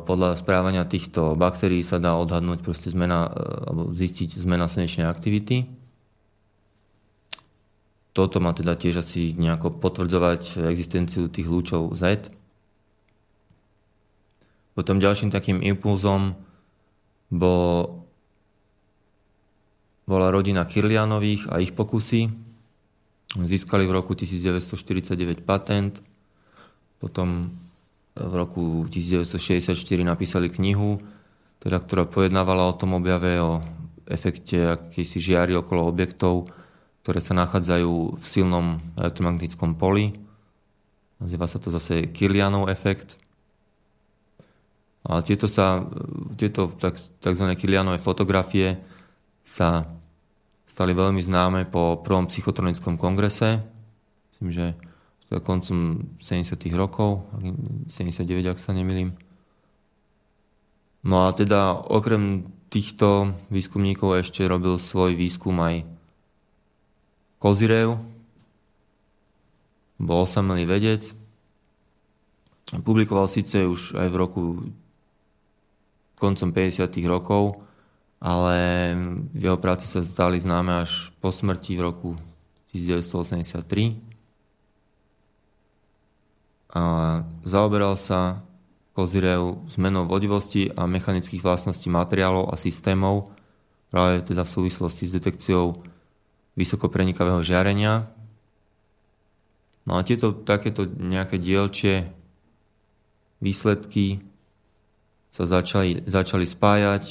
podľa 0.02 0.34
správania 0.34 0.82
týchto 0.82 1.38
baktérií 1.38 1.86
sa 1.86 2.02
dá 2.02 2.18
odhadnúť 2.18 2.66
proste 2.66 2.90
zmena, 2.90 3.30
alebo 3.70 3.94
zistiť 3.94 4.34
zmena 4.34 4.66
slnečnej 4.66 5.06
aktivity. 5.06 5.70
Toto 8.10 8.42
má 8.42 8.50
teda 8.50 8.74
tiež 8.74 8.98
asi 8.98 9.38
nejako 9.38 9.78
potvrdzovať 9.78 10.68
existenciu 10.68 11.30
tých 11.30 11.46
lúčov 11.46 11.94
Z. 11.94 12.34
Potom 14.73 14.97
ďalším 14.97 15.29
takým 15.29 15.61
impulzom 15.61 16.37
bol, 17.29 18.05
bola 20.09 20.29
rodina 20.33 20.64
Kirlianových 20.64 21.53
a 21.53 21.61
ich 21.61 21.77
pokusy. 21.77 22.33
Získali 23.33 23.89
v 23.89 23.93
roku 23.97 24.12
1949 24.12 25.45
patent, 25.45 26.05
potom 27.01 27.57
v 28.12 28.33
roku 28.37 28.85
1964 28.93 29.73
napísali 30.05 30.53
knihu, 30.53 31.01
teda, 31.64 31.81
ktorá 31.81 32.05
pojednávala 32.05 32.68
o 32.68 32.77
tom 32.77 32.93
objave, 32.99 33.41
o 33.41 33.64
efekte 34.05 34.77
akejsi 34.77 35.16
žiary 35.23 35.57
okolo 35.57 35.89
objektov, 35.89 36.53
ktoré 37.03 37.25
sa 37.25 37.33
nachádzajú 37.33 38.20
v 38.20 38.25
silnom 38.25 38.85
elektromagnetickom 39.01 39.81
poli. 39.81 40.12
Nazýva 41.23 41.47
sa 41.47 41.62
to 41.62 41.70
zase 41.70 42.11
Kirlianov 42.11 42.68
efekt. 42.68 43.22
A 45.03 45.18
tieto, 45.26 45.50
sa, 45.50 45.82
tieto 46.38 46.70
tak, 46.78 46.94
tzv. 46.96 47.46
Kilianové 47.59 47.98
fotografie 47.98 48.78
sa 49.42 49.90
stali 50.62 50.94
veľmi 50.94 51.18
známe 51.18 51.66
po 51.66 51.98
prvom 52.00 52.30
psychotronickom 52.30 52.94
kongrese. 52.94 53.59
Myslím, 54.30 54.50
že 54.55 54.66
koncom 55.40 56.12
70. 56.20 56.55
rokov, 56.76 57.24
79, 57.88 58.53
ak 58.53 58.59
sa 58.61 58.76
nemýlim. 58.76 59.16
No 61.03 61.24
a 61.24 61.32
teda 61.32 61.72
okrem 61.72 62.53
týchto 62.68 63.32
výskumníkov 63.48 64.20
ešte 64.20 64.44
robil 64.44 64.76
svoj 64.76 65.16
výskum 65.16 65.57
aj 65.61 65.88
Kozirev, 67.40 67.98
bol 69.98 70.18
osamelý 70.22 70.66
vedec, 70.66 71.11
publikoval 72.86 73.26
síce 73.26 73.66
už 73.66 73.98
aj 73.98 74.09
v 74.09 74.16
roku 74.18 74.42
koncom 76.23 76.55
50. 76.55 76.87
rokov, 77.11 77.59
ale 78.23 78.95
jeho 79.35 79.59
práce 79.59 79.91
sa 79.91 79.99
stali 79.99 80.39
známe 80.39 80.87
až 80.87 81.11
po 81.18 81.35
smrti 81.35 81.75
v 81.75 81.83
roku 81.83 82.11
1983. 82.70 83.99
A 86.73 86.83
zaoberal 87.43 87.99
sa 87.99 88.47
Kozirev 88.95 89.66
zmenou 89.73 90.07
vodivosti 90.07 90.70
a 90.70 90.87
mechanických 90.87 91.43
vlastností 91.43 91.91
materiálov 91.91 92.55
a 92.55 92.61
systémov, 92.61 93.35
práve 93.91 94.23
teda 94.23 94.47
v 94.47 94.55
súvislosti 94.55 95.11
s 95.11 95.16
detekciou 95.18 95.83
vysokoprenikavého 96.55 97.43
žiarenia. 97.43 98.07
No 99.89 99.99
a 99.99 100.07
tieto 100.07 100.31
takéto 100.31 100.87
nejaké 100.87 101.43
dielčie 101.43 102.12
výsledky 103.43 104.32
sa 105.33 105.49
začali, 105.49 106.05
začali 106.05 106.45
spájať 106.45 107.05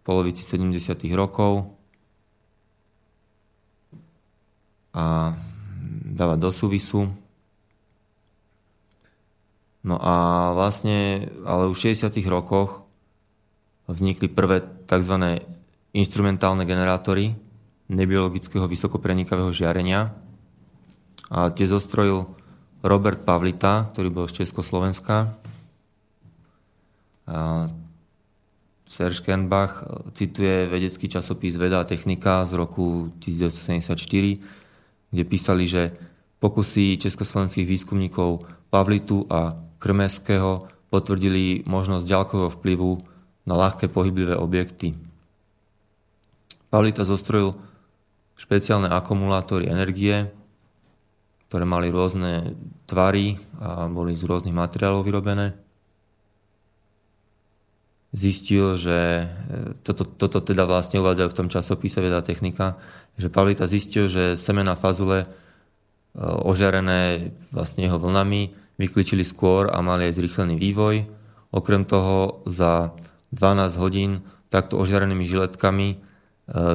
polovici 0.00 0.40
70. 0.40 0.96
rokov 1.12 1.76
a 4.96 5.36
dávať 6.08 6.38
do 6.40 6.50
súvisu. 6.56 7.12
No 9.84 10.00
a 10.00 10.14
vlastne, 10.56 11.28
ale 11.44 11.68
už 11.68 11.76
v 11.76 11.94
60. 11.94 12.16
rokoch 12.32 12.88
vznikli 13.86 14.32
prvé 14.32 14.64
tzv. 14.88 15.44
instrumentálne 15.92 16.64
generátory 16.64 17.36
nebiologického 17.86 18.66
vysokoprenikavého 18.66 19.52
žiarenia 19.54 20.16
a 21.30 21.52
tie 21.52 21.68
zostrojil 21.68 22.26
Robert 22.82 23.22
Pavlita, 23.22 23.92
ktorý 23.94 24.08
bol 24.10 24.26
z 24.26 24.42
Československa. 24.42 25.38
A 27.26 27.66
Serge 28.86 29.20
Kernbach 29.26 29.82
eh, 29.82 29.86
cituje 30.14 30.70
vedecký 30.70 31.10
časopis 31.10 31.58
Veda 31.58 31.82
a 31.82 31.88
technika 31.88 32.46
z 32.46 32.54
roku 32.54 33.10
1974, 33.18 34.38
kde 35.10 35.22
písali, 35.26 35.66
že 35.66 35.90
pokusy 36.38 36.94
československých 37.02 37.66
výskumníkov 37.66 38.46
Pavlitu 38.70 39.26
a 39.26 39.58
Krmeského 39.82 40.70
potvrdili 40.88 41.66
možnosť 41.66 42.06
ďalkového 42.06 42.50
vplyvu 42.54 42.90
na 43.46 43.54
ľahké 43.58 43.90
pohyblivé 43.90 44.38
objekty. 44.38 44.94
Pavlita 46.70 47.02
zostrojil 47.02 47.58
špeciálne 48.38 48.90
akumulátory 48.90 49.66
energie, 49.70 50.30
ktoré 51.46 51.62
mali 51.62 51.90
rôzne 51.90 52.58
tvary 52.90 53.38
a 53.62 53.86
boli 53.86 54.14
z 54.18 54.26
rôznych 54.26 54.54
materiálov 54.54 55.06
vyrobené 55.06 55.65
zistil, 58.14 58.78
že 58.78 59.24
e, 59.24 59.24
toto, 59.82 60.06
toto 60.06 60.38
teda 60.38 60.68
vlastne 60.68 61.02
uvádzajú 61.02 61.28
v 61.30 61.38
tom 61.38 61.48
časopise 61.50 61.98
Veda 61.98 62.22
technika, 62.22 62.78
že 63.18 63.32
Pavlita 63.32 63.66
zistil, 63.66 64.06
že 64.06 64.38
semena 64.38 64.78
fazule 64.78 65.24
e, 65.24 65.26
ožarené 66.22 67.34
vlastne 67.50 67.88
jeho 67.88 67.98
vlnami 67.98 68.54
vykličili 68.76 69.24
skôr 69.24 69.72
a 69.72 69.80
mali 69.82 70.06
aj 70.08 70.16
zrýchlený 70.20 70.60
vývoj. 70.60 71.08
Okrem 71.50 71.88
toho 71.88 72.44
za 72.46 72.92
12 73.32 73.80
hodín 73.80 74.10
takto 74.52 74.78
ožarenými 74.78 75.26
žiletkami 75.26 75.88
e, 75.92 75.96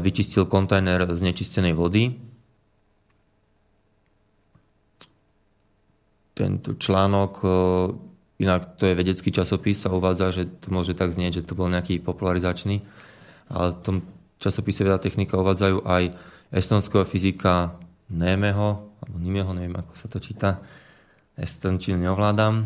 vyčistil 0.03 0.49
kontajner 0.49 1.07
z 1.15 1.19
nečistenej 1.23 1.73
vody. 1.77 2.19
Tento 6.31 6.73
článok 6.79 7.33
Inak 8.41 8.81
to 8.81 8.89
je 8.89 8.97
vedecký 8.97 9.29
časopis 9.29 9.85
a 9.85 9.93
uvádza, 9.93 10.33
že 10.33 10.43
to 10.49 10.73
môže 10.73 10.97
tak 10.97 11.13
znieť, 11.13 11.41
že 11.41 11.45
to 11.45 11.53
bol 11.53 11.69
nejaký 11.69 12.01
popularizačný. 12.01 12.81
Ale 13.53 13.77
v 13.77 13.81
tom 13.85 13.95
časopise 14.41 14.81
Veda 14.81 14.97
technika 14.97 15.37
uvádzajú 15.37 15.85
aj 15.85 16.17
estonského 16.49 17.05
fyzika 17.05 17.77
Némeho, 18.09 18.91
alebo 18.97 19.15
Nimeho, 19.21 19.53
neviem 19.53 19.77
ako 19.77 19.93
sa 19.93 20.09
to 20.09 20.17
číta. 20.17 20.57
Estončinu 21.37 22.01
neovládam. 22.01 22.65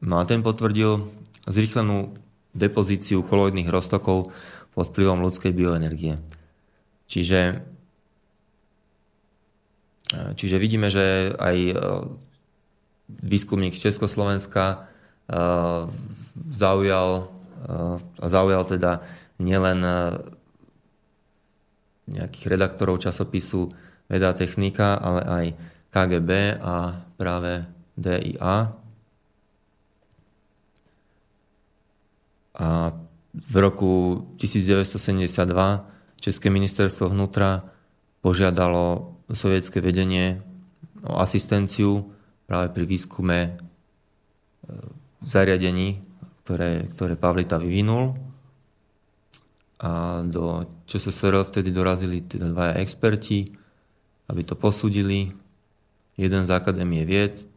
No 0.00 0.16
a 0.16 0.24
ten 0.24 0.40
potvrdil 0.40 1.04
zrýchlenú 1.44 2.16
depozíciu 2.56 3.20
koloidných 3.22 3.68
roztokov 3.68 4.32
pod 4.72 4.84
vplyvom 4.90 5.20
ľudskej 5.20 5.52
bioenergie. 5.52 6.16
Čiže, 7.06 7.60
čiže 10.34 10.56
vidíme, 10.56 10.90
že 10.90 11.34
aj 11.36 11.56
e, 11.58 11.74
výskumník 13.22 13.74
z 13.74 13.90
Československa 13.90 14.89
zaujal, 16.50 17.30
eh, 17.68 17.96
zaujal 18.26 18.62
teda 18.66 19.00
nielen 19.38 19.80
eh, 19.84 19.94
nejakých 22.10 22.46
redaktorov 22.50 22.98
časopisu 22.98 23.70
Veda 24.10 24.34
technika, 24.34 24.98
ale 24.98 25.20
aj 25.22 25.44
KGB 25.94 26.58
a 26.58 26.98
práve 27.14 27.62
DIA. 27.94 28.74
A 32.58 32.68
v 33.30 33.54
roku 33.62 34.26
1972 34.34 35.86
České 36.18 36.50
ministerstvo 36.50 37.14
vnútra 37.14 37.64
požiadalo 38.20 39.14
sovietské 39.30 39.78
vedenie 39.78 40.42
o 41.06 41.22
asistenciu 41.22 42.10
práve 42.50 42.74
pri 42.74 42.84
výskume 42.84 43.38
zariadení, 45.24 46.00
ktoré, 46.44 46.88
ktoré 46.92 47.14
Pavlita 47.16 47.60
vyvinul. 47.60 48.16
A 49.80 50.20
do 50.24 50.68
ČSSR 50.84 51.40
vtedy 51.48 51.72
dorazili 51.72 52.20
teda 52.20 52.52
dvaja 52.52 52.80
experti, 52.84 53.48
aby 54.28 54.44
to 54.44 54.52
posúdili. 54.56 55.32
Jeden 56.20 56.44
z 56.44 56.50
Akadémie 56.52 57.08
vied, 57.08 57.48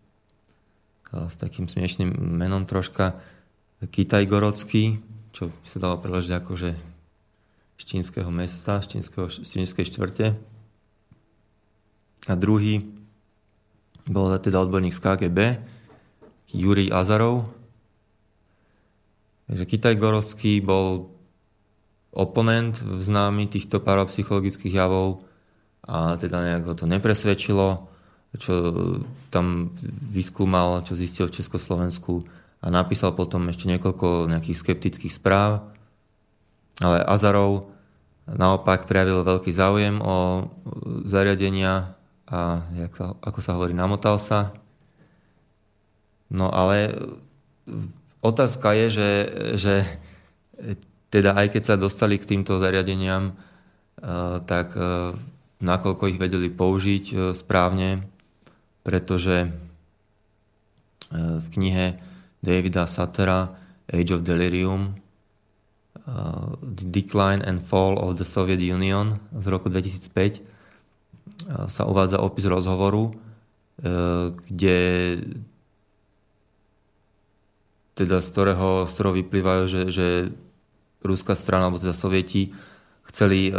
s 1.11 1.35
takým 1.35 1.67
smiešným 1.67 2.15
menom 2.15 2.63
troška, 2.63 3.19
Kitaj 3.83 4.23
Gorocký, 4.31 5.03
čo 5.35 5.51
by 5.51 5.67
sa 5.67 5.77
dalo 5.83 5.99
preložiť 5.99 6.31
ako, 6.39 6.51
že 6.55 6.71
z 7.75 7.83
čínskeho 7.83 8.31
mesta, 8.31 8.79
z, 8.79 8.95
čínskeho, 8.95 9.27
z 9.27 9.43
čínskej 9.43 9.83
štvrte. 9.91 10.27
A 12.31 12.33
druhý 12.39 12.87
bol 14.07 14.31
teda 14.39 14.63
odborník 14.63 14.95
z 14.95 15.03
KGB, 15.03 15.39
Jurij 16.53 16.93
Azarov. 16.93 17.49
Takže 19.49 19.65
Kitaj 19.67 19.95
Gorovský 19.99 20.63
bol 20.63 21.11
oponent 22.13 22.77
v 22.79 23.01
známy 23.01 23.49
týchto 23.49 23.81
parapsychologických 23.81 24.77
javov 24.77 25.25
a 25.83 26.15
teda 26.15 26.39
nejak 26.39 26.63
ho 26.69 26.73
to 26.77 26.85
nepresvedčilo, 26.87 27.89
čo 28.37 28.53
tam 29.33 29.73
vyskúmal, 30.13 30.85
čo 30.85 30.95
zistil 30.95 31.27
v 31.27 31.35
Československu 31.41 32.23
a 32.63 32.71
napísal 32.71 33.11
potom 33.11 33.49
ešte 33.51 33.67
niekoľko 33.67 34.31
nejakých 34.31 34.61
skeptických 34.61 35.11
správ. 35.11 35.67
Ale 36.79 37.03
Azarov 37.03 37.73
naopak 38.29 38.87
prejavil 38.87 39.27
veľký 39.27 39.51
záujem 39.51 39.99
o 39.99 40.47
zariadenia 41.03 41.99
a 42.29 42.63
ako 43.19 43.39
sa 43.43 43.59
hovorí, 43.59 43.75
namotal 43.75 44.15
sa 44.17 44.55
No 46.33 46.49
ale 46.49 46.89
otázka 48.25 48.73
je, 48.73 48.87
že, 48.89 49.11
že 49.53 49.75
teda 51.13 51.37
aj 51.37 51.53
keď 51.53 51.63
sa 51.63 51.75
dostali 51.77 52.17
k 52.17 52.25
týmto 52.25 52.57
zariadeniam, 52.57 53.31
eh, 53.31 54.41
tak 54.49 54.73
eh, 54.73 55.13
nakoľko 55.63 56.03
ich 56.11 56.19
vedeli 56.19 56.49
použiť 56.49 57.31
správne, 57.37 58.03
pretože 58.83 59.47
v 61.13 61.47
knihe 61.55 61.95
Davida 62.43 62.83
Satera 62.83 63.55
Age 63.87 64.11
of 64.17 64.25
Delirium 64.27 64.99
The 66.03 66.85
Decline 66.89 67.39
and 67.45 67.63
Fall 67.63 67.95
of 67.95 68.19
the 68.19 68.27
Soviet 68.27 68.59
Union 68.59 69.21
z 69.31 69.45
roku 69.47 69.71
2005 69.71 70.43
sa 71.69 71.83
uvádza 71.87 72.19
opis 72.19 72.43
rozhovoru, 72.43 73.15
kde 74.51 74.77
teda 77.93 78.21
z 78.21 78.27
ktorého, 78.29 78.89
z 78.89 78.91
ktorého 78.93 79.15
vyplývajú, 79.21 79.63
že, 79.69 79.81
že 79.93 80.07
rúská 81.05 81.37
strana, 81.37 81.69
alebo 81.69 81.81
teda 81.81 81.93
sovieti, 81.93 82.53
chceli 83.09 83.49
e, 83.49 83.53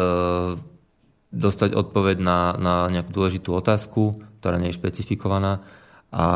dostať 1.30 1.70
odpoveď 1.74 2.16
na, 2.18 2.38
na 2.58 2.74
nejakú 2.90 3.14
dôležitú 3.14 3.54
otázku, 3.54 4.18
ktorá 4.40 4.58
nie 4.58 4.74
je 4.74 4.78
špecifikovaná 4.78 5.62
a 6.10 6.26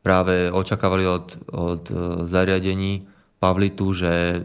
práve 0.00 0.48
očakávali 0.48 1.04
od, 1.04 1.26
od 1.52 1.84
e, 1.88 1.94
zariadení 2.24 3.04
Pavlitu, 3.40 3.92
že 3.96 4.44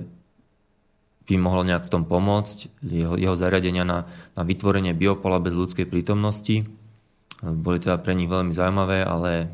by 1.25 1.35
mohlo 1.41 1.65
nejak 1.65 1.89
v 1.89 1.91
tom 1.91 2.03
pomôcť. 2.05 2.85
Jeho, 2.85 3.15
jeho 3.17 3.35
zariadenia 3.35 3.83
na, 3.83 4.05
na 4.37 4.41
vytvorenie 4.45 4.93
biopola 4.93 5.41
bez 5.41 5.57
ľudskej 5.57 5.89
prítomnosti 5.89 6.63
boli 7.41 7.77
teda 7.81 7.99
pre 7.99 8.15
nich 8.15 8.31
veľmi 8.31 8.55
zaujímavé, 8.55 9.03
ale 9.03 9.51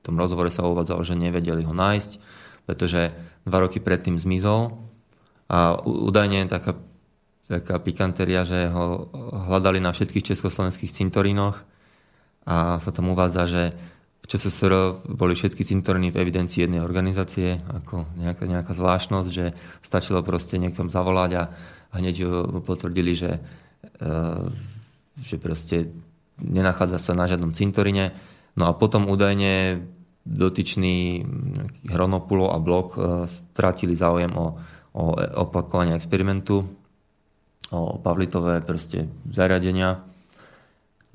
v 0.00 0.04
tom 0.04 0.16
rozhovore 0.16 0.48
sa 0.48 0.64
uvádzalo, 0.64 1.04
že 1.04 1.14
nevedeli 1.14 1.62
ho 1.64 1.76
nájsť, 1.76 2.10
pretože 2.64 3.12
dva 3.44 3.58
roky 3.60 3.78
predtým 3.78 4.16
zmizol 4.16 4.80
a 5.52 5.76
údajne 5.84 6.48
taká, 6.48 6.80
taká 7.48 7.76
pikanteria, 7.84 8.48
že 8.48 8.72
ho 8.72 9.12
hľadali 9.50 9.78
na 9.78 9.92
všetkých 9.92 10.34
československých 10.34 10.90
cintorínoch 10.90 11.60
a 12.48 12.80
sa 12.80 12.90
tam 12.90 13.12
uvádza, 13.12 13.44
že 13.46 13.62
v 14.20 14.26
ČSSR 14.30 14.72
boli 15.10 15.34
všetky 15.34 15.66
cintoriny 15.66 16.14
v 16.14 16.20
evidencii 16.22 16.64
jednej 16.64 16.80
organizácie, 16.80 17.60
ako 17.66 18.06
nejaká, 18.16 18.44
nejaká 18.46 18.72
zvláštnosť, 18.72 19.28
že 19.28 19.52
stačilo 19.82 20.22
proste 20.22 20.56
niektom 20.56 20.88
zavolať 20.88 21.30
a, 21.36 21.42
hneď 21.96 22.22
potvrdili, 22.62 23.12
že, 23.18 23.42
e, 23.98 24.08
že 25.26 25.36
proste 25.42 25.90
nenachádza 26.38 26.98
sa 27.02 27.12
na 27.18 27.26
žiadnom 27.26 27.50
cintorine. 27.50 28.14
No 28.60 28.68
a 28.68 28.76
potom 28.76 29.08
údajne 29.08 29.80
dotyčný 30.28 31.24
Hronopulo 31.88 32.52
a 32.52 32.60
Blok 32.60 32.88
e, 32.94 33.24
stratili 33.24 33.96
záujem 33.96 34.36
o, 34.36 34.60
o 34.92 35.04
opakovanie 35.48 35.96
experimentu, 35.96 36.68
o 37.72 37.96
Pavlitové 37.96 38.60
proste 38.60 39.08
zariadenia. 39.32 40.04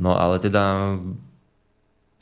No 0.02 0.18
ale 0.18 0.42
teda 0.42 0.98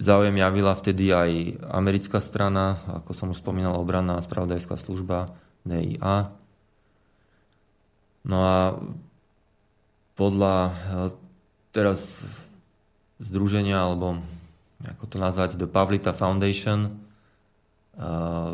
Záujem 0.04 0.36
javila 0.36 0.76
vtedy 0.76 1.16
aj 1.16 1.64
americká 1.70 2.20
strana, 2.20 2.82
ako 2.92 3.16
som 3.16 3.32
už 3.32 3.40
spomínal, 3.40 3.80
obranná 3.80 4.20
spravodajská 4.20 4.76
služba 4.76 5.32
DIA. 5.64 6.34
No 8.28 8.38
a 8.44 8.58
podľa 10.20 10.56
eh, 10.68 10.74
teraz 11.72 12.28
združenia, 13.24 13.80
alebo 13.80 14.20
ako 14.84 15.06
to 15.08 15.18
nazvať, 15.20 15.56
The 15.56 15.68
Pavlita 15.70 16.12
Foundation, 16.12 16.92
eh, 17.96 18.52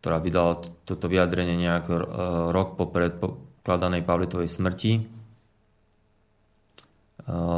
ktorá 0.00 0.16
vydala 0.20 0.60
toto 0.84 1.06
vyjadrenie 1.08 1.56
nejak 1.56 1.84
eh, 1.88 1.98
rok 2.52 2.76
po 2.76 2.92
predpokladanej 2.92 4.04
Pavlitovej 4.04 4.50
smrti, 4.52 4.92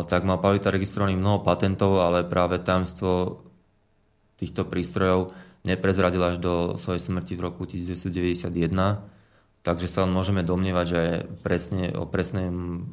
tak 0.06 0.22
má 0.22 0.38
Pavita 0.38 0.70
registrovaných 0.70 1.18
mnoho 1.18 1.42
patentov, 1.42 1.98
ale 1.98 2.22
práve 2.22 2.62
tajomstvo 2.62 3.42
týchto 4.38 4.62
prístrojov 4.62 5.34
neprezradil 5.66 6.22
až 6.22 6.36
do 6.38 6.54
svojej 6.78 7.02
smrti 7.02 7.34
v 7.34 7.42
roku 7.42 7.66
1991. 7.66 8.46
Takže 9.66 9.90
sa 9.90 10.06
môžeme 10.06 10.46
domnievať, 10.46 10.86
že 10.86 11.02
presne, 11.42 11.90
o 11.98 12.06
presném, 12.06 12.86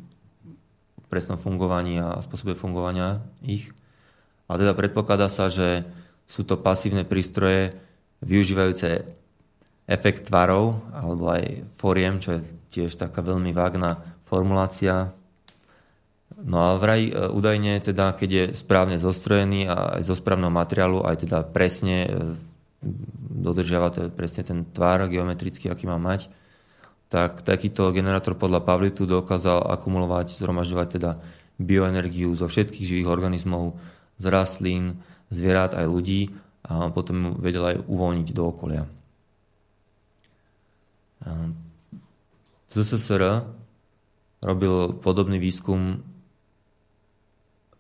presnom 1.06 1.38
fungovaní 1.38 2.02
a 2.02 2.18
spôsobe 2.26 2.57
fungovania 2.57 3.22
ich. 3.45 3.69
A 4.54 4.62
teda 4.62 4.78
predpokladá 4.78 5.26
sa, 5.34 5.50
že 5.50 5.82
sú 6.30 6.46
to 6.46 6.62
pasívne 6.62 7.02
prístroje 7.04 7.74
využívajúce 8.22 9.04
efekt 9.90 10.32
tvarov 10.32 10.80
alebo 10.94 11.34
aj 11.34 11.68
foriem, 11.76 12.22
čo 12.22 12.38
je 12.38 12.42
tiež 12.72 12.96
taká 12.96 13.20
veľmi 13.20 13.52
vágna 13.52 14.00
formulácia. 14.24 15.12
No 16.44 16.58
a 16.64 16.80
vraj 16.80 17.10
e, 17.10 17.12
údajne 17.12 17.84
teda, 17.84 18.16
keď 18.16 18.30
je 18.30 18.46
správne 18.56 18.98
zostrojený 18.98 19.68
a 19.68 20.00
aj 20.00 20.08
zo 20.08 20.16
správneho 20.16 20.50
materiálu, 20.50 21.04
aj 21.04 21.28
teda 21.28 21.44
presne 21.46 22.08
e, 22.08 22.10
dodržiava 23.44 23.92
to 23.92 24.00
presne 24.12 24.44
ten 24.44 24.60
tvár 24.68 25.08
geometrický, 25.12 25.68
aký 25.68 25.86
má 25.88 26.00
mať, 26.00 26.32
tak 27.12 27.46
takýto 27.46 27.94
generátor 27.94 28.34
podľa 28.34 28.66
Pavlitu 28.66 29.06
dokázal 29.06 29.70
akumulovať, 29.78 30.42
zhromažďovať 30.42 30.88
teda 30.98 31.12
bioenergiu 31.62 32.34
zo 32.34 32.50
všetkých 32.50 32.88
živých 32.88 33.12
organizmov, 33.12 33.78
z 34.24 34.32
rastlín, 34.32 35.04
zvierat 35.28 35.76
aj 35.76 35.84
ľudí 35.91 36.32
a 36.64 36.88
potom 36.88 37.36
vedel 37.44 37.76
aj 37.76 37.78
uvoľniť 37.91 38.30
do 38.32 38.44
okolia. 38.48 38.88
ZSSR 42.72 43.44
robil 44.44 44.95
podobný 45.00 45.40
výskum 45.40 46.04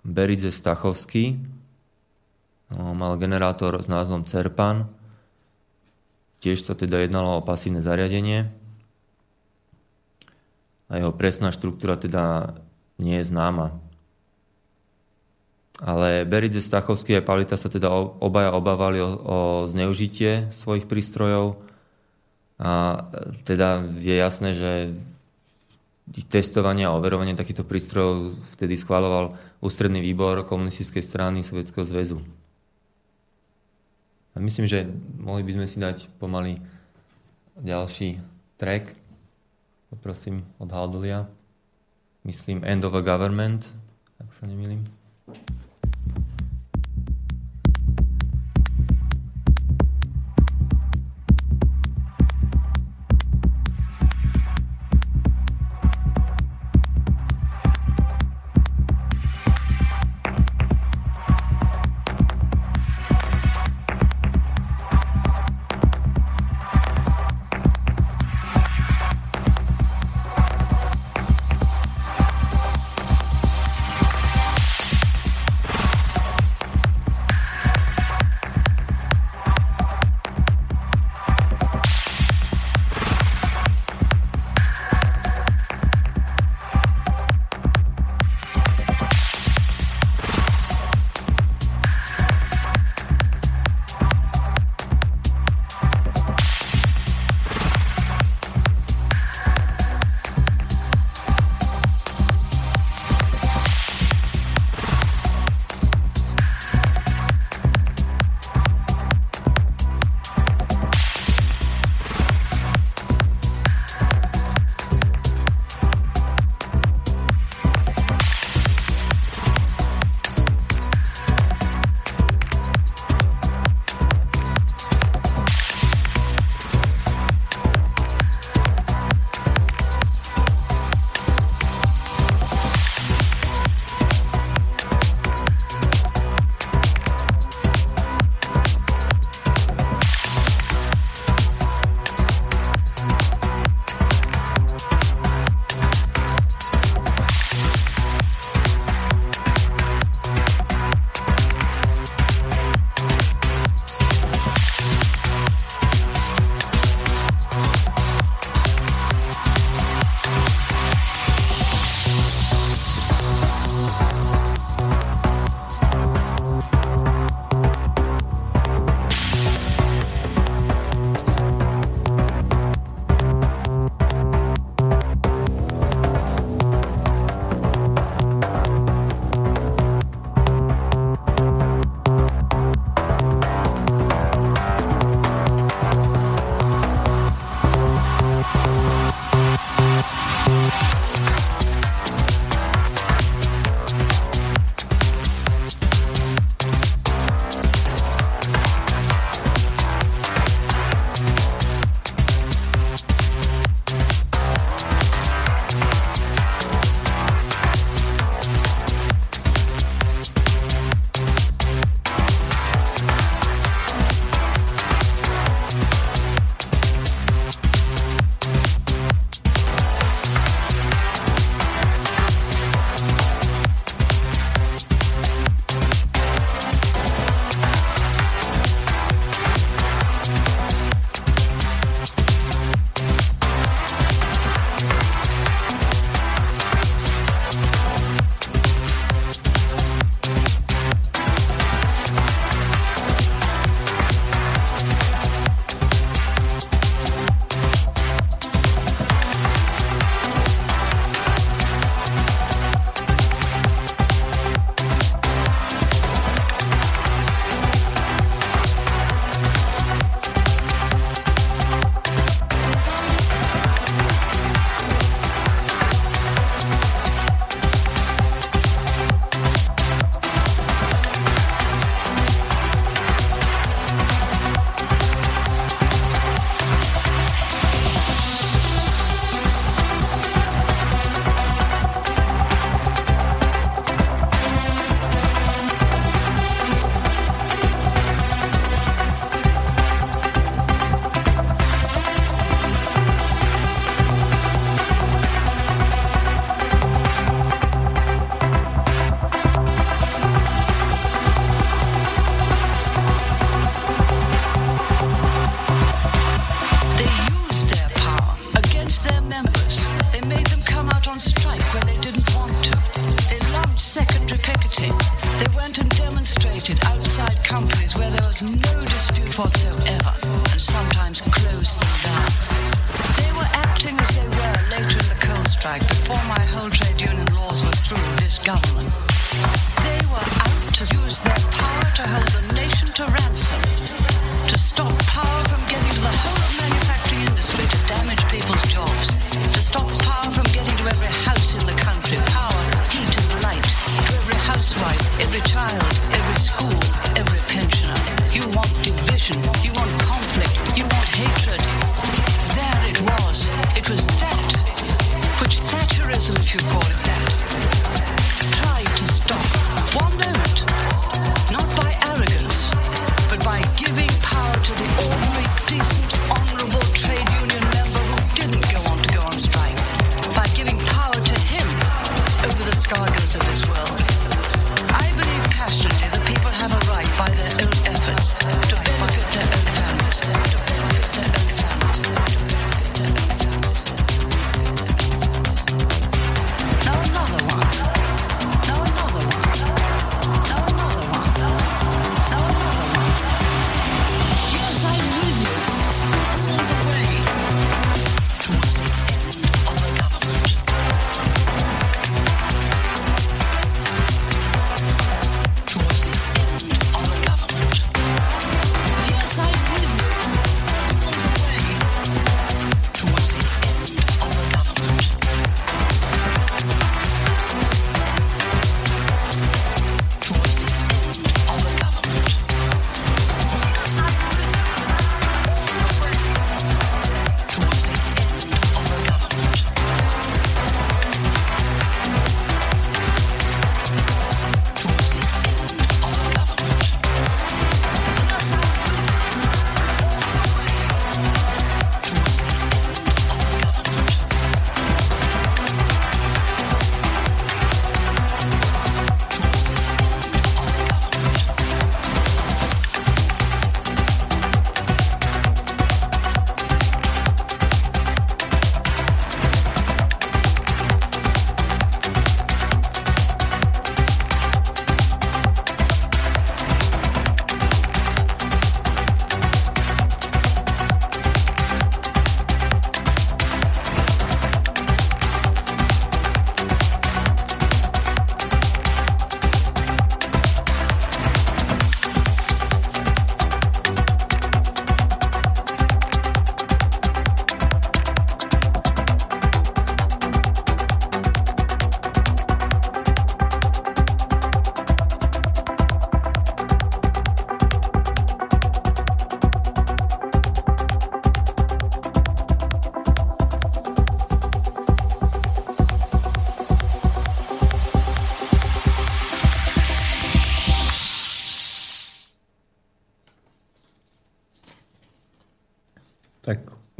Beridze 0.03 0.51
Stachovský. 0.51 1.39
No, 2.71 2.95
mal 2.95 3.19
generátor 3.19 3.79
s 3.83 3.87
názvom 3.91 4.27
Cerpan. 4.27 4.87
Tiež 6.43 6.63
sa 6.63 6.75
teda 6.75 7.03
jednalo 7.03 7.39
o 7.39 7.45
pasívne 7.45 7.79
zariadenie. 7.79 8.51
A 10.91 10.99
jeho 10.99 11.15
presná 11.15 11.51
štruktúra 11.51 11.95
teda 11.95 12.55
nie 12.99 13.19
je 13.19 13.31
známa. 13.31 13.82
Ale 15.83 16.23
Beridze 16.23 16.63
Stachovský 16.63 17.19
a 17.19 17.25
Palita 17.25 17.59
sa 17.59 17.67
teda 17.67 17.91
obaja 18.23 18.55
obávali 18.55 19.03
o, 19.03 19.09
o 19.19 19.37
zneužitie 19.67 20.47
svojich 20.55 20.87
prístrojov. 20.87 21.59
A 22.55 23.03
teda 23.43 23.83
je 23.99 24.15
jasné, 24.15 24.55
že 24.55 24.71
testovanie 26.31 26.87
a 26.87 26.95
overovanie 26.95 27.35
takýchto 27.35 27.67
prístrojov 27.67 28.39
vtedy 28.55 28.79
schváloval 28.79 29.35
ústredný 29.59 29.99
výbor 29.99 30.47
komunistickej 30.47 31.03
strany 31.03 31.43
Sovietskeho 31.43 31.83
zväzu. 31.83 32.19
A 34.33 34.39
myslím, 34.39 34.65
že 34.65 34.87
mohli 35.19 35.43
by 35.43 35.51
sme 35.59 35.67
si 35.67 35.77
dať 35.83 36.09
pomaly 36.17 36.57
ďalší 37.59 38.17
track. 38.57 38.95
Poprosím 39.93 40.41
od 40.57 40.71
Haldolia. 40.73 41.29
Myslím 42.25 42.65
End 42.65 42.81
of 42.87 42.97
a 42.97 43.03
Government, 43.03 43.67
ak 44.17 44.33
sa 44.33 44.47
nemýlim. 44.49 45.02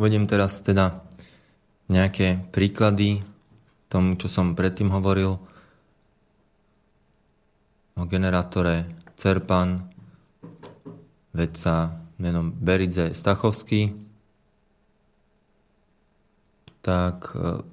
Uvediem 0.03 0.27
teraz 0.27 0.59
teda 0.59 0.99
nejaké 1.88 2.43
príklady 2.51 3.23
tomu, 3.88 4.19
čo 4.19 4.27
som 4.27 4.51
predtým 4.51 4.91
hovoril 4.91 5.39
o 7.95 8.03
generátore 8.03 8.84
Cerpan 9.15 9.88
vedca 11.31 12.03
menom 12.19 12.51
Beridze 12.51 13.15
Stachovský. 13.15 13.95
Tak 16.84 17.17
e, 17.31 17.63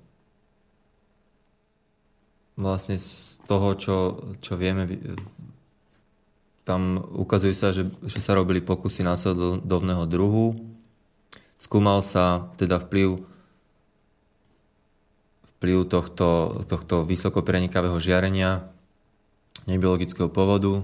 vlastne 2.63 2.95
z 2.95 3.43
toho, 3.43 3.75
čo, 3.75 3.97
čo 4.39 4.55
vieme, 4.55 4.87
tam 6.63 7.03
ukazuje 7.11 7.59
sa, 7.59 7.75
že, 7.75 7.91
že 8.07 8.23
sa 8.23 8.39
robili 8.39 8.63
pokusy 8.63 9.03
následovného 9.03 10.07
druhu. 10.07 10.70
Skúmal 11.61 12.01
sa 12.01 12.49
teda 12.57 12.81
vplyv 12.81 13.21
vplyv 15.61 15.93
tohto, 15.93 16.57
tohto 16.65 17.05
vysoko 17.05 17.45
prenikavého 17.45 18.01
žiarenia 18.01 18.65
nebiologického 19.69 20.33
povodu 20.33 20.81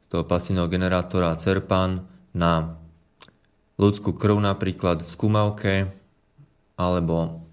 z 0.00 0.06
toho 0.08 0.24
pasívneho 0.24 0.72
generátora 0.72 1.36
Cerpan 1.36 2.08
na 2.32 2.80
ľudskú 3.76 4.16
krv 4.16 4.40
napríklad 4.40 5.04
v 5.04 5.08
skúmavke 5.12 5.74
alebo 6.80 7.44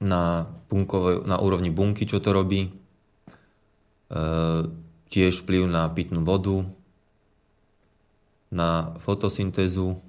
na, 0.00 0.48
bunkové, 0.72 1.28
na 1.28 1.36
úrovni 1.44 1.68
bunky, 1.68 2.08
čo 2.08 2.24
to 2.24 2.32
robí. 2.32 2.70
E, 2.70 2.72
tiež 5.12 5.44
vplyv 5.44 5.68
na 5.68 5.92
pitnú 5.92 6.24
vodu, 6.24 6.64
na 8.48 8.96
fotosyntézu 8.96 10.00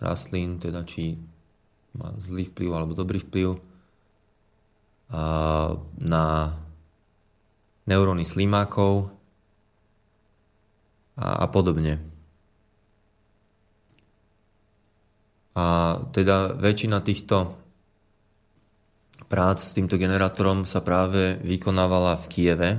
rastlín, 0.00 0.58
teda 0.58 0.82
či 0.82 1.20
má 1.94 2.16
zlý 2.18 2.48
vplyv 2.48 2.70
alebo 2.72 2.92
dobrý 2.96 3.20
vplyv, 3.20 3.60
na 6.00 6.54
neuróny 7.90 8.22
slimákov 8.22 9.10
a, 11.18 11.44
a 11.44 11.46
podobne. 11.50 11.98
A 15.58 15.98
teda 16.14 16.54
väčšina 16.54 17.02
týchto 17.02 17.58
prác 19.26 19.58
s 19.58 19.74
týmto 19.74 19.98
generátorom 19.98 20.62
sa 20.62 20.78
práve 20.78 21.42
vykonávala 21.42 22.14
v 22.22 22.26
Kieve, 22.30 22.70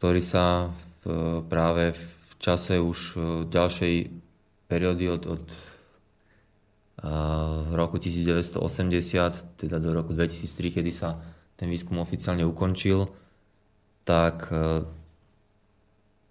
ktorý 0.00 0.24
sa 0.24 0.72
v, 1.04 1.44
práve 1.44 1.92
v 1.92 2.32
čase 2.40 2.80
už 2.80 2.98
e, 3.14 3.18
ďalšej 3.48 3.94
periódy 4.66 5.10
od, 5.10 5.22
od 5.26 5.44
roku 7.72 7.98
1980, 7.98 9.60
teda 9.60 9.78
do 9.78 9.92
roku 9.92 10.12
2003, 10.12 10.80
kedy 10.80 10.92
sa 10.92 11.20
ten 11.56 11.68
výskum 11.68 12.00
oficiálne 12.00 12.44
ukončil, 12.44 13.08
tak 14.04 14.48
e, 14.52 14.84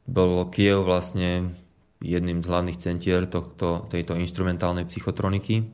bol 0.05 0.49
Kiev 0.49 0.85
vlastne 0.85 1.53
jedným 2.01 2.41
z 2.41 2.49
hlavných 2.49 2.81
centier 2.81 3.25
tohto, 3.25 3.89
tejto 3.89 4.17
instrumentálnej 4.17 4.85
psychotroniky. 4.85 5.65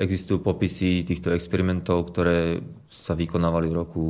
Existujú 0.00 0.40
popisy 0.40 1.04
týchto 1.04 1.28
experimentov, 1.36 2.08
ktoré 2.08 2.64
sa 2.88 3.12
vykonávali 3.12 3.68
v, 3.68 3.74
roku, 3.76 4.04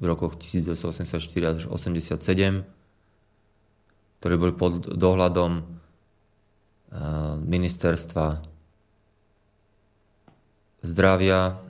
v 0.00 0.04
rokoch 0.08 0.40
1984 0.40 1.12
až 1.12 1.68
1987, 1.68 2.64
ktoré 4.16 4.34
boli 4.40 4.56
pod 4.56 4.88
dohľadom 4.96 5.60
eh, 5.60 5.64
ministerstva 7.36 8.40
zdravia 10.82 11.60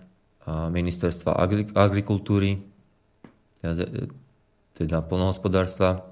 a 0.42 0.66
ministerstva 0.70 1.38
agrikultúry, 1.74 2.58
teda, 3.62 3.86
teda 4.74 4.96
polnohospodárstva. 5.06 6.02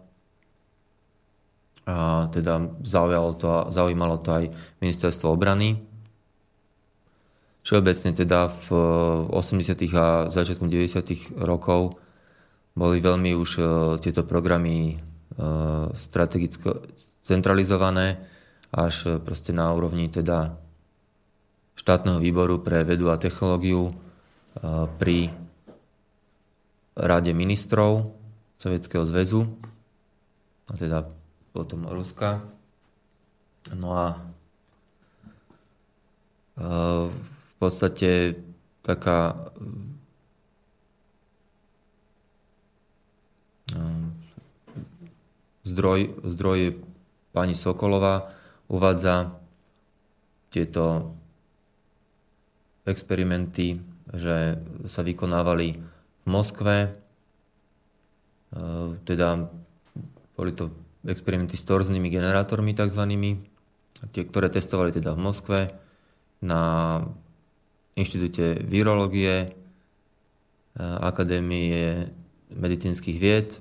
A 1.90 2.30
teda 2.30 2.70
zaujalo 2.86 3.34
to, 3.34 3.50
zaujímalo 3.74 4.22
to 4.22 4.30
aj 4.30 4.44
ministerstvo 4.78 5.34
obrany. 5.34 5.89
Všeobecne 7.60 8.10
teda 8.16 8.48
v 8.48 8.66
80. 9.28 9.76
a 9.92 10.32
začiatkom 10.32 10.72
90. 10.72 11.40
rokov 11.44 12.00
boli 12.72 13.02
veľmi 13.02 13.36
už 13.36 13.50
e, 13.58 13.62
tieto 14.00 14.24
programy 14.24 14.94
e, 14.94 14.96
strategicko 15.92 16.80
centralizované 17.20 18.16
až 18.70 19.20
proste 19.20 19.50
na 19.52 19.68
úrovni 19.74 20.08
teda 20.08 20.56
štátneho 21.76 22.20
výboru 22.20 22.60
pre 22.60 22.84
vedu 22.84 23.08
a 23.08 23.20
technológiu 23.20 23.90
e, 23.90 23.92
pri 25.00 25.32
Rade 27.00 27.32
ministrov 27.32 28.12
Sovietskeho 28.60 29.08
zväzu, 29.08 29.48
a 30.68 30.72
teda 30.76 31.08
potom 31.56 31.88
Ruska. 31.88 32.44
No 33.72 33.96
a 33.96 34.20
e, 36.60 36.64
podstate 37.60 38.40
taká 38.80 39.36
e, 43.68 43.80
zdroj, 45.68 46.00
zdroj 46.24 46.80
pani 47.36 47.52
Sokolová 47.52 48.32
uvádza 48.72 49.36
tieto 50.48 51.12
experimenty, 52.88 53.76
že 54.10 54.56
sa 54.88 55.04
vykonávali 55.04 55.68
v 56.24 56.26
Moskve, 56.26 56.76
e, 56.88 56.90
teda 59.04 59.52
boli 60.32 60.56
to 60.56 60.72
experimenty 61.04 61.60
s 61.60 61.68
torznými 61.68 62.08
generátormi 62.08 62.72
tzv., 62.72 63.04
tie, 64.16 64.22
ktoré 64.24 64.48
testovali 64.48 64.96
teda 64.96 65.12
v 65.12 65.20
Moskve 65.20 65.60
na 66.40 67.04
Inštitúte 67.98 68.60
virológie, 68.62 69.34
e, 69.44 69.48
Akadémie 70.78 72.10
medicínskych 72.54 73.18
vied, 73.18 73.48
e, 73.56 73.60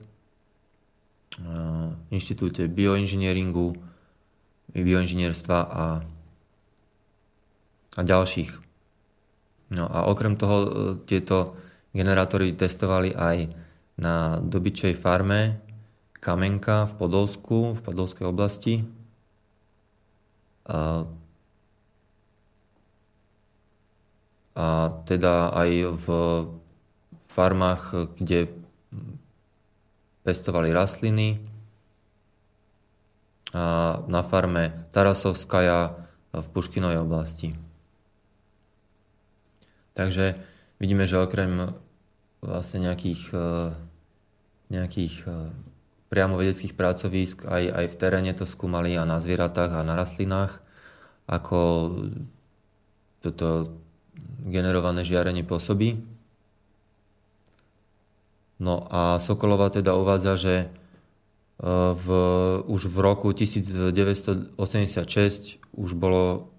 Inštitúte 2.13 2.69
bioinžinieringu, 2.69 3.73
bioinžinierstva 4.73 5.57
a, 5.57 5.85
a 7.97 8.01
ďalších. 8.01 8.49
No 9.69 9.85
a 9.85 10.09
okrem 10.09 10.37
toho 10.37 10.57
e, 10.61 10.69
tieto 11.05 11.57
generátory 11.93 12.53
testovali 12.53 13.13
aj 13.13 13.49
na 13.99 14.39
dobyčej 14.39 14.95
farme 14.95 15.59
Kamenka 16.19 16.87
v 16.89 16.93
Podolsku, 16.95 17.57
v 17.75 17.79
Podolskej 17.81 18.25
oblasti. 18.27 18.73
A, 24.59 24.91
teda 25.07 25.55
aj 25.55 25.71
v 25.95 26.07
farmách, 27.31 28.11
kde 28.19 28.51
pestovali 30.27 30.75
rastliny. 30.75 31.39
A 33.55 33.97
na 34.05 34.21
farme 34.21 34.91
Tarasovskaja 34.91 35.95
v 36.35 36.47
Puškinovej 36.51 36.99
oblasti. 37.01 37.55
Takže 39.97 40.37
vidíme, 40.77 41.09
že 41.09 41.17
okrem 41.17 41.73
vlastne 42.39 42.87
nejakých, 42.87 43.33
e, 43.33 43.49
nejakých 44.69 45.15
e, 45.25 45.31
priamo 46.07 46.37
vedeckých 46.39 46.77
pracovísk 46.77 47.49
aj, 47.49 47.63
aj 47.73 47.85
v 47.89 47.95
teréne 47.99 48.31
to 48.37 48.45
skúmali 48.47 48.95
a 48.95 49.03
na 49.03 49.19
zvieratách 49.19 49.81
a 49.81 49.87
na 49.87 49.97
rastlinách, 49.97 50.61
ako 51.27 51.59
toto 53.19 53.75
generované 54.49 55.05
žiarenie 55.05 55.43
pôsobí. 55.45 56.01
No 58.59 58.83
a 58.91 59.19
Sokolova 59.23 59.71
teda 59.71 59.95
uvádza, 59.95 60.33
že 60.35 60.55
e, 60.59 60.67
v, 61.95 62.07
už 62.67 62.91
v 62.91 62.97
roku 62.99 63.31
1986 63.31 64.59
už 65.79 65.91
bolo 65.95 66.51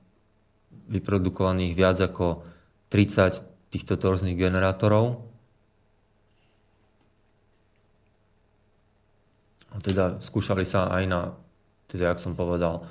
vyprodukovaných 0.88 1.72
viac 1.76 2.00
ako 2.00 2.42
30 2.88 3.70
týchto 3.70 3.94
torzných 4.00 4.34
generátorov. 4.34 5.22
Teda 9.80 10.18
skúšali 10.18 10.66
sa 10.66 10.90
aj 10.90 11.04
na, 11.06 11.30
teda 11.86 12.10
jak 12.10 12.18
som 12.18 12.34
povedal, 12.34 12.82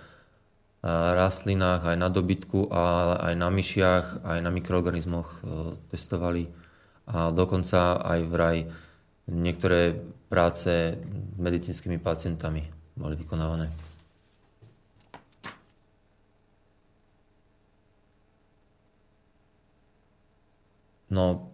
rastlinách, 0.87 1.83
aj 1.83 1.97
na 1.99 2.07
dobytku, 2.07 2.71
ale 2.71 3.19
aj 3.19 3.33
na 3.35 3.49
myšiach, 3.51 4.05
aj 4.23 4.39
na 4.39 4.47
mikroorganizmoch 4.47 5.27
e, 5.27 5.39
testovali. 5.91 6.47
A 7.09 7.35
dokonca 7.35 7.99
aj 7.99 8.19
vraj 8.29 8.57
niektoré 9.27 9.97
práce 10.31 10.95
medicínskymi 11.35 11.99
pacientami 11.99 12.63
boli 12.95 13.17
vykonávané. 13.19 13.67
No, 21.09 21.49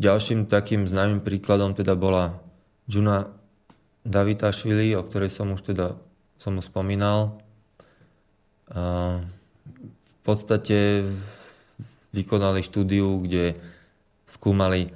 ďalším 0.00 0.48
takým 0.48 0.88
známym 0.88 1.20
príkladom 1.20 1.76
teda 1.76 1.92
bola 1.92 2.40
Juna 2.88 3.28
Davitašvili, 4.08 4.96
o 4.96 5.04
ktorej 5.04 5.28
som 5.28 5.52
už 5.52 5.76
teda 5.76 6.00
som 6.40 6.56
mu 6.56 6.62
spomínal. 6.64 7.45
V 8.72 10.14
podstate 10.26 11.06
vykonali 12.10 12.64
štúdiu, 12.64 13.22
kde 13.22 13.54
skúmali 14.26 14.90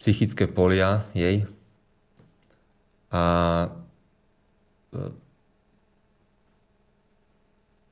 psychické 0.00 0.48
polia 0.48 1.04
jej 1.12 1.44
a 3.12 3.24
e, 4.90 4.98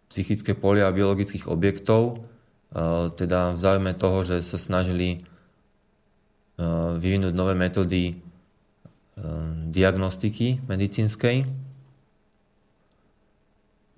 psychické 0.08 0.56
polia 0.56 0.88
biologických 0.88 1.48
objektov 1.48 2.24
Eh, 2.72 3.06
teda 3.12 3.52
v 3.52 3.58
záujme 3.60 3.92
toho, 3.92 4.24
že 4.24 4.40
sa 4.40 4.56
snažili 4.56 5.20
eh, 5.20 6.92
vyvinúť 6.96 7.32
nové 7.36 7.52
metódy 7.52 8.16
diagnostiky 9.68 10.64
medicínskej. 10.66 11.44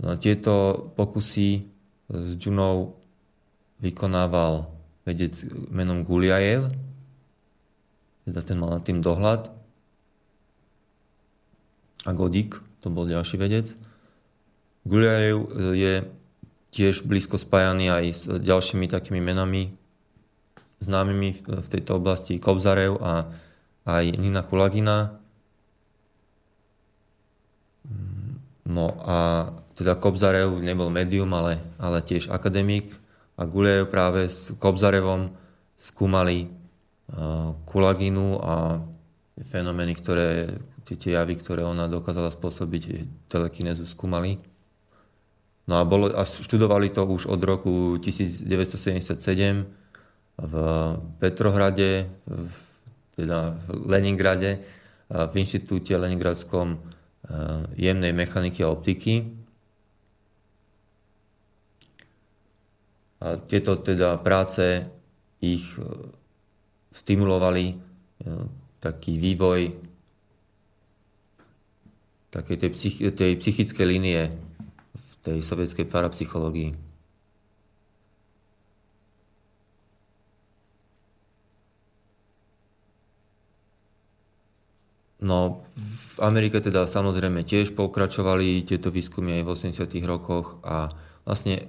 No 0.03 0.19
tieto 0.19 0.87
pokusy 0.99 1.63
s 2.11 2.31
Junou 2.41 2.99
vykonával 3.79 4.67
vedec 5.05 5.37
menom 5.71 6.03
Guliajev, 6.03 6.73
teda 8.25 8.41
ten 8.41 8.57
mal 8.57 8.81
nad 8.81 8.83
tým 8.83 9.05
dohľad. 9.05 9.53
A 12.05 12.11
Godik, 12.13 12.57
to 12.81 12.89
bol 12.93 13.09
ďalší 13.09 13.37
vedec. 13.37 13.77
Guliajev 14.85 15.39
je 15.73 15.95
tiež 16.75 17.07
blízko 17.07 17.39
spájaný 17.39 17.89
aj 17.89 18.05
s 18.13 18.23
ďalšími 18.29 18.91
takými 18.91 19.23
menami 19.23 19.73
známymi 20.85 21.31
v 21.49 21.69
tejto 21.71 21.97
oblasti 21.97 22.37
Kobzarev 22.37 23.01
a 23.01 23.33
aj 23.89 24.05
Nina 24.21 24.45
Kulagina. 24.45 25.17
No 28.65 28.87
a 29.01 29.49
teda 29.75 29.99
Kobzarev 29.99 30.63
nebol 30.63 30.91
médium, 30.91 31.31
ale, 31.35 31.59
ale 31.79 31.99
tiež 32.01 32.31
akademik 32.31 32.95
a 33.35 33.43
Gulejev 33.47 33.91
práve 33.91 34.31
s 34.31 34.55
Kobzarevom 34.57 35.35
skúmali 35.75 36.47
uh, 36.47 37.53
Kulaginu 37.67 38.39
a 38.39 38.79
fenomény, 39.43 39.99
ktoré, 39.99 40.47
tie, 40.87 41.19
javy, 41.19 41.35
ktoré 41.35 41.67
ona 41.67 41.91
dokázala 41.91 42.31
spôsobiť, 42.31 43.03
telekinezu 43.27 43.83
skúmali. 43.83 44.39
No 45.67 45.81
a, 45.81 45.83
bolo, 45.83 46.15
a 46.15 46.23
študovali 46.23 46.95
to 46.95 47.03
už 47.09 47.27
od 47.27 47.41
roku 47.43 47.99
1977 47.99 48.47
v 50.35 50.55
Petrohrade, 51.19 52.07
v, 52.27 52.55
teda 53.19 53.59
v 53.59 53.67
Leningrade, 53.91 54.63
v 55.09 55.33
inštitúte 55.35 55.95
Leningradskom 55.97 56.79
jemnej 57.75 58.13
mechaniky 58.13 58.61
a 58.63 58.73
optiky. 58.73 59.44
A 63.25 63.41
tieto 63.41 63.81
teda 63.81 64.21
práce 64.21 64.85
ich 65.41 65.65
e, 65.81 66.13
stimulovali 66.93 67.73
e, 67.73 67.75
taký 68.85 69.17
vývoj 69.17 69.73
takej 72.35 72.57
tej, 72.59 72.71
psych- 72.75 73.15
tej 73.15 73.33
psychickej 73.39 73.87
línie 73.87 74.21
v 74.93 75.11
tej 75.23 75.39
sovietskej 75.39 75.87
parapsychológii. 75.87 76.75
No, 85.25 85.65
v 85.73 86.17
Amerike 86.21 86.61
teda 86.61 86.85
samozrejme 86.85 87.49
tiež 87.49 87.73
pokračovali 87.73 88.61
tieto 88.61 88.93
výskumy 88.93 89.41
aj 89.41 89.43
v 89.47 89.53
80 89.81 90.05
rokoch 90.05 90.61
a 90.61 90.93
vlastne 91.25 91.65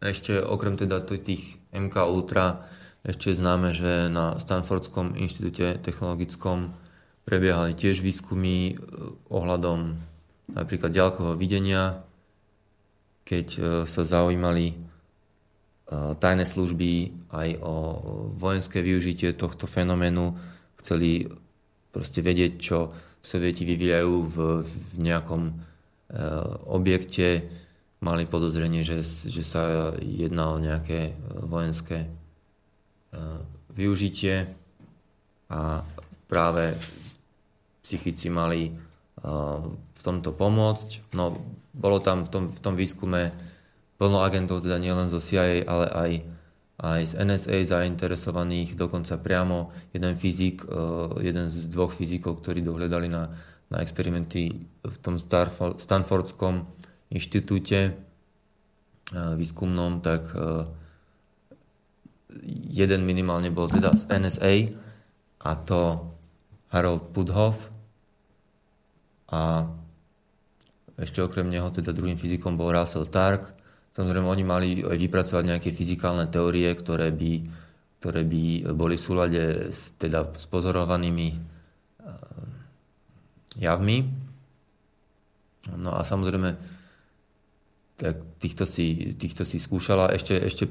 ešte 0.00 0.40
okrem 0.40 0.80
teda 0.80 1.04
tých 1.04 1.60
MK 1.70 1.94
Ultra 2.08 2.64
ešte 3.00 3.32
známe, 3.32 3.72
že 3.72 4.12
na 4.12 4.36
Stanfordskom 4.36 5.16
inštitúte 5.16 5.80
technologickom 5.80 6.76
prebiehali 7.24 7.72
tiež 7.72 8.04
výskumy 8.04 8.56
e, 8.68 8.74
ohľadom 9.32 9.96
napríklad 10.52 10.92
ďalkového 10.92 11.36
videnia, 11.38 12.04
keď 13.24 13.46
e, 13.56 13.60
sa 13.88 14.02
zaujímali 14.04 14.66
e, 14.72 14.74
tajné 16.18 16.44
služby 16.44 17.14
aj 17.32 17.48
o 17.64 17.74
vojenské 18.36 18.84
využitie 18.84 19.32
tohto 19.32 19.64
fenoménu, 19.64 20.36
chceli 20.84 21.30
proste 21.88 22.20
vedieť, 22.20 22.52
čo 22.60 22.92
sovieti 23.24 23.64
vyvíjajú 23.64 24.14
v, 24.28 24.36
v 24.64 24.92
nejakom 24.96 25.68
objekte. 26.66 27.46
Mali 28.00 28.24
podozrenie, 28.24 28.80
že, 28.80 29.04
že 29.04 29.44
sa 29.44 29.92
jedná 30.00 30.56
o 30.56 30.62
nejaké 30.62 31.12
vojenské 31.36 32.04
e, 32.04 32.08
využitie 33.76 34.48
a 35.52 35.84
práve 36.24 36.72
psychici 37.84 38.32
mali 38.32 38.68
e, 38.68 38.72
v 39.76 40.00
tomto 40.00 40.32
pomôcť. 40.32 41.12
No, 41.12 41.36
bolo 41.76 42.00
tam 42.00 42.24
v 42.24 42.30
tom, 42.32 42.44
v 42.48 42.60
tom 42.64 42.74
výskume 42.74 43.36
plno 44.00 44.24
agentov, 44.24 44.64
teda 44.64 44.80
nielen 44.80 45.12
zo 45.12 45.20
CIA, 45.20 45.68
ale 45.68 45.86
aj 45.92 46.10
aj 46.80 47.12
z 47.12 47.14
NSA 47.20 47.76
zainteresovaných, 47.76 48.72
dokonca 48.72 49.20
priamo 49.20 49.68
jeden 49.92 50.16
fyzik, 50.16 50.64
e, 50.64 50.68
jeden 51.20 51.46
z 51.52 51.68
dvoch 51.68 51.92
fyzikov, 51.92 52.40
ktorí 52.40 52.64
dohľadali 52.64 53.08
na, 53.12 53.28
na 53.68 53.84
experimenty 53.84 54.64
v 54.80 54.96
tom 55.04 55.20
Stanfordskom 55.76 56.64
inštitúte 57.10 57.80
e, 57.90 57.92
výskumnom, 59.12 60.00
tak 60.00 60.30
e, 60.32 60.70
jeden 62.70 63.02
minimálne 63.02 63.50
bol 63.50 63.66
teda 63.66 63.92
z 63.92 64.06
NSA 64.08 64.52
a 65.42 65.50
to 65.66 66.10
Harold 66.70 67.10
Puthoff 67.10 67.68
a 69.30 69.66
ešte 70.96 71.22
okrem 71.22 71.50
neho 71.50 71.66
teda 71.74 71.90
druhým 71.90 72.16
fyzikom 72.16 72.54
bol 72.54 72.70
Russell 72.70 73.10
Tark, 73.10 73.60
Samozrejme, 73.90 74.26
oni 74.30 74.44
mali 74.46 74.68
aj 74.86 74.96
vypracovať 74.96 75.44
nejaké 75.44 75.70
fyzikálne 75.74 76.30
teórie, 76.30 76.70
ktoré 76.78 77.10
by, 77.10 77.32
ktoré 77.98 78.22
by 78.22 78.70
boli 78.70 78.94
v 78.94 79.02
súlade 79.02 79.42
s, 79.74 79.98
teda, 79.98 80.30
s 80.30 80.46
pozorovanými 80.46 81.34
uh, 81.34 82.46
javmi. 83.58 84.06
No 85.74 85.90
a 85.98 86.06
samozrejme, 86.06 86.54
tak 88.00 88.16
týchto, 88.40 88.64
si, 88.64 89.12
týchto 89.12 89.44
si 89.44 89.60
skúšala 89.60 90.08
ešte, 90.16 90.32
ešte 90.40 90.64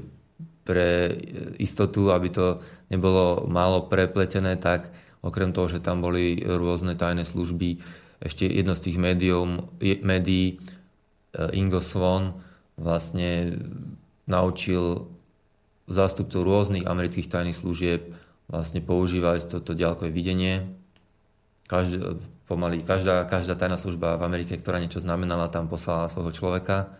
pre 0.66 1.14
istotu, 1.62 2.10
aby 2.10 2.34
to 2.34 2.58
nebolo 2.90 3.46
málo 3.46 3.86
prepletené, 3.86 4.58
tak 4.58 4.90
okrem 5.22 5.54
toho, 5.54 5.70
že 5.70 5.86
tam 5.86 6.02
boli 6.02 6.42
rôzne 6.42 6.98
tajné 6.98 7.30
služby, 7.30 7.78
ešte 8.20 8.50
jedno 8.50 8.74
z 8.74 8.90
tých 8.90 8.98
médium, 8.98 9.70
médií, 9.82 10.58
uh, 10.58 11.54
Ingo 11.54 11.80
Swan, 11.80 12.42
vlastne 12.76 13.56
naučil 14.26 15.08
zástupcov 15.86 16.42
rôznych 16.42 16.86
amerických 16.86 17.30
tajných 17.30 17.58
služieb 17.58 18.14
vlastne 18.50 18.82
používať 18.82 19.52
toto 19.52 19.78
ďalkové 19.78 20.10
videnie. 20.10 20.70
Každý, 21.70 22.18
pomaly 22.50 22.82
každá, 22.82 23.26
každá 23.30 23.54
tajná 23.54 23.78
služba 23.78 24.18
v 24.18 24.26
Amerike, 24.26 24.58
ktorá 24.58 24.82
niečo 24.82 25.02
znamenala, 25.02 25.54
tam 25.54 25.70
poslala 25.70 26.10
svojho 26.10 26.34
človeka 26.34 26.98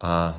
a 0.00 0.34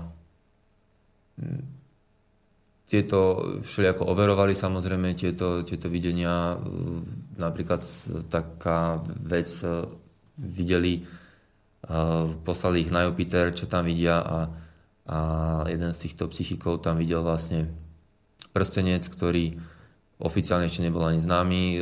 tieto 2.85 3.19
všelijako 3.65 4.05
overovali 4.05 4.53
samozrejme 4.53 5.17
tieto, 5.17 5.65
tieto 5.65 5.89
videnia. 5.89 6.59
Napríklad 7.35 7.81
taká 8.29 9.01
vec 9.25 9.49
videli 10.37 11.01
poslali 12.43 12.81
ich 12.81 12.91
na 12.91 13.05
Jupiter, 13.05 13.53
čo 13.53 13.69
tam 13.69 13.85
vidia 13.85 14.21
a, 14.21 14.39
a 15.05 15.17
jeden 15.69 15.93
z 15.93 16.09
týchto 16.09 16.29
psychikov 16.33 16.81
tam 16.81 16.97
videl 16.97 17.21
vlastne 17.21 17.69
prstenec, 18.53 19.05
ktorý 19.05 19.59
oficiálne 20.15 20.71
ešte 20.71 20.81
nebol 20.81 21.03
ani 21.03 21.19
známy, 21.19 21.61
e, 21.75 21.77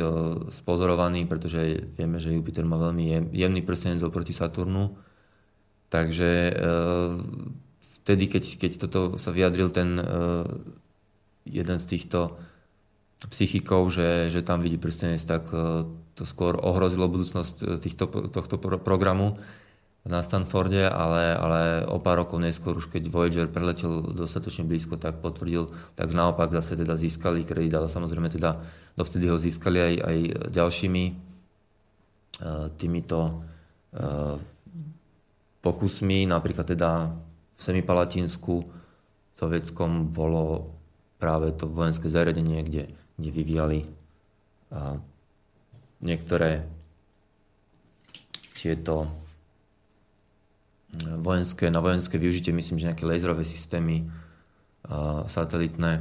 spozorovaný, 0.50 1.24
pretože 1.30 1.86
vieme, 1.94 2.18
že 2.18 2.34
Jupiter 2.34 2.66
má 2.66 2.74
veľmi 2.76 3.30
jemný 3.30 3.62
prstenec 3.62 4.02
oproti 4.02 4.34
Saturnu. 4.34 4.98
Takže 5.86 6.30
e, 6.50 6.52
vtedy, 8.04 8.28
keď, 8.28 8.44
keď 8.60 8.72
toto 8.84 9.00
sa 9.16 9.32
vyjadril 9.32 9.72
ten 9.72 9.96
e, 9.96 10.04
jeden 11.48 11.78
z 11.80 11.86
týchto 11.88 12.36
psychikov, 13.32 13.88
že, 13.88 14.28
že 14.28 14.44
tam 14.44 14.60
vidí 14.60 14.76
prstenec, 14.76 15.24
tak 15.24 15.48
to 16.12 16.22
skôr 16.28 16.60
ohrozilo 16.60 17.08
budúcnosť 17.08 17.80
týchto, 17.80 18.04
tohto 18.28 18.60
programu 18.60 19.40
na 20.04 20.20
Stanforde, 20.20 20.84
ale, 20.84 21.32
ale 21.32 21.60
o 21.88 21.96
pár 21.96 22.20
rokov 22.24 22.36
neskôr, 22.36 22.76
už 22.76 22.92
keď 22.92 23.08
Voyager 23.08 23.48
preletel 23.48 24.12
dostatočne 24.12 24.68
blízko, 24.68 25.00
tak 25.00 25.24
potvrdil, 25.24 25.72
tak 25.96 26.12
naopak 26.12 26.52
zase 26.52 26.76
teda 26.76 26.92
získali 26.92 27.40
kredit, 27.40 27.72
ale 27.72 27.88
samozrejme 27.88 28.28
teda 28.28 28.60
dovtedy 29.00 29.32
ho 29.32 29.40
získali 29.40 29.80
aj, 29.80 29.94
aj 30.04 30.18
ďalšími 30.52 31.04
uh, 31.08 32.68
týmito 32.76 33.20
uh, 33.96 34.36
pokusmi, 35.64 36.28
napríklad 36.28 36.68
teda 36.68 37.08
v 37.54 37.60
Semipalatinsku 37.60 38.54
sovietskom 39.34 40.10
bolo 40.10 40.74
práve 41.18 41.54
to 41.54 41.70
vojenské 41.70 42.10
zariadenie, 42.10 42.62
kde, 42.66 42.82
kde 43.16 43.30
vyvíjali 43.30 43.78
uh, 43.86 44.98
niektoré 46.02 46.66
tieto 48.58 49.08
vojenské, 51.02 51.70
na 51.70 51.82
vojenské 51.82 52.18
využitie, 52.18 52.54
myslím, 52.54 52.78
že 52.78 52.88
nejaké 52.88 53.04
laserové 53.06 53.44
systémy 53.44 54.06
a, 54.84 55.24
satelitné. 55.26 56.00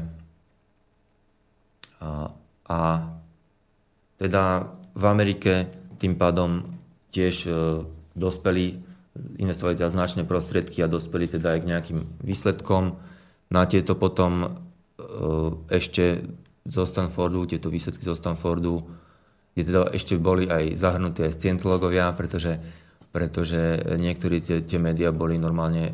A, 2.04 2.30
a 2.68 2.80
teda 4.20 4.70
v 4.94 5.04
Amerike 5.08 5.72
tým 5.98 6.20
pádom 6.20 6.68
tiež 7.16 7.48
e, 7.48 7.52
dospeli, 8.12 8.83
investovali 9.38 9.78
teda 9.78 9.94
značné 9.94 10.22
prostriedky 10.26 10.82
a 10.82 10.92
dospeli 10.92 11.30
teda 11.30 11.58
aj 11.58 11.60
k 11.62 11.70
nejakým 11.70 12.00
výsledkom. 12.22 12.98
Na 13.54 13.70
tieto 13.70 13.94
potom 13.94 14.46
e, 14.46 14.48
ešte 15.70 16.26
zo 16.66 16.84
Stanfordu, 16.88 17.46
tieto 17.46 17.70
výsledky 17.70 18.02
zo 18.02 18.18
Stanfordu, 18.18 18.82
kde 19.54 19.64
teda 19.70 19.82
ešte 19.94 20.18
boli 20.18 20.50
aj 20.50 20.80
zahrnuté 20.80 21.30
aj 21.30 21.38
scientológovia, 21.38 22.10
pretože 22.18 22.58
pretože 23.14 23.78
niektorí 24.02 24.42
tie, 24.42 24.66
tie 24.66 24.82
médiá 24.82 25.14
boli 25.14 25.38
normálne 25.38 25.94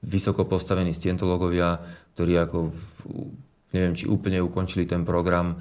vysoko 0.00 0.48
postavení 0.48 0.96
scientológovia, 0.96 1.76
ktorí 2.16 2.32
ako, 2.40 2.72
neviem, 3.76 3.92
či 3.92 4.08
úplne 4.08 4.40
ukončili 4.40 4.88
ten 4.88 5.04
program, 5.04 5.60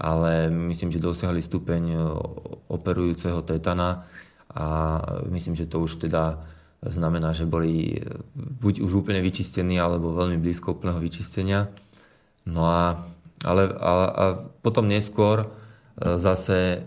ale 0.00 0.48
myslím, 0.48 0.88
že 0.88 1.04
dosiahli 1.04 1.44
stupeň 1.44 1.82
e, 1.92 1.96
operujúceho 2.72 3.44
tetana 3.44 4.08
a 4.50 4.66
myslím, 5.30 5.54
že 5.54 5.70
to 5.70 5.86
už 5.86 6.02
teda 6.02 6.42
znamená, 6.82 7.36
že 7.36 7.44
boli 7.44 8.00
buď 8.34 8.80
už 8.80 9.04
úplne 9.04 9.20
vyčistení, 9.20 9.76
alebo 9.76 10.16
veľmi 10.16 10.40
blízko 10.40 10.74
úplného 10.74 10.98
vyčistenia. 10.98 11.68
No 12.48 12.64
a, 12.64 13.04
ale, 13.44 13.68
a, 13.76 13.92
a 14.08 14.24
potom 14.64 14.88
neskôr 14.88 15.44
e, 15.44 15.48
zase 16.16 16.80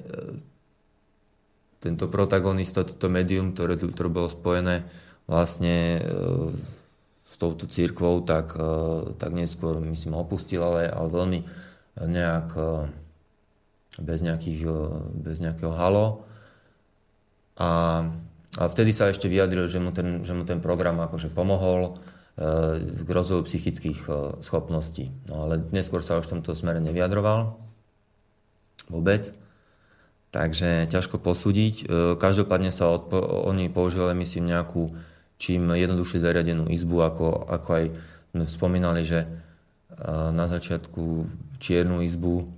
tento 1.77 2.10
protagonista, 2.10 2.88
toto 2.88 3.11
médium, 3.11 3.53
ktoré, 3.53 3.77
ktoré 3.77 4.10
bolo 4.10 4.34
spojené 4.34 4.81
vlastne 5.30 6.02
e, 6.02 6.03
s 7.30 7.35
touto 7.38 7.69
církvou, 7.69 8.26
tak, 8.26 8.57
e, 8.57 9.14
tak 9.22 9.31
neskôr 9.38 9.77
myslím 9.77 10.18
opustil, 10.18 10.65
ale, 10.65 10.90
ale 10.90 11.07
veľmi 11.07 11.40
nejak 11.94 12.57
bez, 14.02 14.26
nejakých, 14.26 14.65
bez 15.14 15.38
nejakého 15.38 15.69
halo. 15.77 16.26
A, 17.58 17.70
a 18.58 18.64
vtedy 18.70 18.92
sa 18.94 19.10
ešte 19.10 19.30
vyjadril, 19.30 19.70
že 19.70 19.78
mu 19.78 19.94
ten, 19.94 20.26
že 20.26 20.34
mu 20.34 20.44
ten 20.46 20.62
program 20.62 21.02
akože 21.02 21.30
pomohol 21.30 21.98
k 22.34 23.06
rozvoju 23.06 23.46
psychických 23.46 24.00
schopností. 24.42 25.14
No 25.30 25.46
ale 25.46 25.62
neskôr 25.70 26.02
sa 26.02 26.18
už 26.18 26.26
v 26.26 26.34
tomto 26.38 26.58
smere 26.58 26.82
nevyjadroval 26.82 27.62
vôbec. 28.90 29.30
Takže 30.34 30.90
ťažko 30.90 31.22
posúdiť. 31.22 31.76
E, 31.78 32.18
každopádne 32.18 32.74
sa 32.74 32.90
odpo- 32.90 33.22
oni 33.22 33.70
používali, 33.70 34.18
myslím, 34.18 34.50
nejakú 34.50 34.90
čím 35.38 35.70
jednoduchšie 35.78 36.26
zariadenú 36.26 36.74
izbu, 36.74 37.06
ako, 37.06 37.54
ako 37.54 37.70
aj 37.70 37.86
spomínali, 38.50 39.06
že 39.06 39.22
e, 39.22 39.28
na 40.34 40.50
začiatku 40.50 41.30
čiernu 41.62 42.02
izbu 42.02 42.50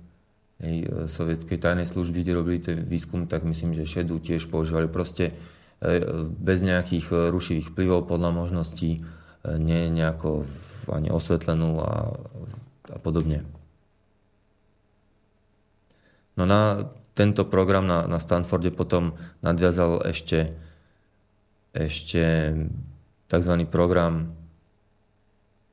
hej, 0.62 0.76
e, 0.84 1.08
sovietskej 1.08 1.58
tajnej 1.58 1.88
služby, 1.88 2.22
kde 2.22 2.32
robili 2.38 2.58
ten 2.62 2.78
výskum, 2.80 3.28
tak 3.28 3.44
myslím, 3.44 3.74
že 3.74 3.88
šedu 3.88 4.20
tiež 4.20 4.48
používali 4.48 4.88
proste 4.88 5.36
bez 6.40 6.64
nejakých 6.64 7.28
rušivých 7.28 7.76
vplyvov 7.76 8.08
podľa 8.08 8.32
možností, 8.32 9.04
nie 9.44 9.92
nejako 9.92 10.48
ani 10.88 11.12
osvetlenú 11.12 11.84
a, 11.84 12.16
a 12.88 12.96
podobne. 12.96 13.44
No 16.36 16.48
na 16.48 16.88
tento 17.16 17.48
program 17.48 17.88
na, 17.88 18.04
na 18.04 18.20
Stanforde 18.20 18.68
potom 18.68 19.16
nadviazal 19.40 20.04
ešte, 20.04 20.52
ešte 21.72 22.52
tzv. 23.32 23.52
program 23.72 24.36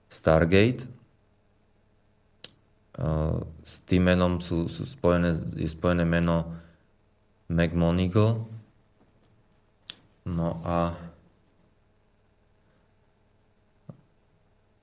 Stargate. 0.07 0.87
S 3.63 3.73
tým 3.89 4.05
menom 4.05 4.37
sú, 4.37 4.69
sú 4.69 4.85
spojené, 4.85 5.37
je 5.57 5.65
spojené 5.65 6.05
meno 6.05 6.53
McMonigal. 7.49 8.45
No 10.23 10.61
a 10.63 10.93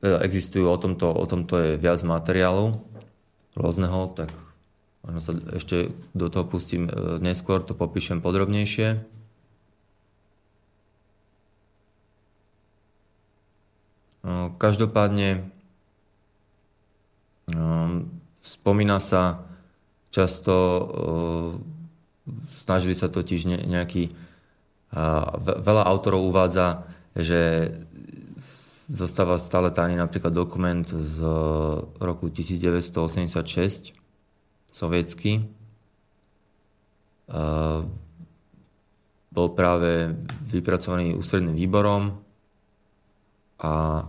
teda 0.00 0.24
existujú 0.24 0.66
o 0.68 0.80
tomto, 0.80 1.12
o 1.12 1.24
tomto 1.28 1.54
je 1.60 1.70
viac 1.78 2.00
materiálu 2.02 2.72
rôzneho, 3.54 4.10
tak 4.16 4.32
Možno 5.00 5.20
sa 5.24 5.32
ešte 5.56 5.96
do 6.12 6.28
toho 6.28 6.44
pustím 6.44 6.84
e, 6.84 6.92
neskôr, 7.24 7.64
to 7.64 7.72
popíšem 7.72 8.20
podrobnejšie. 8.20 9.00
Každopádne 14.60 15.48
spomína 18.40 18.98
sa 19.02 19.44
často, 20.10 20.54
e, 20.56 20.82
snažili 22.64 22.94
sa 22.94 23.10
totiž 23.10 23.46
nejaký, 23.66 24.10
veľa 25.38 25.86
autorov 25.86 26.34
uvádza, 26.34 26.82
že 27.14 27.70
zostáva 28.90 29.38
stále 29.38 29.70
tajný 29.70 29.94
napríklad 29.94 30.34
dokument 30.34 30.82
z 30.82 31.22
roku 32.02 32.26
1986, 32.26 33.94
sovietský, 34.66 35.46
bol 39.30 39.48
práve 39.54 40.10
vypracovaný 40.50 41.14
ústredným 41.14 41.54
výborom 41.54 42.18
a 43.62 44.02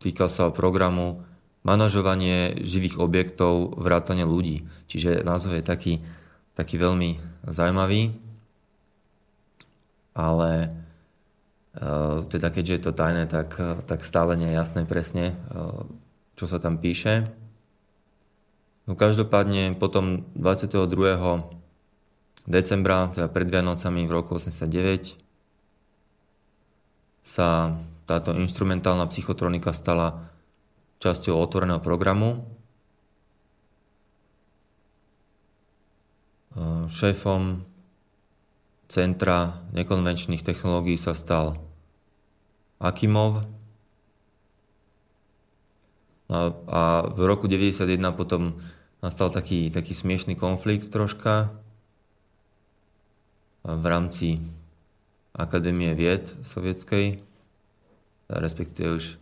týkal 0.00 0.32
sa 0.32 0.48
programu 0.48 1.20
manažovanie 1.64 2.60
živých 2.60 3.00
objektov, 3.00 3.80
vrátane 3.80 4.28
ľudí. 4.28 4.68
Čiže 4.86 5.24
názov 5.24 5.56
je 5.56 5.64
taký, 5.64 6.04
taký 6.52 6.76
veľmi 6.76 7.16
zaujímavý, 7.48 8.12
ale 10.12 10.70
teda 12.30 12.54
keďže 12.54 12.74
je 12.78 12.82
to 12.86 12.92
tajné, 12.94 13.26
tak, 13.26 13.58
tak 13.90 14.06
stále 14.06 14.38
nie 14.38 14.52
je 14.52 14.58
jasné 14.60 14.86
presne, 14.86 15.34
čo 16.38 16.46
sa 16.46 16.62
tam 16.62 16.78
píše. 16.78 17.26
No 18.86 18.94
každopádne 18.94 19.74
potom 19.80 20.28
22. 20.36 20.86
decembra, 22.46 23.08
teda 23.10 23.26
pred 23.32 23.48
Vianocami 23.48 24.04
v 24.04 24.12
roku 24.12 24.36
89, 24.36 25.18
sa 27.24 27.74
táto 28.04 28.36
instrumentálna 28.36 29.08
psychotronika 29.08 29.72
stala 29.72 30.28
časťou 31.04 31.36
otvoreného 31.36 31.84
programu. 31.84 32.48
Šéfom 36.88 37.60
Centra 38.88 39.64
nekonvenčných 39.76 40.40
technológií 40.40 40.96
sa 40.96 41.12
stal 41.12 41.60
Akimov. 42.80 43.44
A, 46.32 46.52
a 46.52 46.82
v 47.12 47.20
roku 47.28 47.52
91 47.52 48.00
potom 48.16 48.56
nastal 49.04 49.28
taký, 49.28 49.68
taký 49.68 49.92
smiešný 49.92 50.40
konflikt 50.40 50.88
troška 50.88 51.52
v 53.64 53.84
rámci 53.84 54.40
Akadémie 55.34 55.90
vied 55.98 56.30
sovietskej, 56.46 57.18
respektíve 58.30 59.02
už, 59.02 59.18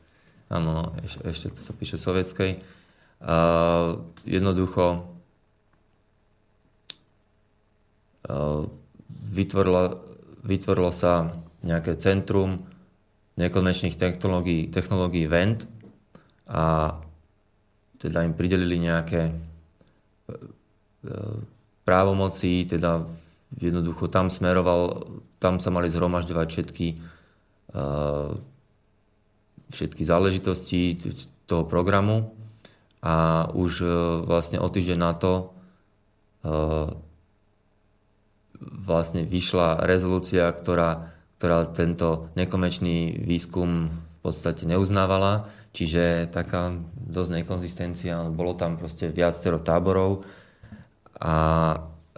áno, 0.53 0.93
ešte, 1.01 1.21
ešte 1.25 1.47
to 1.57 1.61
sa 1.65 1.73
píše 1.73 1.97
sovietskej. 1.97 2.61
A 3.25 3.37
jednoducho 4.29 5.09
vytvorilo, 9.09 9.83
vytvorilo 10.45 10.93
sa 10.93 11.33
nejaké 11.65 11.97
centrum 11.99 12.61
nekonečných 13.41 13.97
technológií, 13.97 14.69
technológií 14.69 15.25
VENT 15.25 15.65
a 16.51 16.97
teda 17.97 18.27
im 18.27 18.35
pridelili 18.35 18.83
nejaké 18.83 19.33
právomocí, 21.87 22.67
teda 22.67 23.07
jednoducho 23.59 24.11
tam 24.11 24.31
smeroval, 24.31 25.07
tam 25.39 25.63
sa 25.63 25.71
mali 25.71 25.91
zhromažďovať 25.91 26.47
všetky, 26.51 26.87
všetky 29.73 30.05
záležitosti 30.05 31.01
toho 31.49 31.65
programu 31.65 32.37
a 33.01 33.49
už 33.57 33.73
e, 33.83 33.87
vlastne 34.29 34.61
o 34.61 34.69
týždeň 34.69 34.99
na 35.01 35.13
to 35.17 35.51
vlastne 38.63 39.23
vyšla 39.23 39.87
rezolúcia, 39.87 40.51
ktorá, 40.51 41.15
ktorá 41.39 41.71
tento 41.71 42.31
nekomerčný 42.35 43.23
výskum 43.23 43.91
v 43.91 44.19
podstate 44.23 44.67
neuznávala, 44.67 45.51
čiže 45.71 46.31
taká 46.31 46.75
dosť 46.95 47.43
nekonzistencia, 47.43 48.27
bolo 48.31 48.59
tam 48.59 48.75
proste 48.75 49.07
viacero 49.11 49.63
táborov, 49.63 50.27
a 51.23 51.35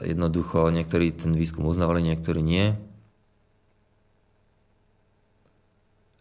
jednoducho 0.01 0.73
niektorí 0.73 1.13
ten 1.13 1.37
výskum 1.37 1.69
uznávali, 1.69 2.01
niektorí 2.01 2.41
nie. 2.41 2.73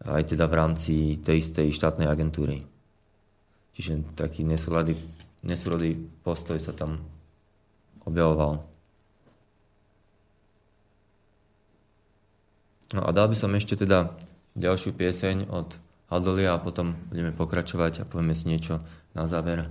Aj 0.04 0.24
teda 0.24 0.52
v 0.52 0.58
rámci 0.60 0.94
tej 1.24 1.40
istej 1.40 1.72
štátnej 1.72 2.12
agentúry. 2.12 2.68
Čiže 3.74 4.04
taký 4.20 4.44
nesúrodý, 4.44 5.00
nesúrodý 5.42 5.96
postoj 6.22 6.60
sa 6.60 6.76
tam 6.76 7.00
objavoval. 8.04 8.62
No 12.94 13.02
a 13.02 13.10
dal 13.10 13.26
by 13.32 13.36
som 13.36 13.50
ešte 13.58 13.74
teda 13.74 14.14
ďalšiu 14.54 14.94
pieseň 14.94 15.50
od 15.50 15.74
Hadolia 16.14 16.54
a 16.54 16.62
potom 16.62 16.94
budeme 17.10 17.34
pokračovať 17.34 18.06
a 18.06 18.08
povieme 18.08 18.38
si 18.38 18.46
niečo 18.46 18.86
na 19.18 19.26
záver. 19.26 19.66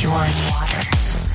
Pure 0.00 0.12
as 0.12 0.40
water. 0.50 1.29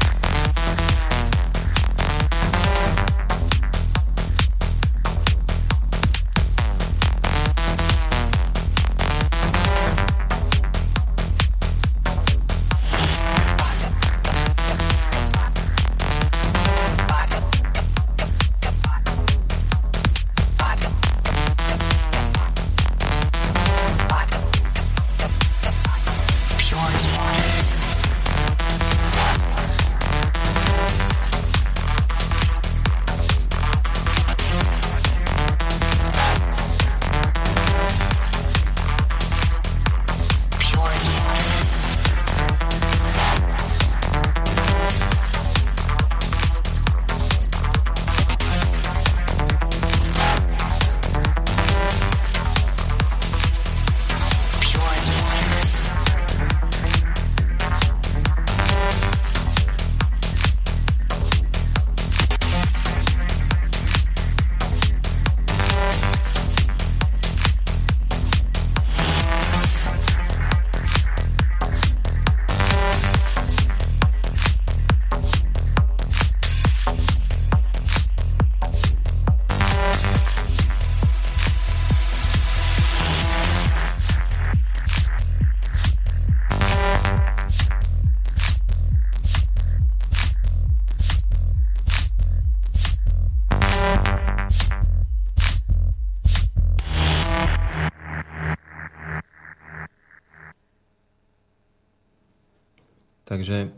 Takže 103.46 103.70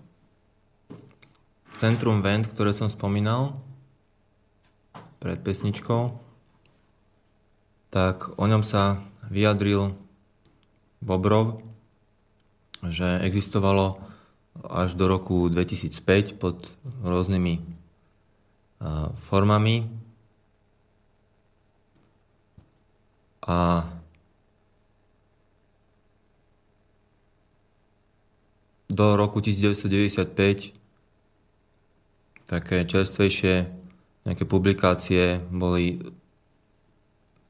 Centrum 1.76 2.23
Vent, 2.23 2.48
ktoré 2.48 2.72
som 2.72 2.88
spomínal 2.88 3.52
pred 5.19 5.44
pesničkou, 5.44 6.15
tak 7.91 8.31
o 8.39 8.48
ňom 8.48 8.64
sa 8.64 9.03
vyjadril 9.27 9.91
Bobrov, 11.03 11.60
že 12.80 13.19
existovalo 13.27 13.99
až 14.72 14.95
do 14.95 15.11
roku 15.11 15.52
2005 15.52 16.39
pod 16.39 16.72
rôznymi 17.03 17.60
formami. 19.19 19.84
A 23.44 23.84
do 28.88 29.05
roku 29.19 29.43
1995 29.43 30.77
také 32.47 32.88
čerstvejšie 32.88 33.68
nejaké 34.23 34.43
publikácie 34.47 35.43
boli 35.51 35.99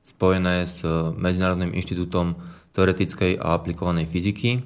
spojené 0.02 0.66
s 0.66 0.82
Medzinárodným 1.18 1.74
inštitútom 1.74 2.38
teoretickej 2.74 3.42
a 3.42 3.58
aplikovanej 3.58 4.06
fyziky. 4.06 4.62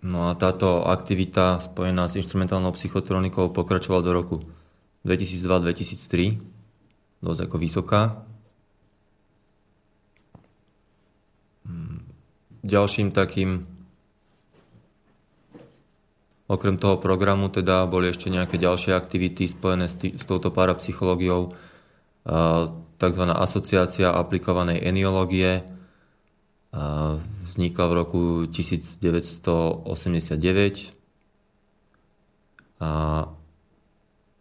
No 0.00 0.32
a 0.32 0.38
táto 0.38 0.86
aktivita 0.88 1.60
spojená 1.60 2.08
s 2.08 2.16
instrumentálnou 2.16 2.72
psychotronikou 2.72 3.52
pokračovala 3.52 4.00
do 4.00 4.12
roku 4.16 4.36
2002-2003, 5.04 6.40
dosť 7.20 7.40
ako 7.44 7.56
vysoká. 7.60 8.29
Ďalším 12.60 13.12
takým 13.12 13.80
Okrem 16.50 16.82
toho 16.82 16.98
programu 16.98 17.46
teda 17.46 17.86
boli 17.86 18.10
ešte 18.10 18.26
nejaké 18.26 18.58
ďalšie 18.58 18.90
aktivity 18.90 19.46
spojené 19.46 19.86
s, 19.86 19.94
tý, 19.94 20.18
s 20.18 20.26
touto 20.26 20.50
parapsychológiou, 20.50 21.54
tzv. 22.98 23.24
asociácia 23.30 24.10
aplikovanej 24.10 24.82
eniológie, 24.82 25.62
vznikla 27.46 27.84
v 27.86 27.94
roku 27.94 28.50
1989 28.50 29.86
a 32.82 32.90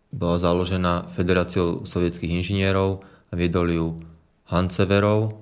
bola 0.10 0.38
založená 0.41 1.06
Federáciou 1.14 1.86
sovietských 1.86 2.41
inžinierov 2.41 3.06
a 3.30 3.38
viedol 3.38 3.70
ju 3.70 3.88
Hanceverov, 4.50 5.38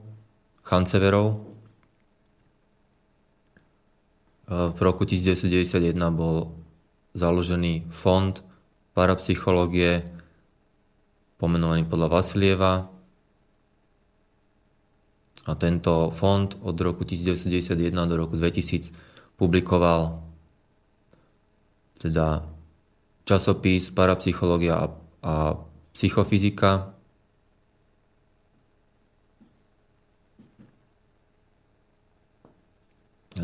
Hanceverov 0.67 1.46
v 4.47 4.79
roku 4.79 5.03
1991 5.03 5.91
bol 6.15 6.55
založený 7.11 7.91
fond 7.91 8.31
parapsychológie 8.95 10.07
pomenovaný 11.35 11.83
podľa 11.85 12.07
Vasilieva. 12.07 12.73
A 15.47 15.51
tento 15.55 16.11
fond 16.11 16.47
od 16.63 16.75
roku 16.79 17.03
1991 17.07 17.91
do 18.07 18.15
roku 18.15 18.35
2000 18.35 18.91
publikoval 19.39 20.23
teda 21.97 22.43
časopis 23.23 23.91
Parapsychológia 23.91 24.75
a, 24.79 24.85
a 25.23 25.35
psychofyzika, 25.91 26.96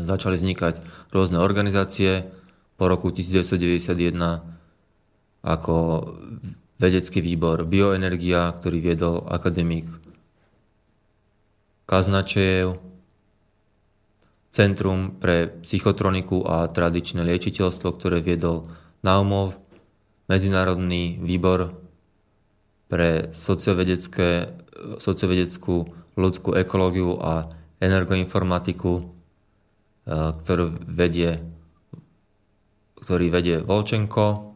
začali 0.04 0.38
vznikať 0.38 0.78
rôzne 1.10 1.40
organizácie 1.40 2.30
po 2.76 2.86
roku 2.86 3.10
1991 3.10 4.54
ako 5.44 5.76
vedecký 6.80 7.20
výbor 7.20 7.64
Bioenergia, 7.64 8.52
ktorý 8.52 8.80
viedol 8.80 9.24
akademik 9.28 9.84
Kaznačejev, 11.84 12.80
Centrum 14.54 15.18
pre 15.18 15.50
psychotroniku 15.66 16.46
a 16.46 16.70
tradičné 16.70 17.26
liečiteľstvo, 17.26 17.98
ktoré 17.98 18.22
viedol 18.22 18.70
Naumov, 19.02 19.58
Medzinárodný 20.30 21.18
výbor 21.20 21.74
pre 22.88 23.28
sociovedeckú 23.34 25.74
ľudskú 26.14 26.54
ekológiu 26.56 27.18
a 27.20 27.50
energoinformatiku, 27.82 29.13
ktorú 30.04 30.84
vedie, 30.84 31.40
ktorý 33.00 33.32
vedie 33.32 33.56
Volčenko. 33.60 34.52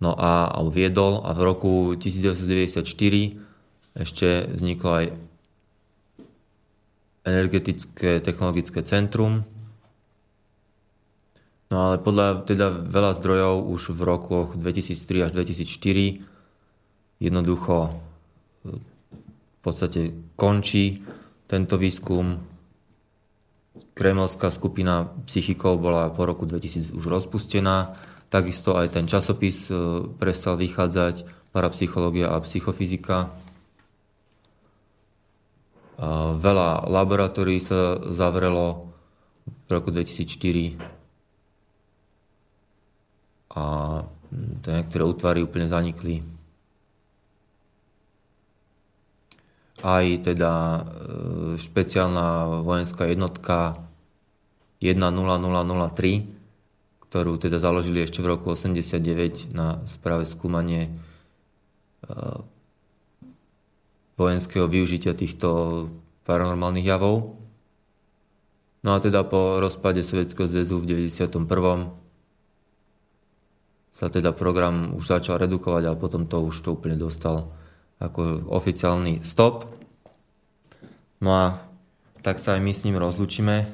No 0.00 0.10
a, 0.16 0.52
a 0.52 0.58
viedol 0.68 1.20
a 1.24 1.32
v 1.32 1.40
roku 1.44 1.72
1994 1.96 2.84
ešte 3.94 4.28
vzniklo 4.50 4.90
aj 4.90 5.06
energetické 7.24 8.20
technologické 8.20 8.84
centrum. 8.84 9.48
No 11.72 11.76
ale 11.90 11.96
podľa 11.98 12.44
teda 12.44 12.68
veľa 12.70 13.16
zdrojov 13.16 13.54
už 13.72 13.96
v 13.96 14.00
rokoch 14.04 14.48
2003 14.60 15.26
až 15.26 15.30
2004 15.32 16.20
jednoducho 17.18 17.76
eh, 17.88 18.76
v 18.76 19.60
podstate 19.64 20.12
končí 20.36 21.00
tento 21.48 21.80
výskum 21.80 22.53
Kremelská 23.74 24.54
skupina 24.54 25.10
psychikov 25.26 25.82
bola 25.82 26.10
po 26.14 26.22
roku 26.22 26.46
2000 26.46 26.94
už 26.94 27.04
rozpustená, 27.10 27.98
takisto 28.30 28.78
aj 28.78 28.94
ten 28.94 29.10
časopis 29.10 29.66
e, 29.66 29.74
prestal 30.14 30.54
vychádzať, 30.58 31.26
parapsychológia 31.54 32.34
a 32.34 32.42
psychofyzika. 32.42 33.30
Veľa 36.34 36.90
laboratórií 36.90 37.62
sa 37.62 37.94
zavrelo 38.10 38.90
v 39.46 39.68
roku 39.70 39.94
2004 39.94 40.74
a 43.54 43.64
niektoré 44.66 45.02
útvary 45.06 45.46
úplne 45.46 45.70
zanikli. 45.70 46.33
Aj 49.84 50.32
teda 50.32 50.52
e, 50.56 50.80
špeciálna 51.60 52.64
vojenská 52.64 53.04
jednotka 53.04 53.84
10003, 54.80 56.24
ktorú 57.04 57.36
teda 57.36 57.60
založili 57.60 58.00
ešte 58.00 58.24
v 58.24 58.32
roku 58.32 58.56
89 58.56 59.52
na 59.52 59.84
správe 59.84 60.24
skúmanie 60.24 60.88
e, 60.88 60.90
vojenského 64.16 64.64
využitia 64.64 65.12
týchto 65.12 65.48
paranormálnych 66.24 66.88
javov. 66.88 67.36
No 68.88 68.96
a 68.96 68.98
teda 69.04 69.28
po 69.28 69.60
rozpade 69.60 70.00
Sovietskeho 70.00 70.48
zväzu 70.48 70.80
v 70.80 71.12
91. 71.12 71.44
sa 73.92 74.06
teda 74.08 74.32
program 74.32 74.96
už 74.96 75.04
začal 75.20 75.44
redukovať 75.44 75.92
a 75.92 75.98
potom 76.00 76.24
to 76.24 76.40
už 76.40 76.64
to 76.64 76.72
úplne 76.72 76.96
dostal 76.96 77.52
ako 78.02 78.50
oficiálny 78.50 79.22
stop. 79.22 79.70
No 81.22 81.30
a 81.32 81.44
tak 82.24 82.40
sa 82.40 82.56
aj 82.56 82.60
my 82.64 82.72
s 82.72 82.84
ním 82.88 82.96
rozlučíme. 82.96 83.68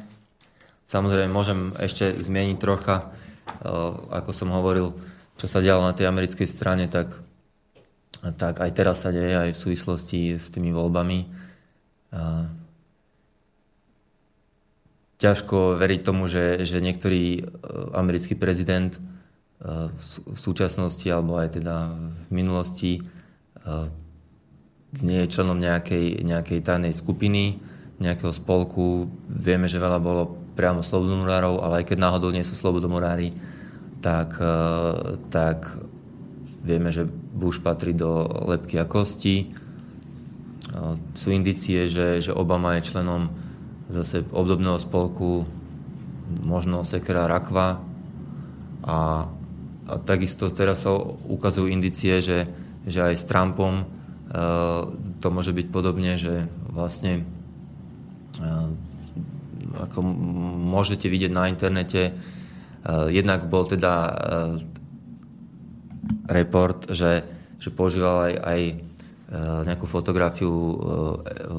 Samozrejme, 0.90 1.30
môžem 1.30 1.70
ešte 1.78 2.10
zmieniť 2.18 2.58
trocha, 2.58 3.06
eh, 3.06 3.70
ako 4.10 4.30
som 4.34 4.50
hovoril, 4.50 4.90
čo 5.38 5.46
sa 5.46 5.62
dialo 5.62 5.86
na 5.86 5.94
tej 5.94 6.10
americkej 6.10 6.50
strane, 6.50 6.90
tak, 6.90 7.14
tak 8.34 8.58
aj 8.58 8.70
teraz 8.74 9.06
sa 9.06 9.14
deje 9.14 9.38
aj 9.38 9.50
v 9.54 9.62
súvislosti 9.62 10.34
s 10.34 10.50
tými 10.50 10.74
voľbami. 10.74 11.18
Eh, 12.10 12.44
ťažko 15.22 15.78
veriť 15.78 16.00
tomu, 16.02 16.26
že, 16.26 16.66
že 16.66 16.82
niektorý 16.82 17.24
eh, 17.38 17.42
americký 17.94 18.34
prezident 18.34 18.90
v 19.60 20.40
súčasnosti 20.40 21.04
alebo 21.04 21.36
aj 21.36 21.60
teda 21.60 21.92
v 21.92 22.28
minulosti 22.32 23.04
nie 24.98 25.22
je 25.22 25.32
členom 25.38 25.54
nejakej, 25.54 26.26
nejakej 26.26 26.66
tajnej 26.66 26.90
skupiny, 26.90 27.62
nejakého 28.02 28.34
spolku. 28.34 29.06
Vieme, 29.30 29.70
že 29.70 29.78
veľa 29.78 30.02
bolo 30.02 30.34
priamo 30.58 30.82
slobodomurárov, 30.82 31.62
ale 31.62 31.74
aj 31.82 31.94
keď 31.94 31.98
náhodou 32.02 32.34
nie 32.34 32.42
sú 32.42 32.58
slobodomurári, 32.58 33.30
tak, 34.02 34.34
e, 34.42 34.54
tak 35.30 35.78
vieme, 36.66 36.90
že 36.90 37.06
Bush 37.06 37.62
patrí 37.62 37.94
do 37.94 38.26
lepky 38.50 38.82
a 38.82 38.88
kosti. 38.88 39.36
E, 39.40 39.48
sú 41.14 41.30
indicie, 41.30 41.86
že, 41.86 42.18
že 42.18 42.34
Obama 42.34 42.74
je 42.76 42.90
členom 42.90 43.30
zase 43.86 44.26
obdobného 44.34 44.82
spolku, 44.82 45.46
možno 46.42 46.82
Sekera 46.82 47.30
Rakva. 47.30 47.78
A, 48.80 48.98
a 49.86 49.94
takisto 50.02 50.50
teraz 50.50 50.82
sa 50.82 50.98
ukazujú 51.30 51.70
indicie, 51.70 52.18
že, 52.18 52.50
že 52.82 53.00
aj 53.06 53.14
s 53.14 53.24
Trumpom 53.28 53.99
to 54.30 55.26
môže 55.26 55.50
byť 55.50 55.66
podobne, 55.74 56.14
že 56.14 56.46
vlastne 56.70 57.26
ako 59.74 59.98
môžete 60.70 61.10
vidieť 61.10 61.32
na 61.34 61.50
internete, 61.50 62.14
jednak 63.10 63.50
bol 63.50 63.66
teda 63.66 63.92
report, 66.30 66.94
že, 66.94 67.26
že 67.58 67.68
používal 67.74 68.30
aj, 68.30 68.34
aj 68.38 68.60
nejakú 69.66 69.86
fotografiu 69.90 70.54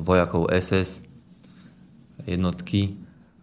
vojakov 0.04 0.48
SS 0.52 1.04
jednotky 2.24 2.96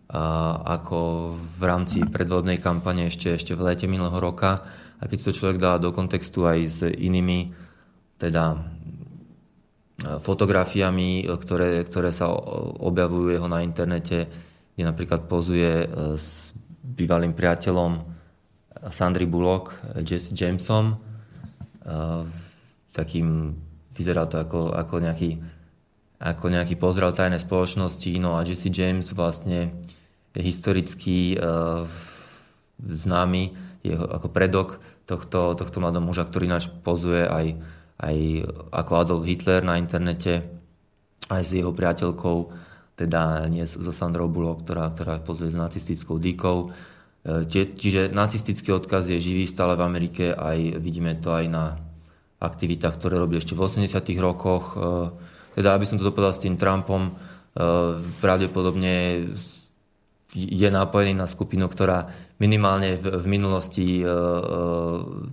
ako 0.09 1.33
v 1.37 1.61
rámci 1.69 2.01
predvodnej 2.01 2.57
kampane 2.57 3.13
ešte, 3.13 3.37
ešte 3.37 3.53
v 3.53 3.73
lete 3.73 3.85
minulého 3.85 4.17
roka. 4.17 4.65
A 4.99 5.05
keď 5.05 5.31
to 5.31 5.37
človek 5.37 5.61
dá 5.61 5.77
do 5.77 5.93
kontextu 5.93 6.49
aj 6.49 6.59
s 6.65 6.81
inými 6.83 7.53
teda 8.19 8.59
fotografiami, 9.99 11.27
ktoré, 11.27 11.83
ktoré 11.83 12.15
sa 12.15 12.31
objavujú 12.79 13.35
jeho 13.35 13.51
na 13.51 13.67
internete, 13.67 14.31
kde 14.79 14.83
napríklad 14.87 15.27
pozuje 15.27 15.85
e, 15.85 15.87
s 16.15 16.55
bývalým 16.87 17.35
priateľom 17.35 18.07
Sandry 18.95 19.27
Bullock, 19.27 19.75
Jesse 20.07 20.39
Jamesom. 20.39 20.95
E, 20.95 20.97
takým, 22.95 23.59
vyzerá 23.91 24.31
to 24.31 24.39
ako, 24.39 24.71
ako, 24.71 25.03
nejaký, 25.03 25.43
ako 26.23 26.47
nejaký 26.47 26.79
pozdrav 26.79 27.19
tajnej 27.19 27.43
spoločnosti. 27.43 28.11
No 28.23 28.39
a 28.39 28.47
Jesse 28.47 28.71
James 28.71 29.11
vlastne 29.11 29.75
je 30.31 30.47
historicky 30.47 31.35
známy, 32.79 33.51
je 33.83 33.99
ako 33.99 34.31
predok 34.31 34.79
tohto, 35.03 35.59
tohto 35.59 35.83
mladého 35.83 36.07
muža, 36.07 36.31
ktorý 36.31 36.47
náš 36.47 36.71
pozuje 36.87 37.27
aj 37.27 37.59
aj 37.99 38.17
ako 38.71 38.93
Adolf 38.95 39.25
Hitler 39.27 39.67
na 39.67 39.75
internete, 39.75 40.47
aj 41.29 41.43
s 41.43 41.51
jeho 41.59 41.75
priateľkou, 41.75 42.39
teda 42.99 43.47
nie 43.47 43.63
so 43.67 43.95
Sandrou 43.95 44.27
Bullock, 44.27 44.67
ktorá, 44.67 44.91
ktorá 44.91 45.23
pozuje 45.23 45.55
s 45.55 45.59
nacistickou 45.59 46.19
dýkou. 46.19 46.59
E, 46.67 47.47
čiže 47.51 48.11
nacistický 48.11 48.75
odkaz 48.75 49.07
je 49.07 49.23
živý 49.23 49.47
stále 49.47 49.79
v 49.79 49.87
Amerike, 49.87 50.25
aj 50.35 50.79
vidíme 50.83 51.15
to 51.19 51.31
aj 51.35 51.47
na 51.47 51.65
aktivitách, 52.39 52.99
ktoré 52.99 53.19
robili 53.19 53.43
ešte 53.43 53.55
v 53.55 53.67
80 53.67 53.87
rokoch. 54.19 54.75
E, 54.75 54.79
teda, 55.59 55.75
aby 55.75 55.87
som 55.87 55.99
to 55.99 56.07
dopovedal 56.07 56.35
s 56.35 56.43
tým 56.43 56.59
Trumpom, 56.59 57.03
e, 57.07 57.13
pravdepodobne 58.19 59.27
je 60.35 60.69
napojený 60.69 61.19
na 61.19 61.27
skupinu, 61.27 61.71
ktorá 61.71 62.11
minimálne 62.37 63.01
v, 63.01 63.17
v 63.17 63.27
minulosti 63.27 64.05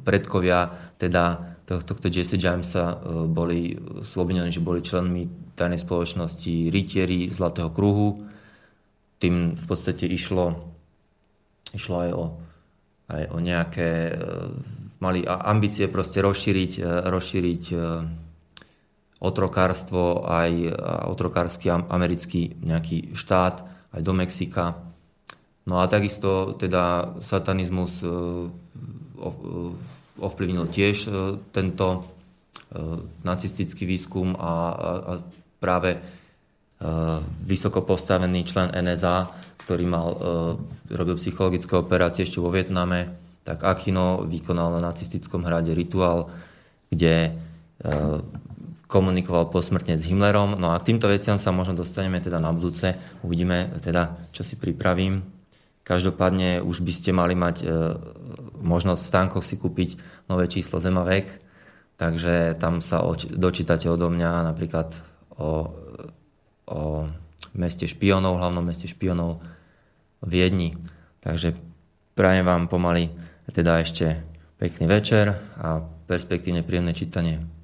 predkovia 0.08 0.72
teda 0.96 1.55
tohto 1.66 2.08
Jesse 2.08 2.38
Jamesa 2.38 2.94
e, 2.94 2.96
boli 3.26 3.74
slobodení, 4.06 4.54
že 4.54 4.62
boli 4.62 4.86
členmi 4.86 5.54
tajnej 5.58 5.82
spoločnosti 5.82 6.70
Rytieri 6.70 7.28
Zlatého 7.34 7.74
kruhu. 7.74 8.22
Tým 9.18 9.58
v 9.58 9.66
podstate 9.66 10.06
išlo, 10.06 10.54
išlo 11.74 11.96
aj 11.98 12.12
o, 12.14 12.26
aj 13.10 13.24
o 13.34 13.38
nejaké, 13.42 13.90
e, 14.10 14.16
mali 15.02 15.26
ambície 15.26 15.90
proste 15.90 16.22
rozšíriť, 16.22 16.72
e, 16.78 16.84
rozšíriť 17.10 17.64
otrokárstvo, 19.16 20.28
aj 20.28 20.76
otrokársky 21.10 21.72
americký 21.72 22.62
nejaký 22.62 23.16
štát, 23.18 23.64
aj 23.96 24.02
do 24.06 24.14
Mexika. 24.14 24.86
No 25.66 25.82
a 25.82 25.90
takisto 25.90 26.54
teda 26.54 27.16
satanizmus 27.24 28.06
ovplyvnil 30.20 30.72
tiež 30.72 30.98
e, 31.08 31.10
tento 31.52 31.88
e, 31.92 32.00
nacistický 33.24 33.84
výskum 33.84 34.36
a, 34.36 34.54
práve 35.60 35.98
e, 35.98 36.00
vysoko 37.44 37.84
postavený 37.84 38.48
člen 38.48 38.72
NSA, 38.72 39.44
ktorý 39.66 39.86
mal, 39.90 40.14
robil 40.94 41.18
psychologické 41.18 41.74
operácie 41.74 42.22
ešte 42.22 42.38
vo 42.38 42.54
Vietname, 42.54 43.18
tak 43.42 43.66
Akino 43.66 44.22
vykonal 44.22 44.78
na 44.78 44.94
nacistickom 44.94 45.42
hrade 45.42 45.74
rituál, 45.74 46.30
kde 46.94 47.34
komunikoval 48.86 49.50
posmrtne 49.50 49.98
s 49.98 50.06
Himmlerom. 50.06 50.62
No 50.62 50.70
a 50.70 50.78
k 50.78 50.94
týmto 50.94 51.10
veciam 51.10 51.42
sa 51.42 51.50
možno 51.50 51.82
dostaneme 51.82 52.22
teda 52.22 52.38
na 52.38 52.54
budúce. 52.54 52.94
Uvidíme 53.26 53.74
teda, 53.82 54.14
čo 54.30 54.46
si 54.46 54.54
pripravím. 54.54 55.26
Každopádne 55.82 56.62
už 56.62 56.86
by 56.86 56.94
ste 56.94 57.10
mali 57.10 57.34
mať 57.34 57.66
možnosť 58.66 59.02
v 59.02 59.12
stánkoch 59.14 59.46
si 59.46 59.56
kúpiť 59.56 59.90
nové 60.28 60.50
číslo 60.50 60.82
Zemavek, 60.82 61.30
takže 61.96 62.58
tam 62.60 62.82
sa 62.82 63.06
dočítate 63.32 63.88
odo 63.88 64.12
mňa 64.12 64.52
napríklad 64.52 64.92
o, 65.38 65.72
o 66.68 66.82
meste 67.56 67.88
špionov, 67.88 68.42
hlavnom 68.42 68.66
meste 68.66 68.90
špionov 68.90 69.40
v 70.20 70.28
Viedni. 70.28 70.76
Takže 71.24 71.56
prajem 72.18 72.46
vám 72.46 72.68
pomaly 72.68 73.10
teda 73.50 73.80
ešte 73.80 74.20
pekný 74.60 74.90
večer 74.90 75.32
a 75.62 75.80
perspektívne 75.80 76.66
príjemné 76.66 76.92
čítanie. 76.92 77.55